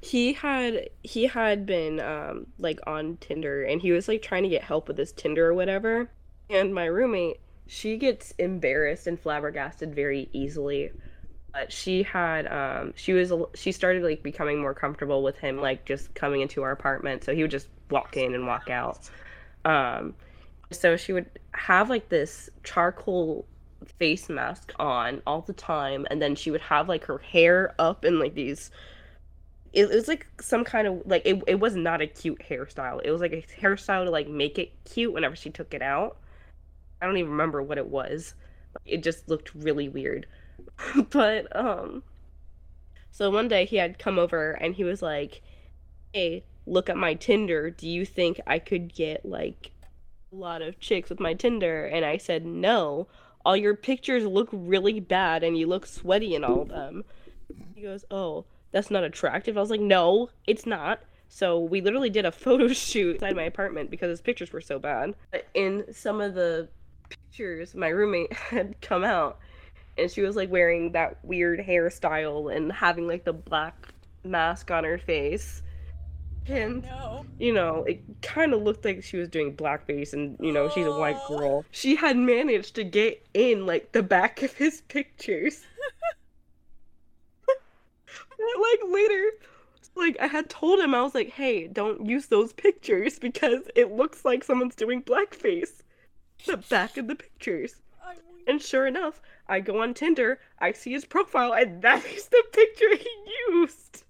he 0.00 0.32
had 0.32 0.88
he 1.02 1.26
had 1.26 1.66
been 1.66 2.00
um 2.00 2.46
like 2.58 2.80
on 2.86 3.16
Tinder 3.18 3.62
and 3.62 3.82
he 3.82 3.92
was 3.92 4.08
like 4.08 4.22
trying 4.22 4.42
to 4.44 4.48
get 4.48 4.62
help 4.62 4.88
with 4.88 4.98
his 4.98 5.12
Tinder 5.12 5.48
or 5.48 5.54
whatever. 5.54 6.10
And 6.48 6.74
my 6.74 6.86
roommate, 6.86 7.38
she 7.66 7.96
gets 7.96 8.32
embarrassed 8.32 9.06
and 9.06 9.20
flabbergasted 9.20 9.94
very 9.94 10.28
easily. 10.32 10.90
But 11.52 11.72
she 11.72 12.02
had 12.02 12.46
um 12.46 12.94
she 12.96 13.12
was 13.12 13.32
she 13.54 13.72
started 13.72 14.02
like 14.02 14.22
becoming 14.22 14.60
more 14.60 14.74
comfortable 14.74 15.22
with 15.22 15.36
him 15.38 15.58
like 15.58 15.84
just 15.84 16.14
coming 16.14 16.40
into 16.40 16.62
our 16.62 16.70
apartment. 16.70 17.24
So 17.24 17.34
he 17.34 17.42
would 17.42 17.50
just 17.50 17.68
walk 17.90 18.16
in 18.16 18.34
and 18.34 18.46
walk 18.46 18.70
out. 18.70 19.10
Um 19.64 20.14
so 20.72 20.96
she 20.96 21.12
would 21.12 21.26
have 21.52 21.90
like 21.90 22.08
this 22.08 22.48
charcoal 22.62 23.46
face 23.98 24.28
mask 24.28 24.72
on 24.78 25.22
all 25.26 25.42
the 25.42 25.52
time 25.52 26.06
and 26.10 26.20
then 26.20 26.34
she 26.34 26.50
would 26.50 26.60
have 26.60 26.88
like 26.88 27.04
her 27.04 27.18
hair 27.18 27.74
up 27.78 28.04
in 28.04 28.18
like 28.18 28.34
these 28.34 28.70
it, 29.72 29.84
it 29.84 29.94
was 29.94 30.08
like 30.08 30.26
some 30.40 30.64
kind 30.64 30.86
of 30.86 31.02
like 31.04 31.22
it, 31.24 31.42
it 31.46 31.60
was 31.60 31.76
not 31.76 32.00
a 32.00 32.06
cute 32.06 32.42
hairstyle. 32.48 33.00
It 33.04 33.10
was 33.12 33.20
like 33.20 33.32
a 33.32 33.44
hairstyle 33.60 34.04
to 34.04 34.10
like 34.10 34.28
make 34.28 34.58
it 34.58 34.72
cute 34.84 35.12
whenever 35.12 35.36
she 35.36 35.50
took 35.50 35.74
it 35.74 35.82
out. 35.82 36.16
I 37.00 37.06
don't 37.06 37.16
even 37.16 37.30
remember 37.30 37.62
what 37.62 37.78
it 37.78 37.86
was. 37.86 38.34
It 38.84 39.02
just 39.02 39.28
looked 39.28 39.54
really 39.54 39.88
weird. 39.88 40.26
But 41.10 41.54
um 41.56 42.02
so 43.12 43.30
one 43.30 43.48
day 43.48 43.64
he 43.64 43.76
had 43.76 43.98
come 43.98 44.18
over 44.18 44.52
and 44.52 44.74
he 44.74 44.84
was 44.84 45.02
like 45.02 45.42
hey 46.12 46.44
look 46.66 46.88
at 46.88 46.96
my 46.96 47.14
tinder. 47.14 47.70
Do 47.70 47.88
you 47.88 48.04
think 48.04 48.40
i 48.46 48.58
could 48.58 48.92
get 48.94 49.24
like 49.24 49.70
a 50.32 50.36
lot 50.36 50.62
of 50.62 50.78
chicks 50.80 51.10
with 51.10 51.20
my 51.20 51.34
Tinder? 51.34 51.86
And 51.86 52.04
I 52.04 52.16
said 52.16 52.46
no. 52.46 53.08
All 53.44 53.56
your 53.56 53.74
pictures 53.74 54.24
look 54.24 54.48
really 54.52 55.00
bad 55.00 55.42
and 55.42 55.56
you 55.56 55.66
look 55.66 55.86
sweaty 55.86 56.34
in 56.34 56.44
all 56.44 56.62
of 56.62 56.68
them. 56.68 57.04
He 57.74 57.82
goes, 57.82 58.04
"Oh, 58.10 58.44
that's 58.70 58.90
not 58.90 59.04
attractive." 59.04 59.56
I 59.56 59.60
was 59.60 59.70
like, 59.70 59.80
"No, 59.80 60.30
it's 60.46 60.66
not." 60.66 61.00
So 61.28 61.58
we 61.58 61.80
literally 61.80 62.10
did 62.10 62.24
a 62.24 62.32
photo 62.44 62.68
shoot 62.68 63.16
inside 63.16 63.36
my 63.36 63.44
apartment 63.44 63.90
because 63.90 64.10
his 64.10 64.20
pictures 64.20 64.52
were 64.52 64.60
so 64.60 64.78
bad. 64.78 65.14
In 65.54 65.92
some 65.92 66.20
of 66.20 66.34
the 66.34 66.68
pictures, 67.08 67.74
my 67.74 67.88
roommate 67.88 68.32
had 68.50 68.80
come 68.80 69.04
out 69.04 69.38
and 70.00 70.10
she 70.10 70.22
was 70.22 70.36
like 70.36 70.50
wearing 70.50 70.92
that 70.92 71.18
weird 71.22 71.60
hairstyle 71.60 72.54
and 72.54 72.72
having 72.72 73.06
like 73.06 73.24
the 73.24 73.32
black 73.32 73.88
mask 74.24 74.70
on 74.70 74.84
her 74.84 74.98
face. 74.98 75.62
And 76.46 76.82
No. 76.82 77.24
you 77.38 77.52
know, 77.52 77.84
it 77.84 78.02
kind 78.22 78.52
of 78.52 78.62
looked 78.62 78.84
like 78.84 79.04
she 79.04 79.16
was 79.16 79.28
doing 79.28 79.54
blackface, 79.56 80.12
and 80.12 80.36
you 80.40 80.50
know, 80.52 80.68
she's 80.70 80.86
a 80.86 80.90
white 80.92 81.16
Oh. 81.28 81.28
girl. 81.38 81.64
She 81.70 81.94
had 81.96 82.16
managed 82.16 82.74
to 82.76 82.84
get 82.84 83.24
in 83.34 83.66
like 83.66 83.92
the 83.92 84.02
back 84.02 84.42
of 84.42 84.52
his 84.54 84.80
pictures. 84.88 85.64
Like 88.38 88.80
later, 88.90 89.30
like 89.94 90.16
I 90.20 90.26
had 90.26 90.48
told 90.48 90.80
him, 90.80 90.94
I 90.94 91.02
was 91.02 91.14
like, 91.14 91.30
"Hey, 91.30 91.66
don't 91.66 92.06
use 92.06 92.26
those 92.26 92.52
pictures 92.52 93.18
because 93.18 93.60
it 93.74 93.92
looks 93.92 94.24
like 94.24 94.42
someone's 94.44 94.74
doing 94.74 95.02
blackface." 95.02 95.82
The 96.46 96.56
back 96.56 96.96
of 96.96 97.06
the 97.06 97.14
pictures, 97.16 97.74
and 98.46 98.62
sure 98.62 98.86
enough, 98.86 99.20
I 99.46 99.60
go 99.60 99.82
on 99.82 99.92
Tinder, 99.94 100.40
I 100.58 100.72
see 100.72 100.92
his 100.92 101.04
profile, 101.04 101.52
and 101.52 101.82
that 101.82 102.04
is 102.16 102.28
the 102.28 102.42
picture 102.52 102.96
he 102.96 103.10
used. 103.50 104.04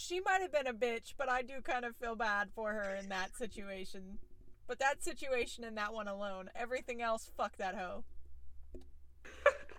She 0.00 0.20
might 0.20 0.40
have 0.40 0.50
been 0.50 0.66
a 0.66 0.72
bitch, 0.72 1.12
but 1.18 1.28
I 1.28 1.42
do 1.42 1.60
kind 1.62 1.84
of 1.84 1.94
feel 1.96 2.16
bad 2.16 2.48
for 2.54 2.72
her 2.72 2.94
in 2.94 3.10
that 3.10 3.36
situation. 3.36 4.18
But 4.66 4.78
that 4.78 5.02
situation 5.04 5.62
and 5.62 5.76
that 5.76 5.92
one 5.92 6.08
alone, 6.08 6.48
everything 6.54 7.02
else, 7.02 7.30
fuck 7.36 7.58
that 7.58 7.74
hoe. 7.74 8.04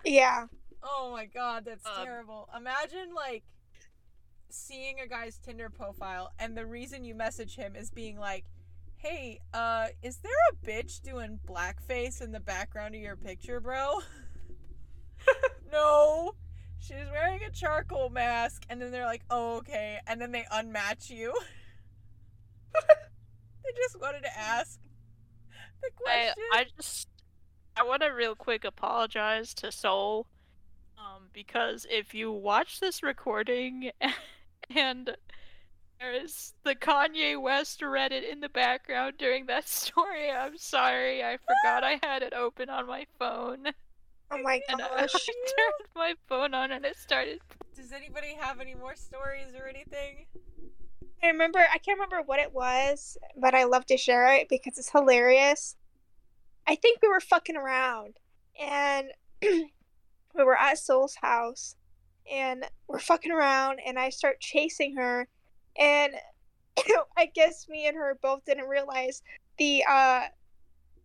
Yeah. 0.06 0.48
Oh 0.84 1.10
my 1.12 1.26
god, 1.26 1.66
that's 1.66 1.86
Um, 1.86 2.06
terrible. 2.06 2.50
Imagine 2.56 3.14
like 3.14 3.44
seeing 4.50 5.00
a 5.00 5.08
guy's 5.08 5.38
Tinder 5.38 5.70
profile 5.70 6.32
and 6.38 6.56
the 6.58 6.66
reason 6.66 7.04
you 7.04 7.16
message 7.16 7.56
him 7.56 7.76
is 7.76 7.90
being 7.90 8.18
like, 8.18 8.46
"Hey, 8.98 9.40
uh, 9.54 9.90
is 10.04 10.18
there 10.18 10.32
a 10.52 10.56
bitch 10.66 11.02
doing 11.02 11.40
blackface 11.48 12.22
in 12.22 12.32
the 12.32 12.40
background 12.40 12.96
of 12.96 13.02
your 13.02 13.16
picture, 13.16 13.60
bro?" 13.60 14.02
no. 15.72 16.36
She's 16.82 17.10
wearing 17.12 17.42
a 17.44 17.52
charcoal 17.52 18.10
mask 18.10 18.66
and 18.70 18.82
then 18.82 18.92
they're 18.92 19.06
like, 19.06 19.24
"Oh, 19.30 19.58
okay." 19.58 20.00
And 20.08 20.20
then 20.20 20.32
they 20.32 20.46
unmatch 20.52 21.10
you. 21.10 21.34
they 22.74 23.72
just 23.76 24.00
wanted 24.02 24.24
to 24.24 24.38
ask 24.38 24.80
the 25.82 25.88
I 25.88 26.04
question. 26.04 26.44
I 26.54 26.66
just 26.76 27.08
I 27.78 27.84
want 27.84 28.02
to 28.02 28.10
real 28.10 28.36
quick 28.36 28.66
apologize 28.66 29.54
to 29.56 29.72
Soul, 29.72 30.28
um, 30.98 31.30
because 31.34 31.86
if 31.90 32.14
you 32.14 32.32
watch 32.32 32.80
this 32.80 33.04
recording 33.04 33.92
and 34.76 35.16
there 36.00 36.14
is 36.14 36.54
the 36.64 36.76
Kanye 36.76 37.40
West 37.40 37.82
Reddit 37.82 38.30
in 38.30 38.40
the 38.40 38.50
background 38.50 39.14
during 39.18 39.46
that 39.46 39.68
story, 39.70 40.32
I'm 40.32 40.58
sorry, 40.58 41.24
I 41.24 41.38
forgot 41.38 41.84
I 41.84 42.00
had 42.04 42.24
it 42.24 42.34
open 42.34 42.70
on 42.70 42.88
my 42.88 43.06
phone, 43.20 43.68
Oh 44.32 44.42
my 44.42 44.60
gosh. 44.60 44.70
and 44.70 44.82
I 44.82 45.08
turned 45.08 45.90
my 45.96 46.14
phone 46.28 46.54
on 46.54 46.72
and 46.72 46.86
it 46.86 46.98
started. 46.98 47.40
Does 47.76 47.92
anybody 47.92 48.36
have 48.40 48.60
any 48.60 48.76
more 48.76 48.96
stories 48.96 49.54
or 49.58 49.68
anything? 49.68 50.26
I 51.24 51.28
remember, 51.28 51.60
I 51.60 51.78
can't 51.78 52.00
remember 52.00 52.22
what 52.26 52.40
it 52.40 52.54
was, 52.54 53.18
but 53.38 53.54
I 53.54 53.66
love 53.66 53.86
to 53.88 53.98
share 53.98 54.34
it 54.34 54.50
because 54.50 54.78
it's 54.78 54.90
hilarious. 54.90 55.76
I 56.68 56.76
think 56.76 57.00
we 57.02 57.10
were 57.10 57.20
fucking 57.20 57.56
around 57.56 58.16
and 58.60 59.10
we 59.42 59.70
were 60.36 60.58
at 60.58 60.78
Soul's 60.80 61.16
house 61.16 61.76
and 62.32 62.66
we're 62.88 63.00
fucking 63.00 63.32
around 63.32 63.80
and 63.86 64.00
I 64.00 64.10
start 64.10 64.40
chasing 64.40 64.96
her 64.96 65.28
and 65.78 66.14
I 67.18 67.26
guess 67.34 67.68
me 67.68 67.88
and 67.88 67.98
her 67.98 68.18
both 68.22 68.46
didn't 68.46 68.68
realize 68.68 69.22
the 69.58 69.84
uh 69.90 70.24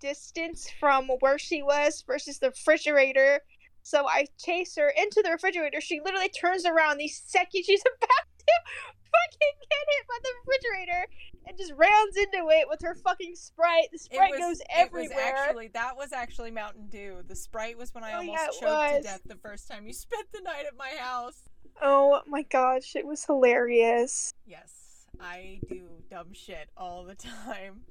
distance 0.00 0.68
from 0.80 1.08
where 1.20 1.38
she 1.38 1.62
was 1.62 2.02
versus 2.06 2.38
the 2.38 2.50
refrigerator. 2.50 3.40
So 3.82 4.06
I 4.08 4.26
chase 4.44 4.74
her 4.76 4.88
into 4.96 5.22
the 5.24 5.30
refrigerator. 5.30 5.80
She 5.80 6.00
literally 6.04 6.28
turns 6.28 6.66
around 6.66 6.98
the 6.98 7.08
second 7.08 7.62
she's 7.64 7.80
about 7.86 8.26
to 8.38 8.52
fucking 8.96 9.54
get 9.60 9.86
hit 9.88 10.06
by 10.08 10.18
the 10.22 10.30
refrigerator 10.44 11.06
and 11.46 11.56
just 11.56 11.72
rounds 11.76 12.16
into 12.16 12.48
it 12.50 12.66
with 12.68 12.80
her 12.82 12.96
fucking 12.96 13.34
sprite. 13.36 13.86
The 13.92 13.98
sprite 13.98 14.38
goes 14.38 14.60
everywhere. 14.74 15.04
It 15.12 15.14
was 15.14 15.22
actually 15.46 15.68
that 15.68 15.96
was 15.96 16.12
actually 16.12 16.50
Mountain 16.50 16.88
Dew. 16.88 17.18
The 17.28 17.36
Sprite 17.36 17.78
was 17.78 17.94
when 17.94 18.02
I 18.02 18.14
Oh, 18.14 18.16
almost 18.18 18.38
yeah, 18.40 18.46
choked 18.68 18.96
to 18.96 19.02
death 19.02 19.20
the 19.24 19.36
first 19.36 19.68
time 19.68 19.86
you 19.86 19.92
spent 19.94 20.26
the 20.32 20.40
night 20.40 20.64
at 20.66 20.76
my 20.76 20.90
house. 20.98 21.48
oh 21.80 22.20
my 22.26 22.42
gosh, 22.42 22.96
it 22.96 23.06
was 23.06 23.24
hilarious. 23.24 24.34
Yes, 24.44 25.06
I 25.20 25.60
do 25.68 25.86
dumb 26.10 26.32
shit 26.32 26.68
all 26.76 27.04
the 27.04 27.14
time. 27.46 27.82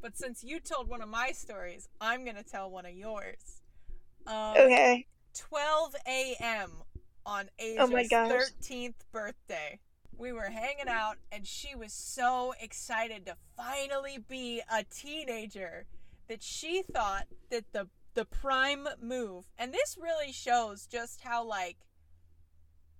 But 0.00 0.16
since 0.16 0.44
you 0.44 0.60
told 0.60 0.88
one 0.88 1.02
of 1.02 1.08
my 1.08 1.32
stories, 1.32 1.88
I'm 2.00 2.24
gonna 2.24 2.42
tell 2.42 2.70
one 2.70 2.86
of 2.86 2.92
yours. 2.92 3.62
Um, 4.26 4.56
Okay. 4.56 5.06
12 5.34 5.94
a.m. 6.06 6.70
on 7.24 7.48
Asia's 7.58 7.80
Oh 7.80 7.92
13th 8.60 8.94
birthday. 9.12 9.78
We 10.16 10.32
were 10.32 10.50
hanging 10.50 10.88
out, 10.88 11.16
and 11.30 11.46
she 11.46 11.76
was 11.76 11.92
so 11.92 12.52
excited 12.60 13.26
to 13.26 13.36
finally 13.56 14.18
be 14.18 14.62
a 14.72 14.82
teenager 14.84 15.86
that 16.28 16.42
she 16.42 16.82
thought 16.82 17.26
that 17.50 17.72
the 17.72 17.88
the 18.14 18.24
prime 18.24 18.88
move, 19.00 19.44
and 19.56 19.72
this 19.72 19.96
really 20.00 20.32
shows 20.32 20.86
just 20.86 21.20
how 21.20 21.44
like 21.44 21.76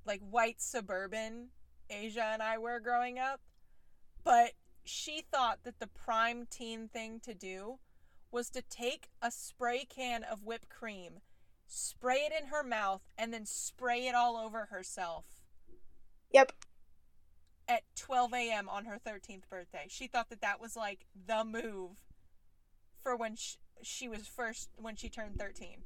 like 0.07 0.21
white 0.31 0.61
suburban 0.61 1.49
Asia 1.91 2.25
and 2.33 2.41
I 2.43 2.59
were 2.59 2.79
growing 2.81 3.19
up, 3.19 3.41
but 4.23 4.53
she 4.89 5.23
thought 5.31 5.61
that 5.65 5.79
the 5.79 5.87
prime 5.87 6.47
teen 6.51 6.89
thing 6.89 7.21
to 7.21 7.35
do 7.35 7.79
was 8.31 8.51
to 8.51 8.63
take 8.63 9.09
a 9.23 9.31
spray 9.31 9.85
can 9.85 10.23
of 10.23 10.45
whipped 10.45 10.69
cream 10.69 11.21
spray 11.69 12.27
it 12.27 12.33
in 12.39 12.49
her 12.49 12.63
mouth, 12.63 13.03
and 13.17 13.33
then 13.33 13.47
spray 13.47 14.09
it 14.09 14.15
all 14.15 14.37
over 14.37 14.67
herself 14.71 15.27
Yep. 16.33 16.53
at 17.69 17.83
12 17.95 18.33
a.m. 18.35 18.69
on 18.69 18.87
her 18.87 18.99
13th 18.99 19.49
birthday. 19.49 19.87
She 19.89 20.07
thought 20.07 20.31
that 20.31 20.41
that 20.41 20.61
was 20.61 20.77
like 20.77 21.07
the 21.15 21.45
move 21.45 21.99
for 23.03 23.15
when 23.15 23.37
she, 23.37 23.57
she 23.83 24.09
was 24.09 24.27
first, 24.27 24.71
when 24.77 24.97
she 24.97 25.09
turned 25.09 25.39
13. 25.39 25.85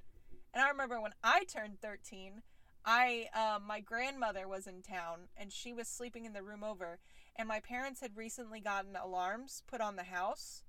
And 0.54 0.62
I 0.62 0.68
remember 0.68 1.00
when 1.00 1.14
I 1.22 1.44
turned 1.44 1.80
13, 1.80 2.42
I, 2.84 3.28
um, 3.34 3.66
my 3.66 3.80
grandmother 3.80 4.46
was 4.48 4.66
in 4.66 4.82
town 4.82 5.28
and 5.36 5.52
she 5.52 5.72
was 5.72 5.88
sleeping 5.88 6.24
in 6.24 6.32
the 6.32 6.42
room 6.42 6.64
over, 6.64 6.98
and 7.36 7.48
my 7.48 7.60
parents 7.60 8.00
had 8.00 8.16
recently 8.16 8.60
gotten 8.60 8.96
alarms 8.96 9.62
put 9.66 9.80
on 9.80 9.96
the 9.96 10.04
house. 10.04 10.62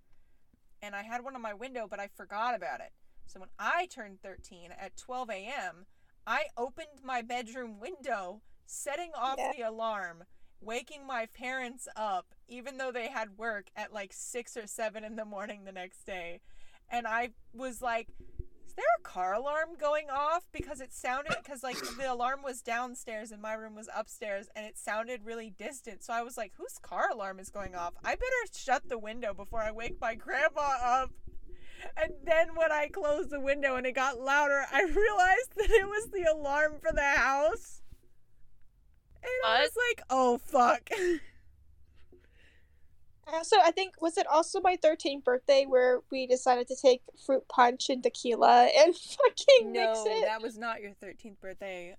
And 0.81 0.95
I 0.95 1.03
had 1.03 1.23
one 1.23 1.35
on 1.35 1.41
my 1.41 1.53
window, 1.53 1.87
but 1.89 1.99
I 1.99 2.07
forgot 2.07 2.55
about 2.55 2.81
it. 2.81 2.91
So 3.25 3.39
when 3.39 3.49
I 3.57 3.85
turned 3.85 4.21
13 4.21 4.71
at 4.77 4.97
12 4.97 5.29
a.m., 5.29 5.85
I 6.27 6.45
opened 6.57 7.01
my 7.03 7.21
bedroom 7.21 7.79
window, 7.79 8.41
setting 8.65 9.11
off 9.15 9.37
Yeah. 9.37 9.51
the 9.55 9.61
alarm, 9.61 10.25
waking 10.61 11.05
my 11.07 11.25
parents 11.27 11.87
up, 11.95 12.33
even 12.47 12.77
though 12.77 12.91
they 12.91 13.07
had 13.07 13.37
work 13.37 13.67
at 13.75 13.93
like 13.93 14.11
6 14.13 14.57
or 14.57 14.67
7 14.67 15.03
in 15.03 15.15
the 15.15 15.25
morning 15.25 15.63
the 15.63 15.71
next 15.71 16.05
day. 16.05 16.41
And 16.89 17.07
I 17.07 17.29
was 17.53 17.81
like, 17.81 18.09
is 18.73 18.77
there 18.77 18.85
a 18.99 19.03
car 19.03 19.35
alarm 19.35 19.69
going 19.79 20.09
off? 20.09 20.43
Because 20.51 20.81
it 20.81 20.91
sounded, 20.91 21.35
because 21.43 21.61
like 21.61 21.77
the 21.97 22.11
alarm 22.11 22.41
was 22.43 22.63
downstairs 22.63 23.31
and 23.31 23.39
my 23.39 23.53
room 23.53 23.75
was 23.75 23.87
upstairs 23.95 24.49
and 24.55 24.65
it 24.65 24.79
sounded 24.79 25.23
really 25.23 25.53
distant. 25.59 26.03
So 26.03 26.11
I 26.11 26.23
was 26.23 26.37
like, 26.37 26.53
whose 26.57 26.79
car 26.81 27.11
alarm 27.11 27.39
is 27.39 27.49
going 27.49 27.75
off? 27.75 27.93
I 28.03 28.15
better 28.15 28.53
shut 28.55 28.89
the 28.89 28.97
window 28.97 29.33
before 29.35 29.61
I 29.61 29.71
wake 29.71 30.01
my 30.01 30.15
grandma 30.15 30.77
up. 30.83 31.11
And 31.97 32.13
then 32.25 32.55
when 32.55 32.71
I 32.71 32.87
closed 32.87 33.29
the 33.29 33.39
window 33.39 33.75
and 33.75 33.85
it 33.85 33.93
got 33.93 34.19
louder, 34.19 34.65
I 34.71 34.81
realized 34.81 35.53
that 35.57 35.69
it 35.69 35.87
was 35.87 36.09
the 36.09 36.23
alarm 36.23 36.77
for 36.81 36.91
the 36.91 37.03
house. 37.03 37.83
And 39.21 39.31
I 39.45 39.61
was 39.61 39.71
like, 39.89 40.03
oh 40.09 40.39
fuck. 40.39 40.89
Also, 43.31 43.55
I 43.63 43.71
think 43.71 44.01
was 44.01 44.17
it 44.17 44.27
also 44.27 44.59
my 44.61 44.75
13th 44.77 45.23
birthday 45.23 45.65
where 45.67 45.99
we 46.11 46.27
decided 46.27 46.67
to 46.67 46.75
take 46.75 47.01
fruit 47.25 47.47
punch 47.47 47.89
and 47.89 48.03
tequila 48.03 48.65
and 48.77 48.95
fucking 48.95 49.71
mix 49.71 49.99
it. 50.05 50.09
no, 50.09 50.21
that 50.25 50.41
was 50.41 50.57
not 50.57 50.81
your 50.81 50.91
13th 51.01 51.39
birthday. 51.39 51.95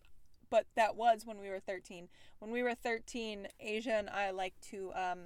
But 0.51 0.67
that 0.77 0.95
was 0.95 1.23
when 1.25 1.41
we 1.41 1.49
were 1.49 1.61
13. 1.61 2.09
When 2.39 2.51
we 2.53 2.63
were 2.63 2.75
13, 2.75 3.49
Asia 3.59 3.95
and 3.95 4.11
I 4.11 4.31
like 4.31 4.55
to 4.71 4.93
um 4.95 5.19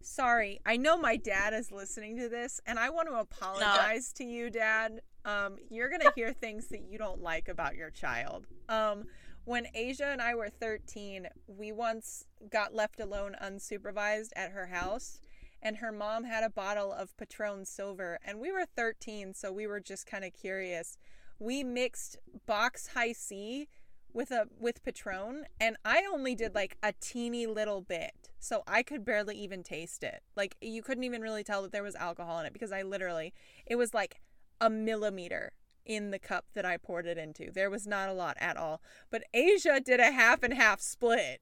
sorry. 0.00 0.60
I 0.64 0.76
know 0.76 0.96
my 0.96 1.16
dad 1.16 1.52
is 1.52 1.72
listening 1.72 2.16
to 2.18 2.28
this 2.28 2.60
and 2.64 2.78
I 2.78 2.90
want 2.90 3.08
to 3.08 3.14
apologize 3.14 4.12
to 4.14 4.24
you, 4.24 4.48
dad. 4.50 5.00
Um 5.24 5.56
you're 5.68 5.88
going 5.88 6.00
to 6.02 6.12
hear 6.14 6.32
things 6.32 6.68
that 6.68 6.82
you 6.82 6.96
don't 6.96 7.20
like 7.20 7.48
about 7.48 7.74
your 7.74 7.90
child. 7.90 8.46
Um 8.68 9.04
when 9.48 9.66
Asia 9.72 10.04
and 10.04 10.20
I 10.20 10.34
were 10.34 10.50
13, 10.50 11.26
we 11.46 11.72
once 11.72 12.26
got 12.50 12.74
left 12.74 13.00
alone 13.00 13.34
unsupervised 13.42 14.28
at 14.36 14.50
her 14.50 14.66
house 14.66 15.20
and 15.62 15.78
her 15.78 15.90
mom 15.90 16.24
had 16.24 16.44
a 16.44 16.50
bottle 16.50 16.92
of 16.92 17.16
Patron 17.16 17.64
Silver 17.64 18.18
and 18.22 18.40
we 18.40 18.52
were 18.52 18.66
13 18.66 19.32
so 19.32 19.50
we 19.50 19.66
were 19.66 19.80
just 19.80 20.06
kind 20.06 20.22
of 20.22 20.34
curious. 20.34 20.98
We 21.38 21.64
mixed 21.64 22.18
box 22.44 22.90
Hi-C 22.92 23.68
with 24.12 24.30
a 24.30 24.48
with 24.60 24.84
Patron 24.84 25.46
and 25.58 25.78
I 25.82 26.04
only 26.12 26.34
did 26.34 26.54
like 26.54 26.76
a 26.82 26.92
teeny 27.00 27.46
little 27.46 27.80
bit. 27.80 28.28
So 28.38 28.64
I 28.66 28.82
could 28.82 29.02
barely 29.02 29.36
even 29.36 29.62
taste 29.62 30.04
it. 30.04 30.22
Like 30.36 30.56
you 30.60 30.82
couldn't 30.82 31.04
even 31.04 31.22
really 31.22 31.42
tell 31.42 31.62
that 31.62 31.72
there 31.72 31.82
was 31.82 31.94
alcohol 31.94 32.38
in 32.40 32.44
it 32.44 32.52
because 32.52 32.70
I 32.70 32.82
literally 32.82 33.32
it 33.66 33.76
was 33.76 33.94
like 33.94 34.20
a 34.60 34.68
millimeter 34.68 35.52
in 35.88 36.10
the 36.12 36.18
cup 36.20 36.44
that 36.54 36.64
I 36.64 36.76
poured 36.76 37.06
it 37.06 37.18
into. 37.18 37.50
There 37.50 37.70
was 37.70 37.86
not 37.86 38.08
a 38.08 38.12
lot 38.12 38.36
at 38.38 38.56
all. 38.56 38.80
But 39.10 39.24
Asia 39.34 39.80
did 39.80 39.98
a 39.98 40.12
half 40.12 40.42
and 40.44 40.54
half 40.54 40.80
split. 40.80 41.40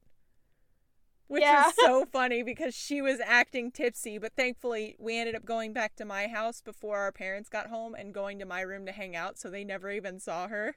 Which 1.27 1.43
Yeah. 1.43 1.65
was 1.67 1.75
so 1.75 2.05
funny 2.13 2.45
because 2.45 2.75
she 2.75 3.03
was 3.03 3.19
acting 3.21 3.73
tipsy, 3.73 4.17
but 4.17 4.35
thankfully 4.37 4.95
we 4.99 5.19
ended 5.19 5.35
up 5.35 5.45
going 5.45 5.73
back 5.73 5.97
to 5.97 6.05
my 6.05 6.29
house 6.29 6.61
before 6.61 6.99
our 6.99 7.11
parents 7.11 7.49
got 7.49 7.67
home 7.67 7.95
and 7.97 8.15
going 8.15 8.39
to 8.39 8.47
my 8.47 8.61
room 8.61 8.87
to 8.87 8.93
hang 8.93 9.17
out, 9.17 9.37
so 9.37 9.51
they 9.51 9.65
never 9.65 9.91
even 9.91 10.21
saw 10.21 10.47
her. 10.47 10.77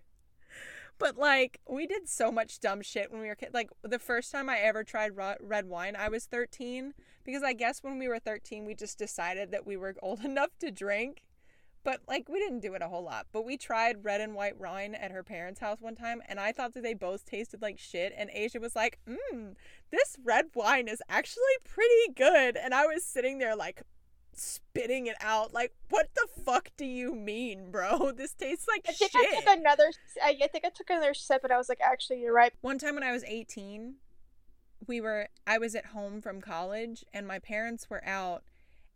But 0.97 1.17
like, 1.17 1.59
we 1.69 1.85
did 1.85 2.09
so 2.09 2.31
much 2.31 2.59
dumb 2.59 2.81
shit 2.81 3.11
when 3.11 3.21
we 3.21 3.27
were 3.27 3.35
kids. 3.35 3.53
Like 3.53 3.69
the 3.83 3.99
first 3.99 4.31
time 4.31 4.49
I 4.49 4.57
ever 4.57 4.83
tried 4.83 5.11
red 5.39 5.67
wine, 5.67 5.95
I 5.95 6.09
was 6.09 6.25
13 6.25 6.93
because 7.23 7.43
I 7.43 7.53
guess 7.53 7.83
when 7.83 7.99
we 7.99 8.07
were 8.07 8.19
13, 8.19 8.65
we 8.65 8.73
just 8.73 8.97
decided 8.97 9.51
that 9.51 9.67
we 9.67 9.77
were 9.77 9.95
old 10.01 10.19
enough 10.25 10.57
to 10.59 10.71
drink. 10.71 11.23
But 11.83 12.01
like, 12.07 12.27
we 12.29 12.39
didn't 12.39 12.59
do 12.59 12.73
it 12.73 12.81
a 12.81 12.87
whole 12.87 13.03
lot. 13.03 13.27
But 13.31 13.45
we 13.45 13.57
tried 13.57 14.03
red 14.03 14.21
and 14.21 14.35
white 14.35 14.57
wine 14.57 14.95
at 14.95 15.11
her 15.11 15.23
parents' 15.23 15.59
house 15.59 15.79
one 15.79 15.95
time, 15.95 16.21
and 16.27 16.39
I 16.39 16.51
thought 16.51 16.73
that 16.73 16.83
they 16.83 16.93
both 16.93 17.25
tasted 17.25 17.61
like 17.61 17.79
shit. 17.79 18.13
And 18.17 18.29
Asia 18.33 18.59
was 18.59 18.75
like, 18.75 18.99
"Mmm, 19.07 19.55
this 19.91 20.17
red 20.23 20.47
wine 20.53 20.87
is 20.87 21.01
actually 21.09 21.43
pretty 21.63 22.13
good." 22.15 22.57
And 22.57 22.73
I 22.73 22.85
was 22.85 23.05
sitting 23.05 23.37
there 23.37 23.55
like 23.55 23.83
spitting 24.33 25.07
it 25.07 25.15
out, 25.21 25.53
like, 25.53 25.73
"What 25.89 26.09
the 26.15 26.27
fuck 26.43 26.69
do 26.77 26.85
you 26.85 27.13
mean, 27.15 27.71
bro? 27.71 28.11
This 28.15 28.33
tastes 28.33 28.67
like 28.67 28.85
I 28.87 28.91
think 28.91 29.11
shit." 29.11 29.21
I 29.21 29.35
took 29.35 29.57
another. 29.57 29.91
I 30.23 30.37
I 30.43 30.47
think 30.47 30.65
I 30.65 30.69
took 30.69 30.89
another 30.89 31.13
sip, 31.13 31.43
and 31.43 31.53
I 31.53 31.57
was 31.57 31.69
like, 31.69 31.81
actually, 31.81 32.21
you're 32.21 32.33
right. 32.33 32.53
One 32.61 32.77
time 32.77 32.95
when 32.95 33.03
I 33.03 33.11
was 33.11 33.23
18, 33.23 33.95
we 34.87 35.01
were 35.01 35.27
I 35.45 35.57
was 35.57 35.75
at 35.75 35.87
home 35.87 36.21
from 36.21 36.41
college 36.41 37.03
and 37.13 37.27
my 37.27 37.39
parents 37.39 37.89
were 37.89 38.03
out 38.05 38.43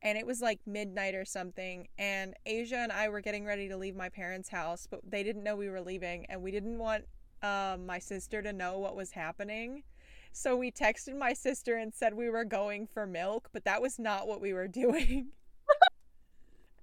and 0.04 0.18
it 0.18 0.28
was 0.28 0.42
like 0.42 0.60
midnight 0.68 1.16
or 1.16 1.26
something 1.26 1.88
and 1.98 2.36
Asia 2.46 2.78
and 2.78 2.92
I 2.92 3.10
were 3.10 3.22
getting 3.22 3.46
ready 3.46 3.68
to 3.70 3.78
leave 3.78 3.96
my 3.96 4.10
parents' 4.10 4.50
house, 4.50 4.86
but 4.90 5.00
they 5.10 5.24
didn't 5.24 5.44
know 5.44 5.56
we 5.56 5.70
were 5.70 5.82
leaving 5.82 6.26
and 6.28 6.42
we 6.44 6.52
didn't 6.52 6.78
want 6.78 7.06
um, 7.42 7.86
my 7.86 8.00
sister 8.00 8.42
to 8.42 8.54
know 8.54 8.78
what 8.80 8.96
was 8.96 9.12
happening. 9.12 9.84
So 10.32 10.56
we 10.56 10.72
texted 10.72 11.18
my 11.18 11.34
sister 11.34 11.78
and 11.78 11.94
said 11.94 12.14
we 12.14 12.30
were 12.30 12.44
going 12.46 12.88
for 12.88 13.06
milk, 13.06 13.50
but 13.54 13.64
that 13.66 13.82
was 13.82 13.98
not 13.98 14.28
what 14.28 14.42
we 14.42 14.54
were 14.54 14.68
doing. 14.84 15.28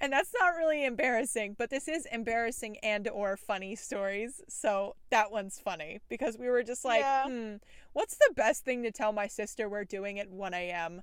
and 0.01 0.13
that's 0.13 0.33
not 0.39 0.57
really 0.57 0.85
embarrassing, 0.85 1.57
but 1.59 1.69
this 1.69 1.89
is 1.89 2.07
embarrassing 2.11 2.79
and 2.83 3.07
or 3.09 3.37
funny 3.37 3.77
stories. 3.77 4.41
So 4.49 4.97
that 5.11 5.31
one's 5.31 5.59
funny 5.59 6.01
because 6.09 6.39
we 6.39 6.49
were 6.49 6.63
just 6.63 6.85
like, 6.87 7.01
Yeah. 7.01 7.27
hmm, 7.29 7.55
what's 7.93 8.17
the 8.17 8.33
best 8.35 8.65
thing 8.65 8.83
to 8.85 8.91
tell 8.91 9.13
my 9.13 9.27
sister 9.27 9.69
we're 9.69 9.85
doing 9.85 10.19
at 10.19 10.31
1 10.31 10.55
a.m.? 10.55 11.03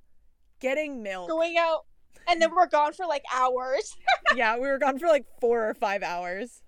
Getting 0.60 1.04
milk. 1.04 1.30
Going 1.30 1.58
out, 1.60 1.86
and 2.28 2.42
then 2.42 2.54
we're 2.54 2.68
gone 2.68 2.94
for 2.94 3.06
like 3.06 3.24
hours. 3.34 3.96
yeah, 4.36 4.56
we 4.58 4.68
were 4.68 4.78
gone 4.80 5.00
for 5.00 5.08
like 5.08 5.26
four 5.40 5.70
or 5.70 5.74
five 5.74 6.04
hours. 6.04 6.62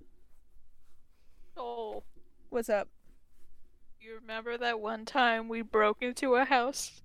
Oh, 1.57 2.03
What's 2.49 2.69
up? 2.69 2.87
you 4.01 4.15
remember 4.15 4.57
that 4.57 4.79
one 4.79 5.05
time 5.05 5.49
we 5.49 5.61
broke 5.61 6.01
into 6.01 6.35
a 6.35 6.45
house? 6.45 7.01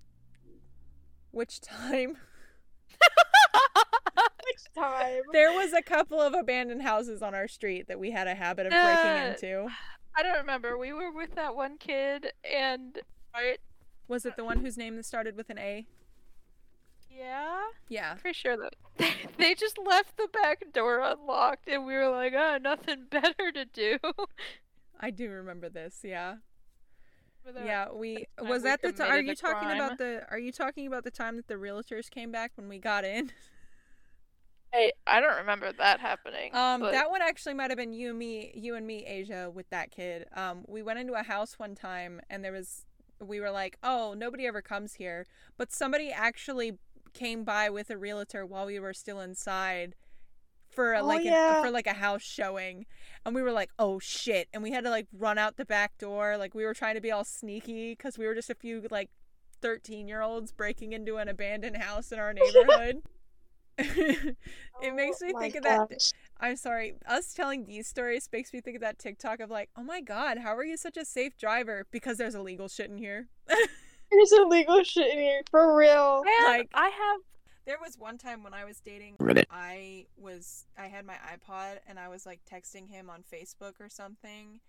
Which 1.33 1.61
time? 1.61 2.17
Which 4.47 4.65
time? 4.77 5.23
There 5.33 5.53
was 5.53 5.73
a 5.73 5.83
couple 5.83 6.21
of 6.21 6.35
abandoned 6.35 6.83
houses 6.83 7.21
on 7.23 7.35
our 7.35 7.49
street 7.49 7.89
that 7.89 7.99
we 7.99 8.11
had 8.11 8.27
a 8.29 8.35
habit 8.35 8.67
of 8.67 8.71
breaking 8.71 8.85
Uh, 8.87 9.35
into. 9.35 9.69
I 10.17 10.23
don't 10.23 10.37
remember. 10.39 10.79
We 10.79 10.93
were 10.93 11.11
with 11.13 11.35
that 11.35 11.57
one 11.57 11.77
kid, 11.79 12.33
and 12.51 12.99
right, 13.35 13.59
Was 14.07 14.25
it 14.25 14.37
the 14.37 14.45
one 14.45 14.59
whose 14.61 14.77
name 14.77 15.03
started 15.03 15.37
with 15.37 15.51
an 15.51 15.59
A? 15.59 15.87
Yeah, 17.17 17.61
Yeah. 17.89 18.15
pretty 18.15 18.35
sure 18.37 18.57
that 18.57 18.75
they 19.39 19.55
just 19.55 19.79
left 19.79 20.17
the 20.17 20.29
back 20.33 20.73
door 20.73 21.01
unlocked, 21.01 21.69
and 21.69 21.85
we 21.87 21.95
were 21.95 22.09
like, 22.09 22.33
oh, 22.37 22.59
nothing 22.61 23.07
better 23.11 23.53
to 23.53 23.65
do. 23.65 23.99
I 25.01 25.11
do 25.11 25.31
remember 25.31 25.69
this. 25.69 26.01
Yeah. 26.03 26.37
Without- 27.45 27.67
Yeah, 27.67 27.89
we 27.93 28.27
was 28.41 28.63
that 28.63 28.81
the 28.83 28.93
time. 28.93 29.11
Are 29.13 29.21
you 29.21 29.35
talking 29.35 29.71
about 29.71 29.99
the? 29.99 30.25
Are 30.31 30.39
you 30.39 30.51
talking 30.53 30.87
about 30.87 31.05
the 31.05 31.11
time 31.11 31.37
that 31.37 31.47
the 31.49 31.55
realtors 31.57 32.09
came 32.11 32.33
back 32.33 32.53
when 32.57 32.69
we 32.69 32.79
got 32.79 33.05
in? 33.05 33.33
Hey, 34.73 34.91
I 35.07 35.21
don't 35.21 35.37
remember 35.37 35.71
that 35.73 36.01
happening. 36.01 36.53
Um, 36.53 36.81
but 36.81 36.91
that 36.91 37.09
one 37.09 37.23
actually 37.23 37.55
might 37.55 37.71
have 37.71 37.77
been 37.77 37.93
you, 37.93 38.13
me, 38.13 38.51
you 38.57 38.75
and 38.75 38.85
me, 38.85 39.05
Asia, 39.07 39.49
with 39.49 39.71
that 39.71 39.93
kid. 39.93 40.27
Um, 40.35 40.65
we 40.67 40.83
went 40.83 40.99
into 40.99 41.13
a 41.13 41.23
house 41.23 41.61
one 41.61 41.77
time, 41.77 42.21
and 42.29 42.45
there 42.45 42.51
was, 42.51 42.85
we 43.21 43.39
were 43.39 43.53
like, 43.53 43.77
oh, 43.85 44.15
nobody 44.19 44.49
ever 44.49 44.61
comes 44.61 44.95
here, 44.95 45.27
but 45.57 45.71
somebody 45.71 46.11
actually 46.11 46.73
came 47.15 47.45
by 47.45 47.71
with 47.71 47.91
a 47.91 47.97
realtor 47.97 48.45
while 48.45 48.67
we 48.67 48.79
were 48.79 48.93
still 48.95 49.21
inside 49.21 49.95
for 50.71 50.93
a, 50.95 51.01
Oh, 51.01 51.07
like 51.07 51.25
yeah. 51.25 51.61
a, 51.61 51.63
for 51.63 51.71
like 51.71 51.87
a 51.87 51.95
house 51.95 52.23
showing, 52.23 52.87
and 53.25 53.35
we 53.35 53.43
were 53.43 53.53
like, 53.53 53.71
oh 53.79 53.99
shit, 54.01 54.49
and 54.53 54.63
we 54.63 54.73
had 54.73 54.85
to 54.85 54.91
like 54.91 55.07
run 55.13 55.39
out 55.39 55.57
the 55.57 55.65
back 55.65 55.97
door, 55.99 56.37
like 56.37 56.55
we 56.55 56.65
were 56.65 56.75
trying 56.75 56.95
to 56.97 57.01
be 57.01 57.13
all 57.13 57.25
sneaky 57.25 57.93
because 57.93 58.19
we 58.19 58.27
were 58.27 58.35
just 58.35 58.51
a 58.51 58.55
few 58.55 58.87
like 58.91 59.11
thirteen 59.63 60.09
year 60.09 60.21
olds 60.21 60.53
breaking 60.53 60.93
into 60.93 61.17
an 61.17 61.29
abandoned 61.29 61.77
house 61.77 62.13
in 62.13 62.19
our 62.19 62.33
neighborhood. 62.35 63.03
it 63.79 64.37
oh 64.83 64.95
makes 64.95 65.21
me 65.21 65.33
Oh 65.35 65.41
think 65.41 65.55
of 65.57 65.63
that. 65.65 65.91
I'm 66.41 66.57
sorry. 66.57 66.95
Us 67.07 67.33
telling 67.35 67.65
these 67.65 67.89
stories 67.89 68.29
makes 68.33 68.53
me 68.53 68.61
think 68.61 68.77
of 68.77 68.83
that 68.83 68.99
TikTok 68.99 69.41
of 69.41 69.51
like, 69.51 69.71
oh 69.77 69.83
my 69.83 70.01
god, 70.01 70.39
how 70.39 70.55
are 70.57 70.65
you 70.65 70.77
such 70.77 70.97
a 70.97 71.05
safe 71.05 71.37
driver? 71.37 71.87
Because 71.91 72.19
there's 72.19 72.35
illegal 72.37 72.69
shit 72.69 72.91
in 72.91 72.99
here. 72.99 73.29
There's 74.11 74.33
illegal 74.33 74.83
shit 74.85 75.13
in 75.13 75.19
here 75.19 75.43
for 75.51 75.77
real. 75.77 76.23
I 76.27 76.31
have, 76.31 76.49
like- 76.59 76.71
I 76.75 76.89
have 76.89 77.21
There 77.67 77.79
was 77.83 77.99
one 77.99 78.19
time 78.19 78.43
when 78.43 78.55
I 78.55 78.65
was 78.65 78.81
dating, 78.81 79.17
I 79.51 80.07
was 80.17 80.67
I 80.79 80.87
had 80.87 81.05
my 81.07 81.15
iPod 81.15 81.79
and 81.89 81.99
I 81.99 82.09
was 82.09 82.27
like 82.27 82.41
texting 82.51 82.89
him 82.89 83.09
on 83.11 83.23
Facebook 83.23 83.81
or 83.81 83.89
something, 83.89 84.61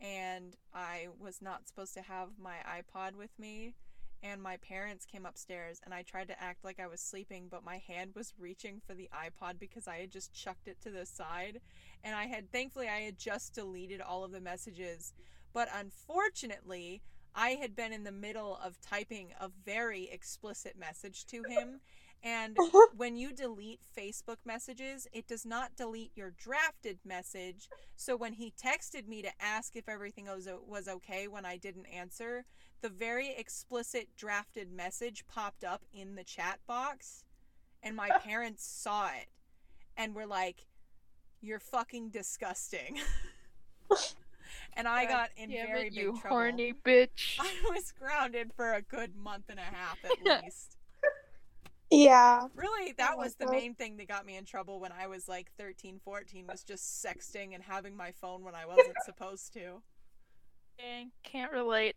and 0.00 0.56
I 0.72 1.08
was 1.18 1.42
not 1.42 1.66
supposed 1.66 1.94
to 1.94 2.02
have 2.02 2.28
my 2.40 2.56
iPod 2.66 3.16
with 3.16 3.30
me. 3.38 3.74
And 4.22 4.42
my 4.42 4.56
parents 4.56 5.04
came 5.04 5.26
upstairs, 5.26 5.78
and 5.84 5.92
I 5.92 6.02
tried 6.02 6.28
to 6.28 6.42
act 6.42 6.64
like 6.64 6.80
I 6.80 6.86
was 6.86 7.00
sleeping, 7.00 7.48
but 7.50 7.62
my 7.62 7.76
hand 7.86 8.12
was 8.14 8.32
reaching 8.38 8.80
for 8.84 8.94
the 8.94 9.10
iPod 9.12 9.58
because 9.60 9.86
I 9.86 9.96
had 9.98 10.10
just 10.10 10.32
chucked 10.32 10.68
it 10.68 10.80
to 10.82 10.90
the 10.90 11.04
side. 11.04 11.60
And 12.02 12.14
I 12.16 12.24
had, 12.26 12.50
thankfully, 12.50 12.88
I 12.88 13.00
had 13.00 13.18
just 13.18 13.54
deleted 13.54 14.00
all 14.00 14.24
of 14.24 14.32
the 14.32 14.40
messages. 14.40 15.12
But 15.52 15.68
unfortunately, 15.72 17.02
I 17.36 17.50
had 17.50 17.76
been 17.76 17.92
in 17.92 18.04
the 18.04 18.12
middle 18.12 18.58
of 18.64 18.80
typing 18.80 19.34
a 19.38 19.50
very 19.64 20.08
explicit 20.10 20.76
message 20.78 21.26
to 21.26 21.42
him. 21.46 21.80
And 22.22 22.58
uh-huh. 22.58 22.88
when 22.96 23.14
you 23.16 23.32
delete 23.32 23.80
Facebook 23.96 24.38
messages, 24.46 25.06
it 25.12 25.28
does 25.28 25.44
not 25.44 25.76
delete 25.76 26.12
your 26.16 26.30
drafted 26.30 26.98
message. 27.04 27.68
So 27.94 28.16
when 28.16 28.32
he 28.32 28.52
texted 28.60 29.06
me 29.06 29.20
to 29.20 29.30
ask 29.38 29.76
if 29.76 29.86
everything 29.86 30.26
was, 30.26 30.48
was 30.66 30.88
okay 30.88 31.28
when 31.28 31.44
I 31.44 31.58
didn't 31.58 31.86
answer, 31.86 32.46
the 32.80 32.88
very 32.88 33.34
explicit 33.36 34.08
drafted 34.16 34.72
message 34.72 35.24
popped 35.28 35.62
up 35.62 35.82
in 35.92 36.16
the 36.16 36.24
chat 36.24 36.58
box. 36.66 37.24
And 37.82 37.94
my 37.94 38.08
parents 38.24 38.66
saw 38.66 39.08
it 39.08 39.28
and 39.94 40.14
were 40.14 40.26
like, 40.26 40.66
You're 41.42 41.60
fucking 41.60 42.08
disgusting. 42.08 42.98
and 44.76 44.86
I 44.88 45.04
God 45.04 45.10
got 45.10 45.30
in 45.36 45.50
damn 45.50 45.66
very 45.68 45.88
it, 45.88 45.94
big 45.94 45.94
you 45.94 46.12
trouble. 46.20 46.36
horny 46.36 46.72
bitch. 46.84 47.36
I 47.38 47.54
was 47.64 47.92
grounded 47.92 48.52
for 48.54 48.72
a 48.74 48.82
good 48.82 49.16
month 49.16 49.44
and 49.48 49.58
a 49.58 49.62
half 49.62 49.98
at 50.04 50.20
least. 50.44 50.76
Yeah. 51.90 52.48
Really, 52.54 52.90
oh 52.90 52.94
that 52.98 53.12
Oh 53.14 53.16
my 53.18 53.24
was 53.24 53.34
the 53.36 53.46
God. 53.46 53.52
main 53.52 53.74
thing 53.74 53.96
that 53.98 54.08
got 54.08 54.26
me 54.26 54.36
in 54.36 54.44
trouble 54.44 54.80
when 54.80 54.92
I 54.92 55.06
was 55.06 55.28
like 55.28 55.52
13, 55.58 56.00
14 56.04 56.46
was 56.46 56.64
just 56.64 57.04
sexting 57.04 57.54
and 57.54 57.62
having 57.62 57.96
my 57.96 58.12
phone 58.12 58.42
when 58.44 58.54
I 58.54 58.66
wasn't 58.66 59.00
supposed 59.04 59.52
to. 59.54 59.82
Dang, 60.78 61.12
can't 61.22 61.52
relate. 61.52 61.96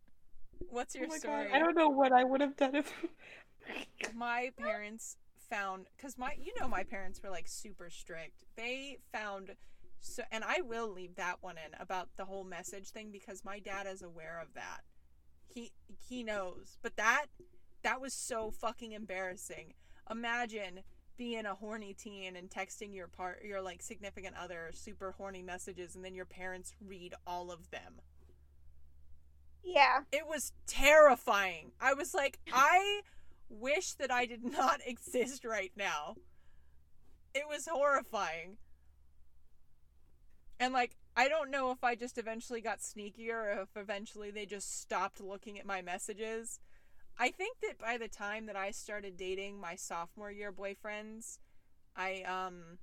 What's 0.69 0.95
oh 0.95 0.99
your 0.99 1.07
oh 1.07 1.09
my 1.09 1.17
story? 1.17 1.45
god, 1.45 1.55
I 1.55 1.59
don't 1.59 1.75
know 1.75 1.89
what 1.89 2.11
I 2.11 2.23
would 2.23 2.41
have 2.41 2.55
done 2.55 2.75
if. 2.75 2.91
my 4.13 4.51
parents 4.57 5.17
found 5.49 5.87
cuz 5.97 6.17
my 6.17 6.33
you 6.37 6.53
know 6.59 6.67
my 6.67 6.83
parents 6.83 7.21
were 7.23 7.29
like 7.29 7.47
super 7.47 7.89
strict. 7.89 8.43
They 8.55 8.97
found 9.11 9.55
so 9.99 10.23
and 10.31 10.43
I 10.43 10.61
will 10.61 10.91
leave 10.91 11.15
that 11.15 11.37
one 11.41 11.55
in 11.57 11.79
about 11.79 12.09
the 12.17 12.25
whole 12.25 12.43
message 12.43 12.89
thing 12.89 13.11
because 13.11 13.43
my 13.43 13.59
dad 13.59 13.87
is 13.87 14.01
aware 14.01 14.39
of 14.41 14.53
that. 14.53 14.81
He 15.47 15.71
he 15.87 16.23
knows. 16.23 16.77
But 16.81 16.95
that 16.97 17.25
that 17.83 18.01
was 18.01 18.13
so 18.13 18.51
fucking 18.51 18.91
embarrassing. 18.91 19.73
Imagine 20.09 20.81
being 21.17 21.45
a 21.45 21.55
horny 21.55 21.93
teen 21.93 22.35
and 22.35 22.49
texting 22.49 22.95
your 22.95 23.07
part 23.07 23.43
your 23.43 23.61
like 23.61 23.81
significant 23.81 24.35
other 24.41 24.71
super 24.73 25.11
horny 25.11 25.41
messages 25.41 25.95
and 25.95 26.03
then 26.03 26.15
your 26.15 26.25
parents 26.25 26.73
read 26.85 27.13
all 27.27 27.51
of 27.51 27.69
them. 27.71 28.01
Yeah. 29.63 30.01
It 30.11 30.27
was 30.27 30.53
terrifying. 30.65 31.71
I 31.81 31.93
was 31.93 32.13
like, 32.13 32.39
I 32.53 33.01
wish 33.49 33.93
that 33.93 34.11
I 34.11 34.25
did 34.25 34.43
not 34.51 34.79
exist 34.85 35.43
right 35.43 35.71
now. 35.75 36.15
It 37.33 37.43
was 37.47 37.67
horrifying. 37.67 38.57
And 40.59 40.73
like, 40.73 40.95
I 41.15 41.27
don't 41.29 41.49
know 41.51 41.71
if 41.71 41.83
I 41.83 41.95
just 41.95 42.17
eventually 42.17 42.61
got 42.61 42.79
sneakier 42.79 43.33
or 43.57 43.61
if 43.61 43.69
eventually 43.75 44.31
they 44.31 44.45
just 44.45 44.81
stopped 44.81 45.21
looking 45.21 45.57
at 45.59 45.65
my 45.65 45.81
messages. 45.81 46.59
I 47.17 47.29
think 47.31 47.57
that 47.61 47.77
by 47.77 47.97
the 47.97 48.07
time 48.07 48.45
that 48.45 48.55
I 48.55 48.71
started 48.71 49.17
dating 49.17 49.59
my 49.59 49.75
sophomore 49.75 50.31
year 50.31 50.51
boyfriends, 50.51 51.39
I 51.95 52.23
um 52.23 52.77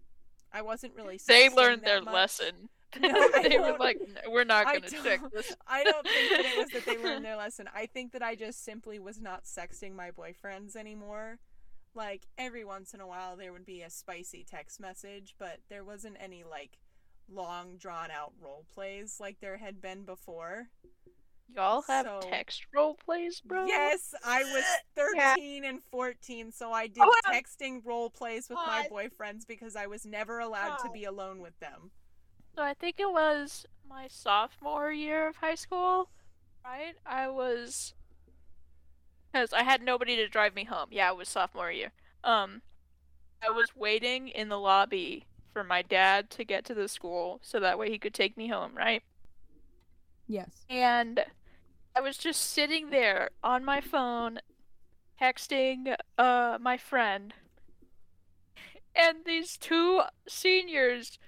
I 0.53 0.63
wasn't 0.63 0.95
really 0.97 1.19
They 1.27 1.49
learned 1.49 1.83
their 1.83 2.01
much. 2.03 2.15
lesson. 2.15 2.69
No, 3.01 3.29
they 3.43 3.59
were 3.59 3.77
like, 3.79 3.99
"No, 4.01 4.31
we're 4.31 4.45
not 4.45 4.65
gonna 4.65 4.81
check 4.89 5.21
don't- 5.21 5.33
this. 5.33 5.55
I 5.67 5.85
don't 5.85 6.07
think 6.07 6.31
that 6.31 6.45
it 6.47 6.57
was 6.57 6.69
that 6.71 6.87
they 6.87 6.97
learned 6.97 7.25
their 7.27 7.37
lesson. 7.37 7.69
I 7.75 7.85
think 7.87 8.13
that 8.13 8.23
I 8.23 8.35
just 8.37 8.65
simply 8.65 8.99
was 8.99 9.21
not 9.21 9.45
sexting 9.45 9.95
my 9.95 10.11
boyfriends 10.13 10.77
anymore. 10.77 11.39
Like 11.95 12.27
every 12.39 12.65
once 12.65 12.95
in 12.95 13.01
a 13.01 13.07
while 13.07 13.37
there 13.37 13.53
would 13.53 13.67
be 13.67 13.83
a 13.83 13.91
spicy 13.91 14.45
text 14.49 14.81
message, 14.81 15.35
but 15.39 15.59
there 15.69 15.85
wasn't 15.85 16.17
any 16.21 16.43
like 16.45 16.79
long 17.31 17.77
drawn 17.77 18.11
out 18.11 18.33
role 18.41 18.65
plays 18.73 19.17
like 19.21 19.39
there 19.41 19.57
had 19.59 19.81
been 19.81 20.05
before. 20.05 20.69
Y'all 21.55 21.83
have 21.83 22.07
So- 22.07 22.21
text 22.29 22.67
role 22.75 22.95
plays, 22.95 23.41
bro? 23.41 23.67
Yes, 23.67 24.15
I 24.25 24.43
was 24.45 24.65
Yeah. 24.65 25.35
13 25.35 25.65
and 25.65 25.83
14, 25.85 26.51
so 26.53 26.73
I 26.73 26.87
did 26.89 27.03
Oh, 27.05 27.21
texting 27.27 27.85
role 27.85 28.11
plays 28.11 28.49
with 28.49 28.59
my 28.59 28.89
boyfriends 28.91 29.47
because 29.47 29.77
I 29.77 29.87
was 29.87 30.05
never 30.05 30.41
allowed 30.41 30.77
to 30.79 30.91
be 30.91 31.05
alone 31.05 31.41
with 31.41 31.59
them. 31.61 31.93
So 32.57 32.63
I 32.63 32.75
think 32.75 32.99
it 32.99 33.11
was 33.11 33.65
my 33.87 34.09
sophomore 34.09 34.91
year 34.91 35.29
of 35.29 35.37
high 35.37 35.55
school, 35.55 36.11
right? 36.65 36.97
I 37.07 37.29
was 37.29 37.95
because 39.33 39.53
I 39.53 39.63
had 39.63 39.83
nobody 39.83 40.17
to 40.17 40.29
drive 40.29 40.55
me 40.55 40.65
home. 40.65 40.89
Yeah, 40.91 41.11
it 41.11 41.17
was 41.17 41.29
sophomore 41.29 41.71
year. 41.71 41.93
Um, 42.25 42.63
I 43.43 43.51
was 43.51 43.77
waiting 43.77 44.29
in 44.29 44.49
the 44.49 44.59
lobby 44.59 45.27
for 45.57 45.65
my 45.65 45.81
dad 45.81 46.29
to 46.29 46.45
get 46.45 46.67
to 46.67 46.75
the 46.75 46.87
school 46.87 47.41
so 47.43 47.59
that 47.59 47.79
way 47.79 47.89
he 47.89 47.99
could 47.99 48.13
take 48.13 48.37
me 48.37 48.49
home, 48.49 48.73
right? 48.77 49.03
Yes. 50.29 50.51
And 50.69 51.25
I 51.97 52.03
was 52.03 52.19
just 52.19 52.51
sitting 52.51 52.91
there 52.91 53.31
on 53.43 53.65
my 53.65 53.81
phone 53.81 54.41
texting 55.19 55.97
uh 56.19 56.59
my 56.61 56.77
friend. 56.77 57.33
And 58.95 59.25
these 59.25 59.57
two 59.57 60.03
seniors 60.29 61.19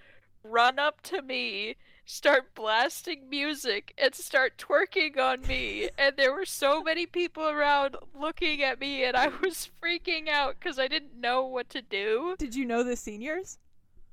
run 0.44 0.78
up 0.78 1.00
to 1.04 1.22
me, 1.22 1.76
start 2.04 2.54
blasting 2.54 3.30
music 3.30 3.94
and 3.96 4.14
start 4.14 4.58
twerking 4.58 5.16
on 5.16 5.40
me. 5.46 5.88
And 5.96 6.18
there 6.18 6.34
were 6.34 6.44
so 6.44 6.82
many 6.82 7.06
people 7.06 7.48
around 7.48 7.96
looking 8.14 8.62
at 8.62 8.78
me 8.78 9.04
and 9.04 9.16
I 9.16 9.28
was 9.42 9.70
freaking 9.82 10.28
out 10.28 10.60
cuz 10.60 10.78
I 10.78 10.86
didn't 10.86 11.18
know 11.18 11.46
what 11.46 11.70
to 11.70 11.80
do. 11.80 12.36
Did 12.38 12.54
you 12.54 12.66
know 12.66 12.82
the 12.82 12.94
seniors? 12.94 13.56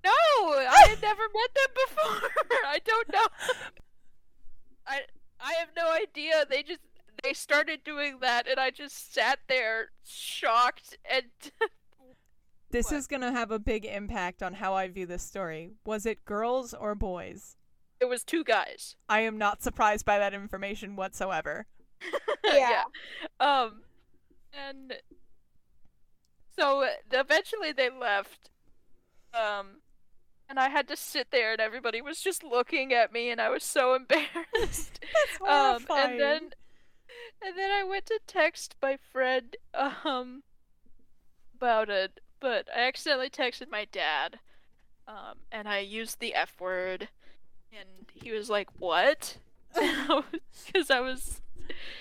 No, 0.06 0.12
I 0.12 0.86
had 0.90 1.02
never 1.02 1.24
met 1.34 1.52
them 1.56 1.74
before. 1.88 2.30
I 2.68 2.80
don't 2.86 3.12
know. 3.12 3.26
I 4.88 5.02
I 5.40 5.54
have 5.54 5.70
no 5.76 5.92
idea. 5.92 6.46
They 6.50 6.64
just 6.64 6.80
they 7.24 7.34
started 7.34 7.84
doing 7.84 8.20
that, 8.22 8.48
and 8.48 8.60
I 8.60 8.70
just 8.70 9.14
sat 9.14 9.40
there 9.50 9.90
shocked 10.06 10.98
and 11.10 11.26
This 12.72 12.88
What? 12.92 12.98
is 12.98 13.08
going 13.08 13.22
to 13.22 13.32
have 13.32 13.52
a 13.52 13.60
big 13.60 13.86
impact 13.86 14.44
on 14.44 14.56
how 14.56 14.74
I 14.74 14.88
view 14.90 15.06
this 15.06 15.24
story. 15.24 15.72
Was 15.86 16.06
it 16.06 16.26
girls 16.26 16.74
or 16.74 16.94
boys? 16.96 17.58
it 18.02 18.06
was 18.10 18.24
two 18.26 18.44
guys. 18.44 18.98
I 19.08 19.22
am 19.22 19.38
not 19.38 19.64
surprised 19.64 20.06
by 20.06 20.20
that 20.20 20.34
information 20.34 20.96
whatsoever. 20.96 21.66
Yeah. 22.44 22.84
Um, 23.40 23.82
and 24.54 24.94
so 26.60 26.88
eventually 27.12 27.72
they 27.72 27.90
left. 27.90 28.52
Um, 29.34 29.78
and 30.50 30.60
I 30.60 30.70
had 30.70 30.88
to 30.90 30.96
sit 30.96 31.32
there, 31.32 31.54
and 31.54 31.62
everybody 31.62 32.02
was 32.02 32.20
just 32.20 32.44
looking 32.44 32.94
at 32.94 33.12
me, 33.12 33.30
and 33.30 33.42
I 33.42 33.50
was 33.50 33.64
so 33.64 33.96
embarrassed. 33.96 35.00
That's 35.40 35.42
um 35.42 35.86
and 35.98 36.20
then 36.20 36.42
and 37.42 37.58
then 37.58 37.72
I 37.72 37.84
went 37.84 38.06
to 38.08 38.20
text 38.28 38.76
my 38.82 38.98
friend 39.12 39.56
um 39.74 40.44
about 41.56 41.90
it, 41.90 42.20
but 42.40 42.68
I 42.76 42.82
accidentally 42.82 43.30
texted 43.30 43.70
my 43.70 43.86
dad. 43.92 44.40
Um 45.08 45.40
and 45.52 45.68
I 45.68 45.80
used 45.80 46.20
the 46.20 46.34
F 46.34 46.60
word 46.60 47.10
and 47.72 48.10
he 48.14 48.32
was 48.32 48.50
like, 48.50 48.70
"What?" 48.80 49.38
because 49.74 50.90
I 50.90 51.00
was 51.00 51.42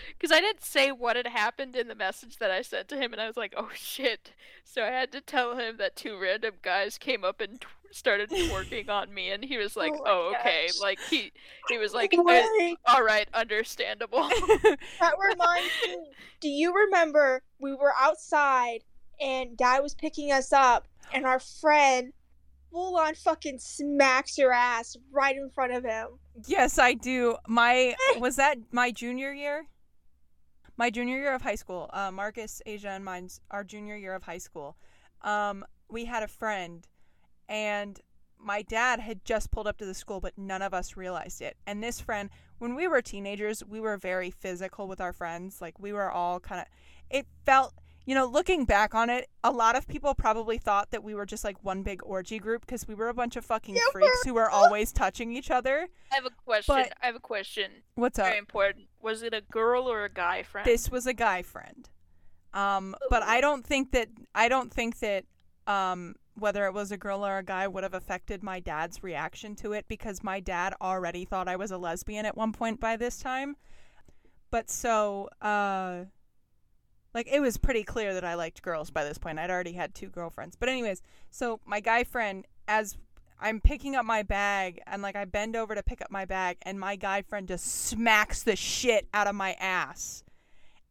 because 0.08 0.30
I 0.30 0.40
didn't 0.40 0.62
say 0.64 0.92
what 0.92 1.16
had 1.16 1.26
happened 1.26 1.76
in 1.76 1.88
the 1.88 1.94
message 1.94 2.36
that 2.36 2.50
I 2.50 2.62
sent 2.62 2.88
to 2.88 2.96
him, 2.96 3.12
and 3.12 3.20
I 3.20 3.26
was 3.26 3.36
like, 3.36 3.54
"Oh 3.56 3.70
shit!" 3.74 4.32
So 4.64 4.82
I 4.84 4.88
had 4.88 5.12
to 5.12 5.20
tell 5.20 5.56
him 5.56 5.76
that 5.78 5.96
two 5.96 6.18
random 6.18 6.54
guys 6.62 6.98
came 6.98 7.24
up 7.24 7.40
and 7.40 7.64
started 7.94 8.30
working 8.50 8.90
on 8.90 9.12
me, 9.12 9.30
and 9.30 9.44
he 9.44 9.56
was 9.56 9.76
like, 9.82 9.92
Oh 9.94 10.02
"Oh, 10.06 10.34
okay." 10.38 10.66
gosh. 10.66 10.80
Like 10.80 10.98
he 11.10 11.32
he 11.68 11.78
was 11.78 11.94
like, 11.94 12.12
No 12.12 12.24
"Uh, 12.28 12.74
"All 12.86 13.02
right, 13.02 13.28
understandable." 13.34 14.28
That 15.00 15.14
reminds 15.30 15.72
me. 15.86 15.96
Do 16.40 16.48
you 16.48 16.74
remember 16.74 17.42
we 17.58 17.74
were 17.74 17.92
outside 17.98 18.80
and 19.20 19.56
Dad 19.56 19.80
was 19.80 19.94
picking 19.94 20.32
us 20.32 20.52
up, 20.52 20.86
and 21.12 21.24
our 21.24 21.38
friend 21.38 22.12
full 22.70 22.96
on 22.96 23.14
fucking 23.14 23.58
smacks 23.60 24.36
your 24.36 24.52
ass 24.52 24.96
right 25.12 25.36
in 25.36 25.48
front 25.50 25.72
of 25.72 25.84
him? 25.84 26.08
Yes, 26.46 26.78
I 26.78 26.94
do. 26.94 27.36
My 27.46 27.94
was 28.18 28.36
that 28.36 28.58
my 28.72 28.90
junior 28.90 29.32
year? 29.32 29.66
My 30.76 30.90
junior 30.90 31.18
year 31.18 31.32
of 31.34 31.42
high 31.42 31.54
school. 31.54 31.88
Uh, 31.92 32.10
Marcus, 32.10 32.60
Asia, 32.66 32.88
and 32.88 33.04
mine's 33.04 33.40
our 33.52 33.62
junior 33.62 33.96
year 33.96 34.14
of 34.14 34.24
high 34.24 34.38
school. 34.38 34.76
Um, 35.22 35.64
we 35.88 36.04
had 36.06 36.24
a 36.24 36.28
friend, 36.28 36.84
and 37.48 38.00
my 38.38 38.62
dad 38.62 39.00
had 39.00 39.24
just 39.24 39.50
pulled 39.50 39.66
up 39.66 39.78
to 39.78 39.86
the 39.86 39.94
school, 39.94 40.20
but 40.20 40.36
none 40.36 40.60
of 40.60 40.74
us 40.74 40.96
realized 40.96 41.40
it. 41.40 41.56
And 41.66 41.82
this 41.82 41.98
friend, 42.00 42.28
when 42.58 42.74
we 42.74 42.86
were 42.86 43.00
teenagers, 43.00 43.64
we 43.64 43.80
were 43.80 43.96
very 43.96 44.30
physical 44.30 44.86
with 44.86 45.00
our 45.00 45.12
friends. 45.14 45.62
Like 45.62 45.78
we 45.78 45.92
were 45.92 46.10
all 46.10 46.40
kind 46.40 46.60
of. 46.60 46.66
It 47.10 47.26
felt. 47.46 47.74
You 48.06 48.14
know, 48.14 48.26
looking 48.26 48.66
back 48.66 48.94
on 48.94 49.08
it, 49.08 49.30
a 49.42 49.50
lot 49.50 49.76
of 49.76 49.88
people 49.88 50.14
probably 50.14 50.58
thought 50.58 50.90
that 50.90 51.02
we 51.02 51.14
were 51.14 51.24
just 51.24 51.42
like 51.42 51.56
one 51.64 51.82
big 51.82 52.02
orgy 52.04 52.38
group 52.38 52.60
because 52.66 52.86
we 52.86 52.94
were 52.94 53.08
a 53.08 53.14
bunch 53.14 53.34
of 53.36 53.46
fucking 53.46 53.76
Yeah, 53.76 53.80
freaks 53.92 54.24
who 54.26 54.34
were 54.34 54.50
always 54.50 54.92
touching 54.92 55.32
each 55.34 55.50
other. 55.50 55.88
I 56.12 56.16
have 56.16 56.26
a 56.26 56.30
question. 56.44 56.74
But- 56.74 56.92
I 57.02 57.06
have 57.06 57.14
a 57.16 57.20
question. 57.20 57.70
What's 57.94 58.18
up? 58.18 58.26
Very 58.26 58.36
important. 58.36 58.88
Was 59.00 59.22
it 59.22 59.32
a 59.32 59.40
girl 59.40 59.90
or 59.90 60.04
a 60.04 60.10
guy 60.10 60.42
friend? 60.42 60.66
this 60.66 60.90
was 60.90 61.06
a 61.06 61.14
guy 61.14 61.40
friend 61.40 61.88
um 62.52 62.94
but 63.10 63.22
i 63.24 63.40
don't 63.40 63.66
think 63.66 63.90
that 63.90 64.08
i 64.34 64.48
don't 64.48 64.72
think 64.72 65.00
that 65.00 65.24
um 65.66 66.14
whether 66.36 66.66
it 66.66 66.74
was 66.74 66.90
a 66.90 66.96
girl 66.96 67.24
or 67.24 67.38
a 67.38 67.42
guy 67.42 67.66
would 67.68 67.82
have 67.82 67.94
affected 67.94 68.42
my 68.42 68.60
dad's 68.60 69.02
reaction 69.02 69.54
to 69.56 69.72
it 69.72 69.86
because 69.88 70.22
my 70.22 70.40
dad 70.40 70.74
already 70.80 71.24
thought 71.24 71.48
i 71.48 71.56
was 71.56 71.70
a 71.70 71.78
lesbian 71.78 72.26
at 72.26 72.36
one 72.36 72.52
point 72.52 72.80
by 72.80 72.96
this 72.96 73.18
time. 73.18 73.56
But 74.50 74.70
so 74.70 75.28
uh 75.40 76.04
like 77.12 77.28
it 77.30 77.40
was 77.40 77.56
pretty 77.56 77.84
clear 77.84 78.14
that 78.14 78.24
i 78.24 78.34
liked 78.34 78.62
girls 78.62 78.90
by 78.90 79.04
this 79.04 79.18
point. 79.18 79.38
I'd 79.38 79.50
already 79.50 79.72
had 79.72 79.94
two 79.94 80.08
girlfriends. 80.08 80.56
But 80.56 80.68
anyways 80.68 81.02
so 81.30 81.60
my 81.64 81.80
guy 81.80 82.04
friend 82.04 82.46
as 82.66 82.96
I'm 83.40 83.60
picking 83.60 83.94
up 83.94 84.04
my 84.04 84.22
bag 84.22 84.80
and 84.86 85.02
like 85.02 85.16
I 85.16 85.24
bend 85.24 85.56
over 85.56 85.74
to 85.74 85.82
pick 85.82 86.00
up 86.00 86.10
my 86.10 86.24
bag 86.24 86.56
and 86.62 86.78
my 86.78 86.96
guy 86.96 87.22
friend 87.22 87.46
just 87.46 87.66
smacks 87.66 88.42
the 88.42 88.56
shit 88.56 89.08
out 89.12 89.26
of 89.26 89.34
my 89.34 89.52
ass. 89.54 90.24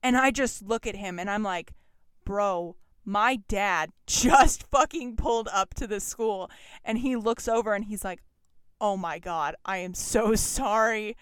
And 0.02 0.18
I 0.18 0.32
just 0.32 0.62
look 0.62 0.86
at 0.86 0.96
him 0.96 1.18
and 1.18 1.30
I'm 1.30 1.44
like, 1.44 1.74
"Bro, 2.26 2.76
my 3.06 3.38
dad 3.48 3.92
just 4.08 4.64
fucking 4.72 5.16
pulled 5.16 5.50
up 5.52 5.74
to 5.76 5.88
the 5.88 6.00
school." 6.00 6.50
And 6.84 7.00
he 7.00 7.16
looks 7.16 7.48
over 7.48 7.74
and 7.74 7.86
he's 7.86 8.04
like, 8.04 8.22
"Oh 8.82 8.98
my 8.98 9.20
god, 9.20 9.56
I 9.66 9.78
am 9.78 9.94
so 9.94 10.36
sorry." 10.36 11.16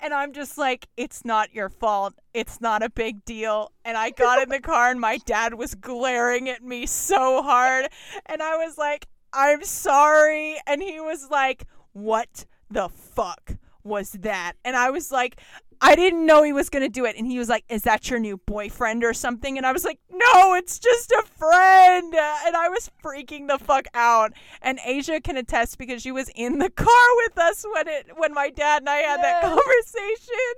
And 0.00 0.14
I'm 0.14 0.32
just 0.32 0.58
like, 0.58 0.88
"It's 0.96 1.24
not 1.24 1.54
your 1.54 1.68
fault. 1.68 2.14
It's 2.32 2.60
not 2.60 2.82
a 2.82 2.90
big 2.90 3.24
deal." 3.24 3.72
And 3.84 3.96
I 3.96 4.10
got 4.10 4.42
in 4.42 4.48
the 4.48 4.60
car 4.60 4.90
and 4.90 5.00
my 5.00 5.18
dad 5.26 5.54
was 5.54 5.74
glaring 5.74 6.48
at 6.48 6.62
me 6.62 6.86
so 6.86 7.42
hard 7.42 7.88
and 8.26 8.42
I 8.42 8.56
was 8.56 8.78
like, 8.78 9.06
I'm 9.32 9.62
sorry. 9.64 10.56
And 10.66 10.82
he 10.82 11.00
was 11.00 11.30
like, 11.30 11.64
What 11.92 12.46
the 12.70 12.88
fuck 12.88 13.56
was 13.84 14.12
that? 14.12 14.54
And 14.64 14.76
I 14.76 14.90
was 14.90 15.10
like, 15.12 15.40
I 15.80 15.94
didn't 15.94 16.26
know 16.26 16.42
he 16.42 16.52
was 16.52 16.70
going 16.70 16.82
to 16.82 16.88
do 16.88 17.04
it. 17.04 17.16
And 17.16 17.26
he 17.26 17.38
was 17.38 17.48
like, 17.48 17.64
Is 17.68 17.82
that 17.82 18.10
your 18.10 18.18
new 18.18 18.38
boyfriend 18.38 19.04
or 19.04 19.14
something? 19.14 19.56
And 19.56 19.66
I 19.66 19.72
was 19.72 19.84
like, 19.84 20.00
No, 20.10 20.54
it's 20.54 20.78
just 20.78 21.12
a 21.12 21.22
friend. 21.22 22.14
And 22.14 22.56
I 22.56 22.68
was 22.68 22.90
freaking 23.02 23.48
the 23.48 23.58
fuck 23.58 23.86
out. 23.94 24.32
And 24.60 24.80
Asia 24.84 25.20
can 25.20 25.36
attest 25.36 25.78
because 25.78 26.02
she 26.02 26.12
was 26.12 26.30
in 26.34 26.58
the 26.58 26.70
car 26.70 27.06
with 27.16 27.38
us 27.38 27.64
when 27.72 27.88
it 27.88 28.10
when 28.16 28.34
my 28.34 28.50
dad 28.50 28.82
and 28.82 28.88
I 28.88 28.98
had 28.98 29.22
that 29.22 29.42
conversation. 29.42 30.54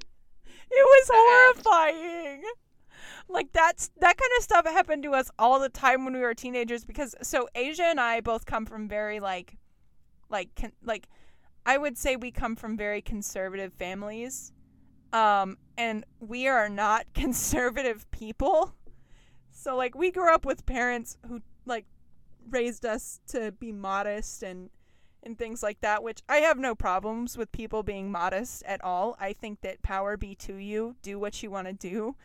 It 0.70 0.82
was 0.82 1.10
horrifying. 1.12 2.42
Like 3.28 3.52
that's 3.52 3.90
that 4.00 4.16
kind 4.16 4.30
of 4.36 4.42
stuff 4.42 4.66
happened 4.66 5.02
to 5.04 5.12
us 5.12 5.30
all 5.38 5.60
the 5.60 5.68
time 5.68 6.04
when 6.04 6.14
we 6.14 6.20
were 6.20 6.34
teenagers 6.34 6.84
because 6.84 7.14
so 7.22 7.48
Asia 7.54 7.84
and 7.84 8.00
I 8.00 8.20
both 8.20 8.44
come 8.44 8.66
from 8.66 8.88
very 8.88 9.20
like 9.20 9.56
like 10.28 10.48
like 10.82 11.08
I 11.66 11.78
would 11.78 11.96
say 11.96 12.16
we 12.16 12.30
come 12.30 12.56
from 12.56 12.76
very 12.76 13.00
conservative 13.02 13.72
families. 13.72 14.52
Um 15.12 15.58
and 15.76 16.04
we 16.20 16.46
are 16.46 16.68
not 16.68 17.06
conservative 17.14 18.10
people. 18.10 18.74
So 19.50 19.76
like 19.76 19.94
we 19.94 20.10
grew 20.10 20.32
up 20.32 20.44
with 20.44 20.66
parents 20.66 21.16
who 21.26 21.40
like 21.66 21.86
raised 22.50 22.84
us 22.84 23.20
to 23.28 23.52
be 23.52 23.72
modest 23.72 24.42
and 24.42 24.70
and 25.24 25.38
things 25.38 25.62
like 25.62 25.80
that, 25.80 26.02
which 26.02 26.22
I 26.28 26.38
have 26.38 26.58
no 26.58 26.74
problems 26.74 27.36
with 27.36 27.50
people 27.50 27.82
being 27.82 28.12
modest 28.12 28.62
at 28.64 28.84
all. 28.84 29.16
I 29.18 29.32
think 29.32 29.62
that 29.62 29.82
power 29.82 30.16
be 30.16 30.34
to 30.36 30.56
you, 30.56 30.96
do 31.02 31.18
what 31.18 31.42
you 31.42 31.50
want 31.50 31.66
to 31.66 31.72
do. 31.72 32.16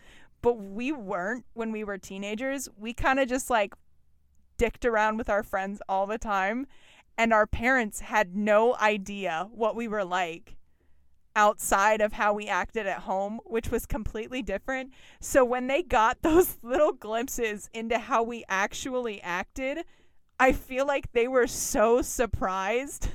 But 0.42 0.54
we 0.54 0.92
weren't 0.92 1.46
when 1.54 1.72
we 1.72 1.84
were 1.84 1.98
teenagers. 1.98 2.70
We 2.78 2.94
kind 2.94 3.20
of 3.20 3.28
just 3.28 3.50
like 3.50 3.74
dicked 4.58 4.86
around 4.86 5.18
with 5.18 5.30
our 5.30 5.44
friends 5.44 5.82
all 5.88 6.06
the 6.06 6.18
time, 6.18 6.68
and 7.20 7.34
our 7.34 7.46
parents 7.46 8.00
had 8.00 8.34
no 8.34 8.78
idea 8.78 9.50
what 9.52 9.76
we 9.76 9.90
were 9.90 10.06
like 10.06 10.56
outside 11.36 12.00
of 12.00 12.14
how 12.14 12.32
we 12.32 12.48
acted 12.48 12.88
at 12.88 13.00
home, 13.00 13.42
which 13.44 13.70
was 13.70 13.86
completely 13.86 14.42
different. 14.42 14.94
So 15.20 15.44
when 15.44 15.68
they 15.68 15.84
got 15.84 16.20
those 16.22 16.58
little 16.64 16.94
glimpses 16.94 17.70
into 17.74 18.00
how 18.00 18.24
we 18.24 18.46
actually 18.48 19.22
acted, 19.22 19.80
I 20.40 20.54
feel 20.54 20.88
like 20.88 21.12
they 21.12 21.28
were 21.28 21.46
so 21.46 22.02
surprised. 22.02 23.10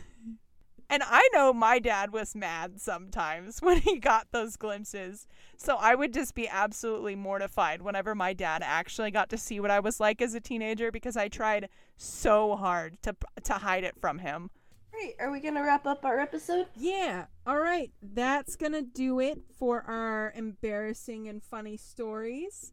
And 0.95 1.03
I 1.05 1.29
know 1.33 1.53
my 1.53 1.81
dad 1.81 2.13
was 2.13 2.37
mad 2.37 2.81
sometimes 2.81 3.59
when 3.61 3.79
he 3.79 3.99
got 3.99 4.29
those 4.31 4.55
glimpses. 4.55 5.27
So 5.57 5.75
I 5.75 5.97
would 5.97 6.15
just 6.15 6.37
be 6.37 6.47
absolutely 6.47 7.17
mortified 7.17 7.83
whenever 7.83 8.15
my 8.15 8.33
dad 8.33 8.63
actually 8.65 9.11
got 9.11 9.29
to 9.31 9.37
see 9.37 9.59
what 9.59 9.73
I 9.73 9.81
was 9.81 9.99
like 9.99 10.23
as 10.23 10.35
a 10.35 10.41
teenager 10.41 10.93
because 10.93 11.17
I 11.17 11.27
tried 11.27 11.69
so 11.97 12.55
hard 12.55 13.03
to 13.03 13.17
to 13.43 13.55
hide 13.55 13.83
it 13.83 13.97
from 14.01 14.21
him. 14.21 14.51
Great. 14.93 15.17
Are 15.19 15.33
we 15.33 15.41
gonna 15.41 15.65
wrap 15.65 15.85
up 15.85 16.05
our 16.05 16.21
episode? 16.21 16.69
Yeah. 16.77 17.25
All 17.45 17.59
right. 17.59 17.91
That's 18.01 18.55
going 18.55 18.75
to 18.75 18.83
do 18.83 19.19
it 19.19 19.43
for 19.59 19.83
our 19.89 20.33
embarrassing 20.37 21.27
and 21.27 21.43
funny 21.43 21.77
stories. 21.77 22.73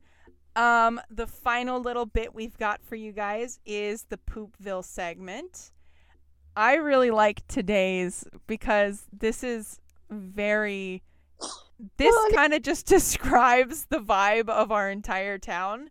Um 0.56 1.02
the 1.10 1.26
final 1.26 1.82
little 1.82 2.06
bit 2.06 2.36
we've 2.36 2.60
got 2.60 2.84
for 2.84 2.94
you 2.96 3.14
guys 3.14 3.60
is 3.66 4.04
the 4.04 4.18
Poopville 4.18 4.86
segment. 4.86 5.72
I 6.56 6.76
really 6.76 7.12
like 7.12 7.47
today's 7.47 8.26
because 8.47 9.06
this 9.12 9.43
is 9.43 9.80
very 10.10 11.02
this 11.97 12.14
Well, 12.14 12.32
kind 12.32 12.54
of 12.54 12.62
just 12.62 12.86
describes 12.88 13.86
the 13.86 13.99
vibe 13.99 14.49
of 14.49 14.72
our 14.72 14.89
entire 14.89 15.38
town. 15.38 15.89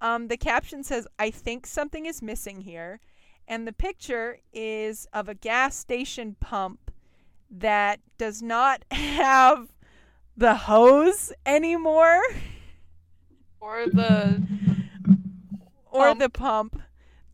Um, 0.00 0.28
the 0.28 0.36
caption 0.36 0.82
says, 0.84 1.06
I 1.18 1.30
think 1.30 1.66
something 1.66 2.06
is 2.06 2.22
missing 2.22 2.60
here. 2.62 3.00
And 3.46 3.66
the 3.66 3.72
picture 3.72 4.38
is 4.52 5.06
of 5.12 5.28
a 5.28 5.34
gas 5.34 5.76
station 5.76 6.36
pump 6.38 6.90
that 7.50 8.00
does 8.18 8.42
not 8.42 8.84
have 8.90 9.68
the 10.36 10.54
hose 10.54 11.32
anymore 11.44 12.20
or 13.60 13.86
the 13.86 14.42
or 15.90 16.06
Pump. 16.08 16.20
the 16.20 16.28
pump. 16.28 16.82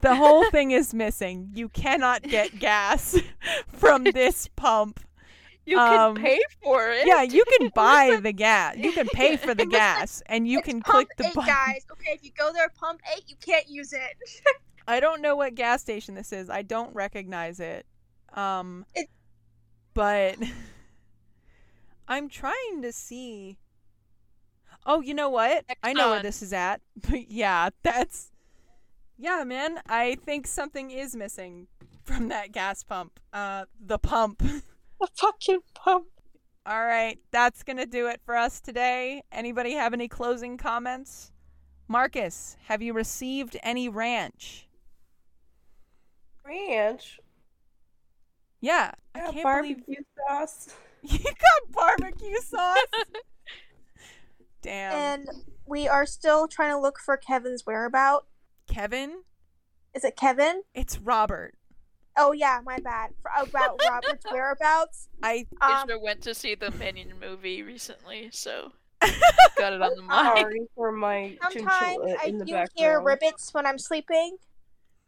The 0.05 0.15
whole 0.15 0.49
thing 0.51 0.71
is 0.71 0.93
missing. 0.95 1.51
You 1.55 1.69
cannot 1.69 2.23
get 2.23 2.59
gas 2.59 3.19
from 3.73 4.05
this 4.05 4.49
pump. 4.55 5.01
you 5.67 5.79
Um, 5.79 6.15
can 6.15 6.25
pay 6.25 6.41
for 6.63 6.91
it. 6.91 7.07
Yeah, 7.07 7.23
you 7.23 7.45
can 7.59 7.71
buy 7.75 8.19
the 8.23 8.33
gas. 8.33 8.77
You 8.77 8.93
can 8.93 9.09
pay 9.09 9.37
for 9.37 9.55
the 9.55 9.63
It 9.65 9.69
was 9.69 9.73
like- 9.73 9.81
gas 9.99 10.23
and 10.27 10.47
you 10.47 10.59
It's 10.59 10.69
can 10.69 10.83
click 10.83 11.09
the 11.17 11.27
eight, 11.27 11.35
button. 11.35 11.49
guys. 11.53 11.87
Okay, 11.93 12.13
if 12.13 12.23
you 12.23 12.31
go 12.37 12.53
there, 12.53 12.69
pump 12.79 13.01
eight, 13.17 13.25
you 13.29 13.37
can't 13.45 13.69
use 13.69 13.93
it. 13.93 14.17
I 14.87 15.01
don't 15.01 15.23
know 15.23 15.35
what 15.37 15.55
gas 15.55 15.81
station 15.81 16.15
this 16.15 16.33
is. 16.33 16.51
I 16.51 16.63
don't 16.63 16.95
recognize 16.95 17.59
it. 17.61 17.87
Um 18.35 18.85
but 19.95 20.37
I'm 22.09 22.29
trying 22.29 22.83
to 22.83 22.93
see 22.93 23.57
Oh, 24.87 25.01
you 25.01 25.15
know 25.15 25.31
what? 25.31 25.65
I 25.83 25.95
know 25.95 26.11
where 26.11 26.23
this 26.23 26.43
is 26.43 26.53
at. 26.53 26.83
But 27.09 27.31
yeah, 27.31 27.71
that's 27.83 28.31
Yeah, 29.25 29.43
man. 29.45 29.81
I 29.89 30.17
think 30.27 30.47
something 30.47 30.91
is 30.91 31.17
missing 31.17 31.67
from 32.05 32.29
that 32.29 32.53
gas 32.53 32.83
pump. 32.83 33.19
Uh 33.33 33.65
the 33.81 33.99
pump. 33.99 34.39
the 35.01 35.09
fucking 35.17 35.61
pump. 35.75 36.09
All 36.67 36.85
right, 36.85 37.19
that's 37.31 37.63
going 37.63 37.77
to 37.79 37.85
do 37.87 38.07
it 38.07 38.21
for 38.25 38.35
us 38.37 38.59
today. 38.61 39.23
Anybody 39.33 39.73
have 39.73 39.93
any 39.95 40.09
closing 40.09 40.57
comments? 40.59 41.31
Marcus, 41.89 42.57
have 42.69 42.81
you 42.83 42.93
received 42.95 43.57
any 43.63 43.89
ranch? 43.89 44.67
Ranch. 46.45 47.21
Yeah, 48.61 48.93
I 49.15 49.19
Yeah, 49.19 49.31
can't 49.31 49.35
believe 49.35 49.77
barbecue 49.77 50.05
sauce. 50.29 50.69
You 51.03 51.19
got 51.19 51.71
barbecue 51.73 52.41
sauce? 52.41 52.79
Damn. 54.63 54.93
and 54.95 55.29
we 55.67 55.87
are 55.89 56.07
still 56.07 56.47
trying 56.49 56.71
to 56.73 56.79
look 56.79 56.99
for 56.99 57.17
Kevin's 57.19 57.65
whereabout. 57.67 58.27
Kevin? 58.67 59.23
Is 59.95 60.05
it 60.05 60.17
Kevin? 60.17 60.63
It's 60.75 60.99
Robert. 60.99 61.55
Oh 62.17 62.33
yeah, 62.33 62.61
my 62.65 62.79
bad. 62.79 63.11
For, 63.23 63.31
about 63.49 63.81
Robert's 63.91 64.25
whereabouts. 64.31 65.09
I 65.23 65.47
Um, 65.61 65.89
Ishra 65.89 66.01
went 66.03 66.23
to 66.23 66.35
see 66.35 66.55
the 66.55 66.71
Minion 66.71 67.15
movie 67.21 67.63
recently, 67.63 68.29
so 68.33 68.73
got 69.59 69.73
it 69.73 69.83
on 69.83 69.95
the 69.97 70.03
mind. 70.03 70.39
Sorry 70.39 70.61
for 70.77 70.93
my 70.93 71.37
sometimes 71.43 71.99
I 72.21 72.31
do 72.31 72.39
background. 72.41 72.69
hear 72.77 73.01
ribbits 73.01 73.53
when 73.53 73.67
I'm 73.67 73.79
sleeping, 73.79 74.37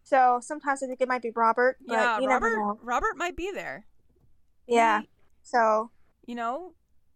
so 0.02 0.40
sometimes 0.42 0.82
I 0.82 0.86
think 0.86 1.00
it 1.00 1.08
might 1.08 1.22
be 1.22 1.30
Robert. 1.34 1.76
But 1.86 1.94
yeah, 1.94 2.18
you 2.20 2.28
Robert 2.28 2.46
never 2.48 2.56
know. 2.56 2.78
Robert 2.82 3.16
might 3.16 3.36
be 3.36 3.50
there. 3.52 3.86
Yeah. 4.66 5.02
He- 5.02 5.08
So 5.42 5.90
you 6.26 6.34
know, 6.34 6.74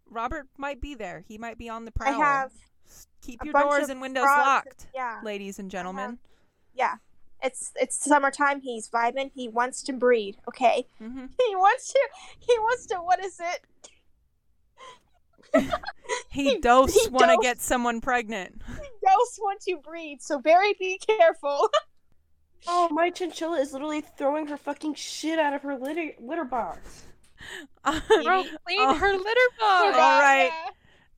Robert 0.09 0.47
might 0.57 0.79
be 0.79 0.95
there. 0.95 1.23
He 1.27 1.37
might 1.37 1.57
be 1.57 1.67
on 1.67 1.83
the 1.83 1.91
I 1.99 2.11
prowl. 2.11 2.21
have 2.21 2.51
Keep 3.21 3.43
your 3.43 3.53
doors 3.53 3.89
and 3.89 4.01
windows 4.01 4.23
frogs. 4.23 4.45
locked, 4.47 4.87
yeah 4.95 5.19
ladies 5.23 5.59
and 5.59 5.69
gentlemen. 5.69 6.17
Yeah. 6.73 6.95
It's 7.43 7.71
it's 7.75 7.95
summertime. 8.03 8.61
He's 8.61 8.87
vibing. 8.89 9.31
He 9.33 9.47
wants 9.49 9.81
to 9.83 9.93
breed. 9.93 10.37
Okay. 10.47 10.85
hmm 10.99 11.25
He 11.47 11.55
wants 11.55 11.91
to. 11.91 11.99
He 12.39 12.53
wants 12.59 12.85
to. 12.87 12.95
What 12.97 13.23
is 13.23 13.39
it? 13.39 13.65
He 16.29 16.51
He- 16.51 16.59
dose 16.59 16.93
he 16.93 17.09
want 17.09 17.29
to 17.31 17.37
get 17.41 17.59
someone 17.59 17.99
pregnant. 18.01 18.61
Ghosts 18.67 19.39
want 19.41 19.59
to 19.61 19.77
breed. 19.77 20.21
So 20.21 20.39
very 20.39 20.73
be 20.79 20.97
careful. 20.99 21.67
Oh, 22.67 22.87
my 22.91 23.09
chinchilla 23.09 23.59
is 23.59 23.73
literally 23.73 24.01
throwing 24.01 24.47
her 24.47 24.57
fucking 24.57 24.93
shit 24.93 25.39
out 25.39 25.53
of 25.53 25.61
her 25.63 25.75
litter 25.77 26.11
litter 26.19 26.45
box. 26.45 27.03
Bro, 27.83 27.95
Oh. 28.05 28.45
clean 28.65 28.95
her 28.95 29.11
litter 29.13 29.49
box. 29.59 29.97
All 29.97 30.21
right. 30.21 30.51
Yeah. 30.53 30.69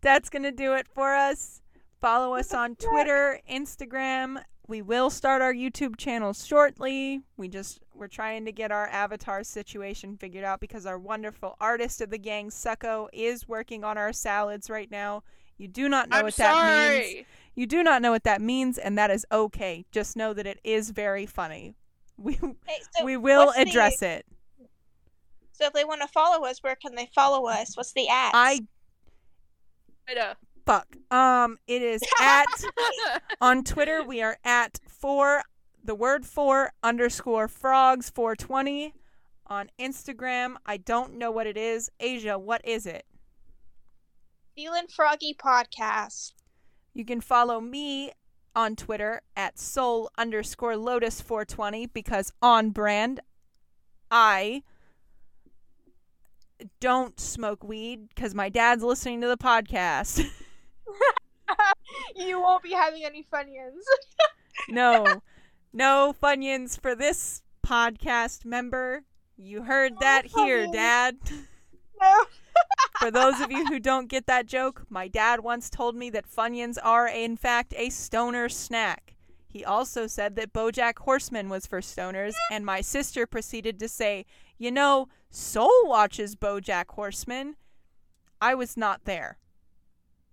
That's 0.01 0.29
going 0.29 0.43
to 0.43 0.51
do 0.51 0.73
it 0.73 0.87
for 0.87 1.13
us. 1.13 1.61
Follow 2.01 2.33
us 2.35 2.53
on 2.53 2.75
Twitter, 2.75 3.39
Instagram. 3.49 4.41
We 4.67 4.81
will 4.81 5.09
start 5.09 5.41
our 5.41 5.53
YouTube 5.53 5.97
channel 5.97 6.31
shortly. 6.33 7.21
We 7.37 7.49
just 7.49 7.79
we're 7.93 8.07
trying 8.07 8.45
to 8.45 8.51
get 8.51 8.71
our 8.71 8.87
avatar 8.87 9.43
situation 9.43 10.17
figured 10.17 10.43
out 10.45 10.59
because 10.61 10.85
our 10.85 10.97
wonderful 10.97 11.55
artist 11.59 11.99
of 12.01 12.09
the 12.09 12.17
gang, 12.17 12.49
Succo, 12.49 13.07
is 13.11 13.47
working 13.47 13.83
on 13.83 13.97
our 13.97 14.13
salads 14.13 14.69
right 14.69 14.89
now. 14.89 15.23
You 15.57 15.67
do 15.67 15.89
not 15.89 16.09
know 16.09 16.17
I'm 16.17 16.23
what 16.25 16.35
that 16.37 16.53
means. 16.55 17.05
sorry. 17.07 17.25
You 17.55 17.67
do 17.67 17.83
not 17.83 18.01
know 18.01 18.11
what 18.11 18.23
that 18.23 18.41
means, 18.41 18.77
and 18.77 18.97
that 18.97 19.11
is 19.11 19.25
okay. 19.31 19.85
Just 19.91 20.15
know 20.15 20.33
that 20.33 20.47
it 20.47 20.59
is 20.63 20.89
very 20.91 21.25
funny. 21.25 21.75
We 22.17 22.33
Hey, 22.33 22.79
so 22.97 23.03
we 23.05 23.17
will 23.17 23.47
what's 23.47 23.57
the- 23.57 23.63
address 23.63 24.01
it. 24.01 24.25
So 25.51 25.65
if 25.65 25.73
they 25.73 25.83
want 25.83 26.01
to 26.01 26.07
follow 26.07 26.45
us, 26.45 26.63
where 26.63 26.75
can 26.75 26.95
they 26.95 27.09
follow 27.13 27.47
us? 27.47 27.75
What's 27.77 27.93
the 27.93 28.07
at? 28.07 28.31
I 28.33 28.59
Right, 30.07 30.35
fuck. 30.65 30.95
Um, 31.11 31.57
it 31.67 31.81
is 31.81 32.01
at 32.19 32.45
on 33.41 33.63
Twitter. 33.63 34.03
We 34.03 34.21
are 34.21 34.37
at 34.43 34.79
four 34.87 35.43
the 35.83 35.95
word 35.95 36.25
four 36.25 36.71
underscore 36.81 37.47
frogs 37.47 38.09
four 38.09 38.35
twenty. 38.35 38.93
On 39.47 39.69
Instagram, 39.77 40.55
I 40.65 40.77
don't 40.77 41.15
know 41.15 41.29
what 41.29 41.47
it 41.47 41.57
is. 41.57 41.91
Asia, 41.99 42.39
what 42.39 42.61
is 42.63 42.85
it? 42.85 43.05
Feeling 44.55 44.87
Froggy 44.87 45.35
Podcast. 45.37 46.31
You 46.93 47.03
can 47.03 47.19
follow 47.19 47.59
me 47.59 48.11
on 48.55 48.75
Twitter 48.75 49.21
at 49.35 49.59
soul 49.59 50.09
underscore 50.17 50.77
lotus 50.77 51.21
420 51.21 51.87
because 51.87 52.31
on 52.41 52.69
brand, 52.69 53.19
I 54.09 54.63
don't 56.79 57.19
smoke 57.19 57.63
weed 57.63 58.09
because 58.09 58.33
my 58.33 58.49
dad's 58.49 58.83
listening 58.83 59.21
to 59.21 59.27
the 59.27 59.37
podcast. 59.37 60.25
you 62.15 62.39
won't 62.39 62.63
be 62.63 62.71
having 62.71 63.05
any 63.05 63.23
Funyuns. 63.23 63.83
no, 64.69 65.21
no 65.71 66.15
Funyuns 66.21 66.79
for 66.79 66.95
this 66.95 67.41
podcast 67.65 68.45
member. 68.45 69.03
You 69.37 69.63
heard 69.63 69.93
No 69.93 69.99
that 70.01 70.25
here, 70.27 70.67
Dad. 70.67 71.17
no. 72.01 72.25
For 72.99 73.11
those 73.11 73.41
of 73.41 73.51
you 73.51 73.65
who 73.65 73.79
don't 73.79 74.07
get 74.07 74.27
that 74.27 74.45
joke, 74.45 74.85
my 74.89 75.07
dad 75.07 75.41
once 75.41 75.69
told 75.69 75.95
me 75.95 76.09
that 76.11 76.29
Funyuns 76.29 76.77
are, 76.81 77.07
in 77.07 77.35
fact, 77.35 77.73
a 77.75 77.89
stoner 77.89 78.47
snack. 78.47 79.15
He 79.47 79.65
also 79.65 80.07
said 80.07 80.35
that 80.35 80.53
Bojack 80.53 80.99
Horseman 80.99 81.49
was 81.49 81.67
for 81.67 81.81
stoners, 81.81 82.33
and 82.51 82.65
my 82.65 82.81
sister 82.81 83.27
proceeded 83.27 83.79
to 83.79 83.87
say, 83.87 84.25
You 84.57 84.71
know, 84.71 85.09
Soul 85.29 85.87
watches 85.87 86.35
Bojack 86.35 86.85
Horseman. 86.89 87.55
I 88.41 88.55
was 88.55 88.77
not 88.77 89.05
there. 89.05 89.37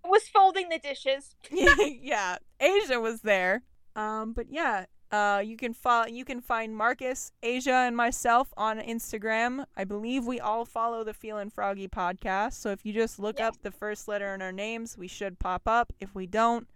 Was 0.03 0.27
folding 0.27 0.69
the 0.69 0.79
dishes. 0.79 1.35
yeah, 1.51 2.37
Asia 2.59 2.99
was 2.99 3.21
there. 3.21 3.63
Um, 3.95 4.33
but 4.33 4.47
yeah, 4.49 4.85
uh, 5.11 5.41
you 5.45 5.57
can 5.57 5.73
follow. 5.73 6.07
You 6.07 6.23
can 6.25 6.41
find 6.41 6.75
Marcus, 6.75 7.31
Asia, 7.43 7.73
and 7.73 7.95
myself 7.95 8.53
on 8.57 8.79
Instagram. 8.79 9.65
I 9.75 9.83
believe 9.83 10.25
we 10.25 10.39
all 10.39 10.65
follow 10.65 11.03
the 11.03 11.13
Feelin' 11.13 11.49
Froggy 11.49 11.87
podcast. 11.87 12.53
So 12.53 12.69
if 12.71 12.85
you 12.85 12.93
just 12.93 13.19
look 13.19 13.39
Yeah. 13.39 13.49
up 13.49 13.61
the 13.61 13.71
first 13.71 14.07
letter 14.07 14.33
in 14.33 14.41
our 14.41 14.51
names, 14.53 14.97
we 14.97 15.07
should 15.07 15.37
pop 15.39 15.63
up. 15.67 15.91
If 15.99 16.15
we 16.15 16.25
don't, 16.27 16.67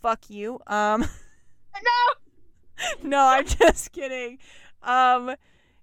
fuck 0.00 0.30
you. 0.30 0.60
Um, 0.66 1.04
No. 1.82 3.08
no, 3.08 3.24
I'm 3.26 3.46
just 3.46 3.92
kidding. 3.92 4.38
Um, 4.82 5.34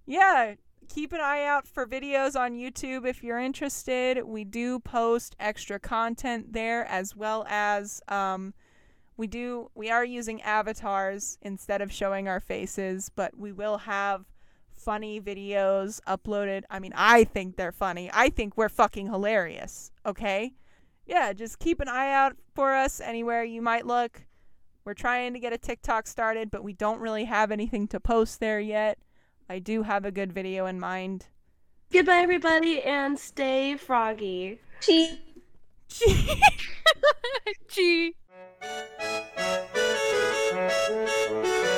yeah, 0.06 0.56
keep 0.86 1.12
an 1.14 1.20
eye 1.22 1.44
out 1.44 1.68
for 1.68 1.86
videos 1.86 2.40
on 2.40 2.54
YouTube 2.54 3.06
if 3.08 3.24
you're 3.24 3.40
interested. 3.40 4.24
We 4.24 4.44
do 4.44 4.80
post 4.80 5.36
extra 5.40 5.80
content 5.80 6.54
there 6.54 6.86
as 6.86 7.16
well 7.16 7.46
as 7.50 8.02
um 8.08 8.54
we 9.18 9.28
do 9.28 9.70
we 9.76 9.90
are 9.90 10.06
using 10.06 10.42
avatars 10.42 11.38
instead 11.42 11.82
of 11.82 11.92
showing 11.92 12.28
our 12.28 12.40
faces, 12.40 13.10
but 13.14 13.38
we 13.38 13.52
will 13.52 13.80
have 13.80 14.26
funny 14.72 15.20
videos 15.20 16.00
uploaded. 16.08 16.64
I 16.70 16.80
mean, 16.80 16.94
I 16.96 17.24
think 17.24 17.56
they're 17.56 17.72
funny. 17.72 18.10
I 18.14 18.30
think 18.30 18.56
we're 18.56 18.70
fucking 18.70 19.08
hilarious, 19.08 19.92
okay? 20.06 20.54
Yeah, 21.06 21.34
just 21.34 21.60
keep 21.60 21.80
an 21.80 21.88
eye 21.88 22.12
out 22.12 22.36
for 22.54 22.74
us 22.74 23.00
anywhere 23.00 23.44
you 23.44 23.62
might 23.62 23.86
look. 23.86 24.26
We're 24.84 24.94
trying 24.94 25.34
to 25.34 25.40
get 25.40 25.54
a 25.54 25.58
TikTok 25.58 26.08
started, 26.08 26.52
but 26.52 26.64
we 26.64 26.74
don't 26.74 27.00
really 27.00 27.26
have 27.26 27.52
anything 27.52 27.88
to 27.90 28.00
post 28.00 28.40
there 28.40 28.60
yet. 28.60 29.00
I 29.50 29.60
do 29.60 29.84
have 29.84 30.06
a 30.06 30.12
good 30.12 30.34
video 30.34 30.66
in 30.66 30.80
mind. 30.80 31.28
Goodbye, 31.92 32.18
everybody, 32.18 32.82
and 32.82 33.18
stay 33.18 33.78
froggy. 33.78 34.60
Chee. 34.82 35.20
Chee. 35.90 36.42
Chee. 37.70 38.16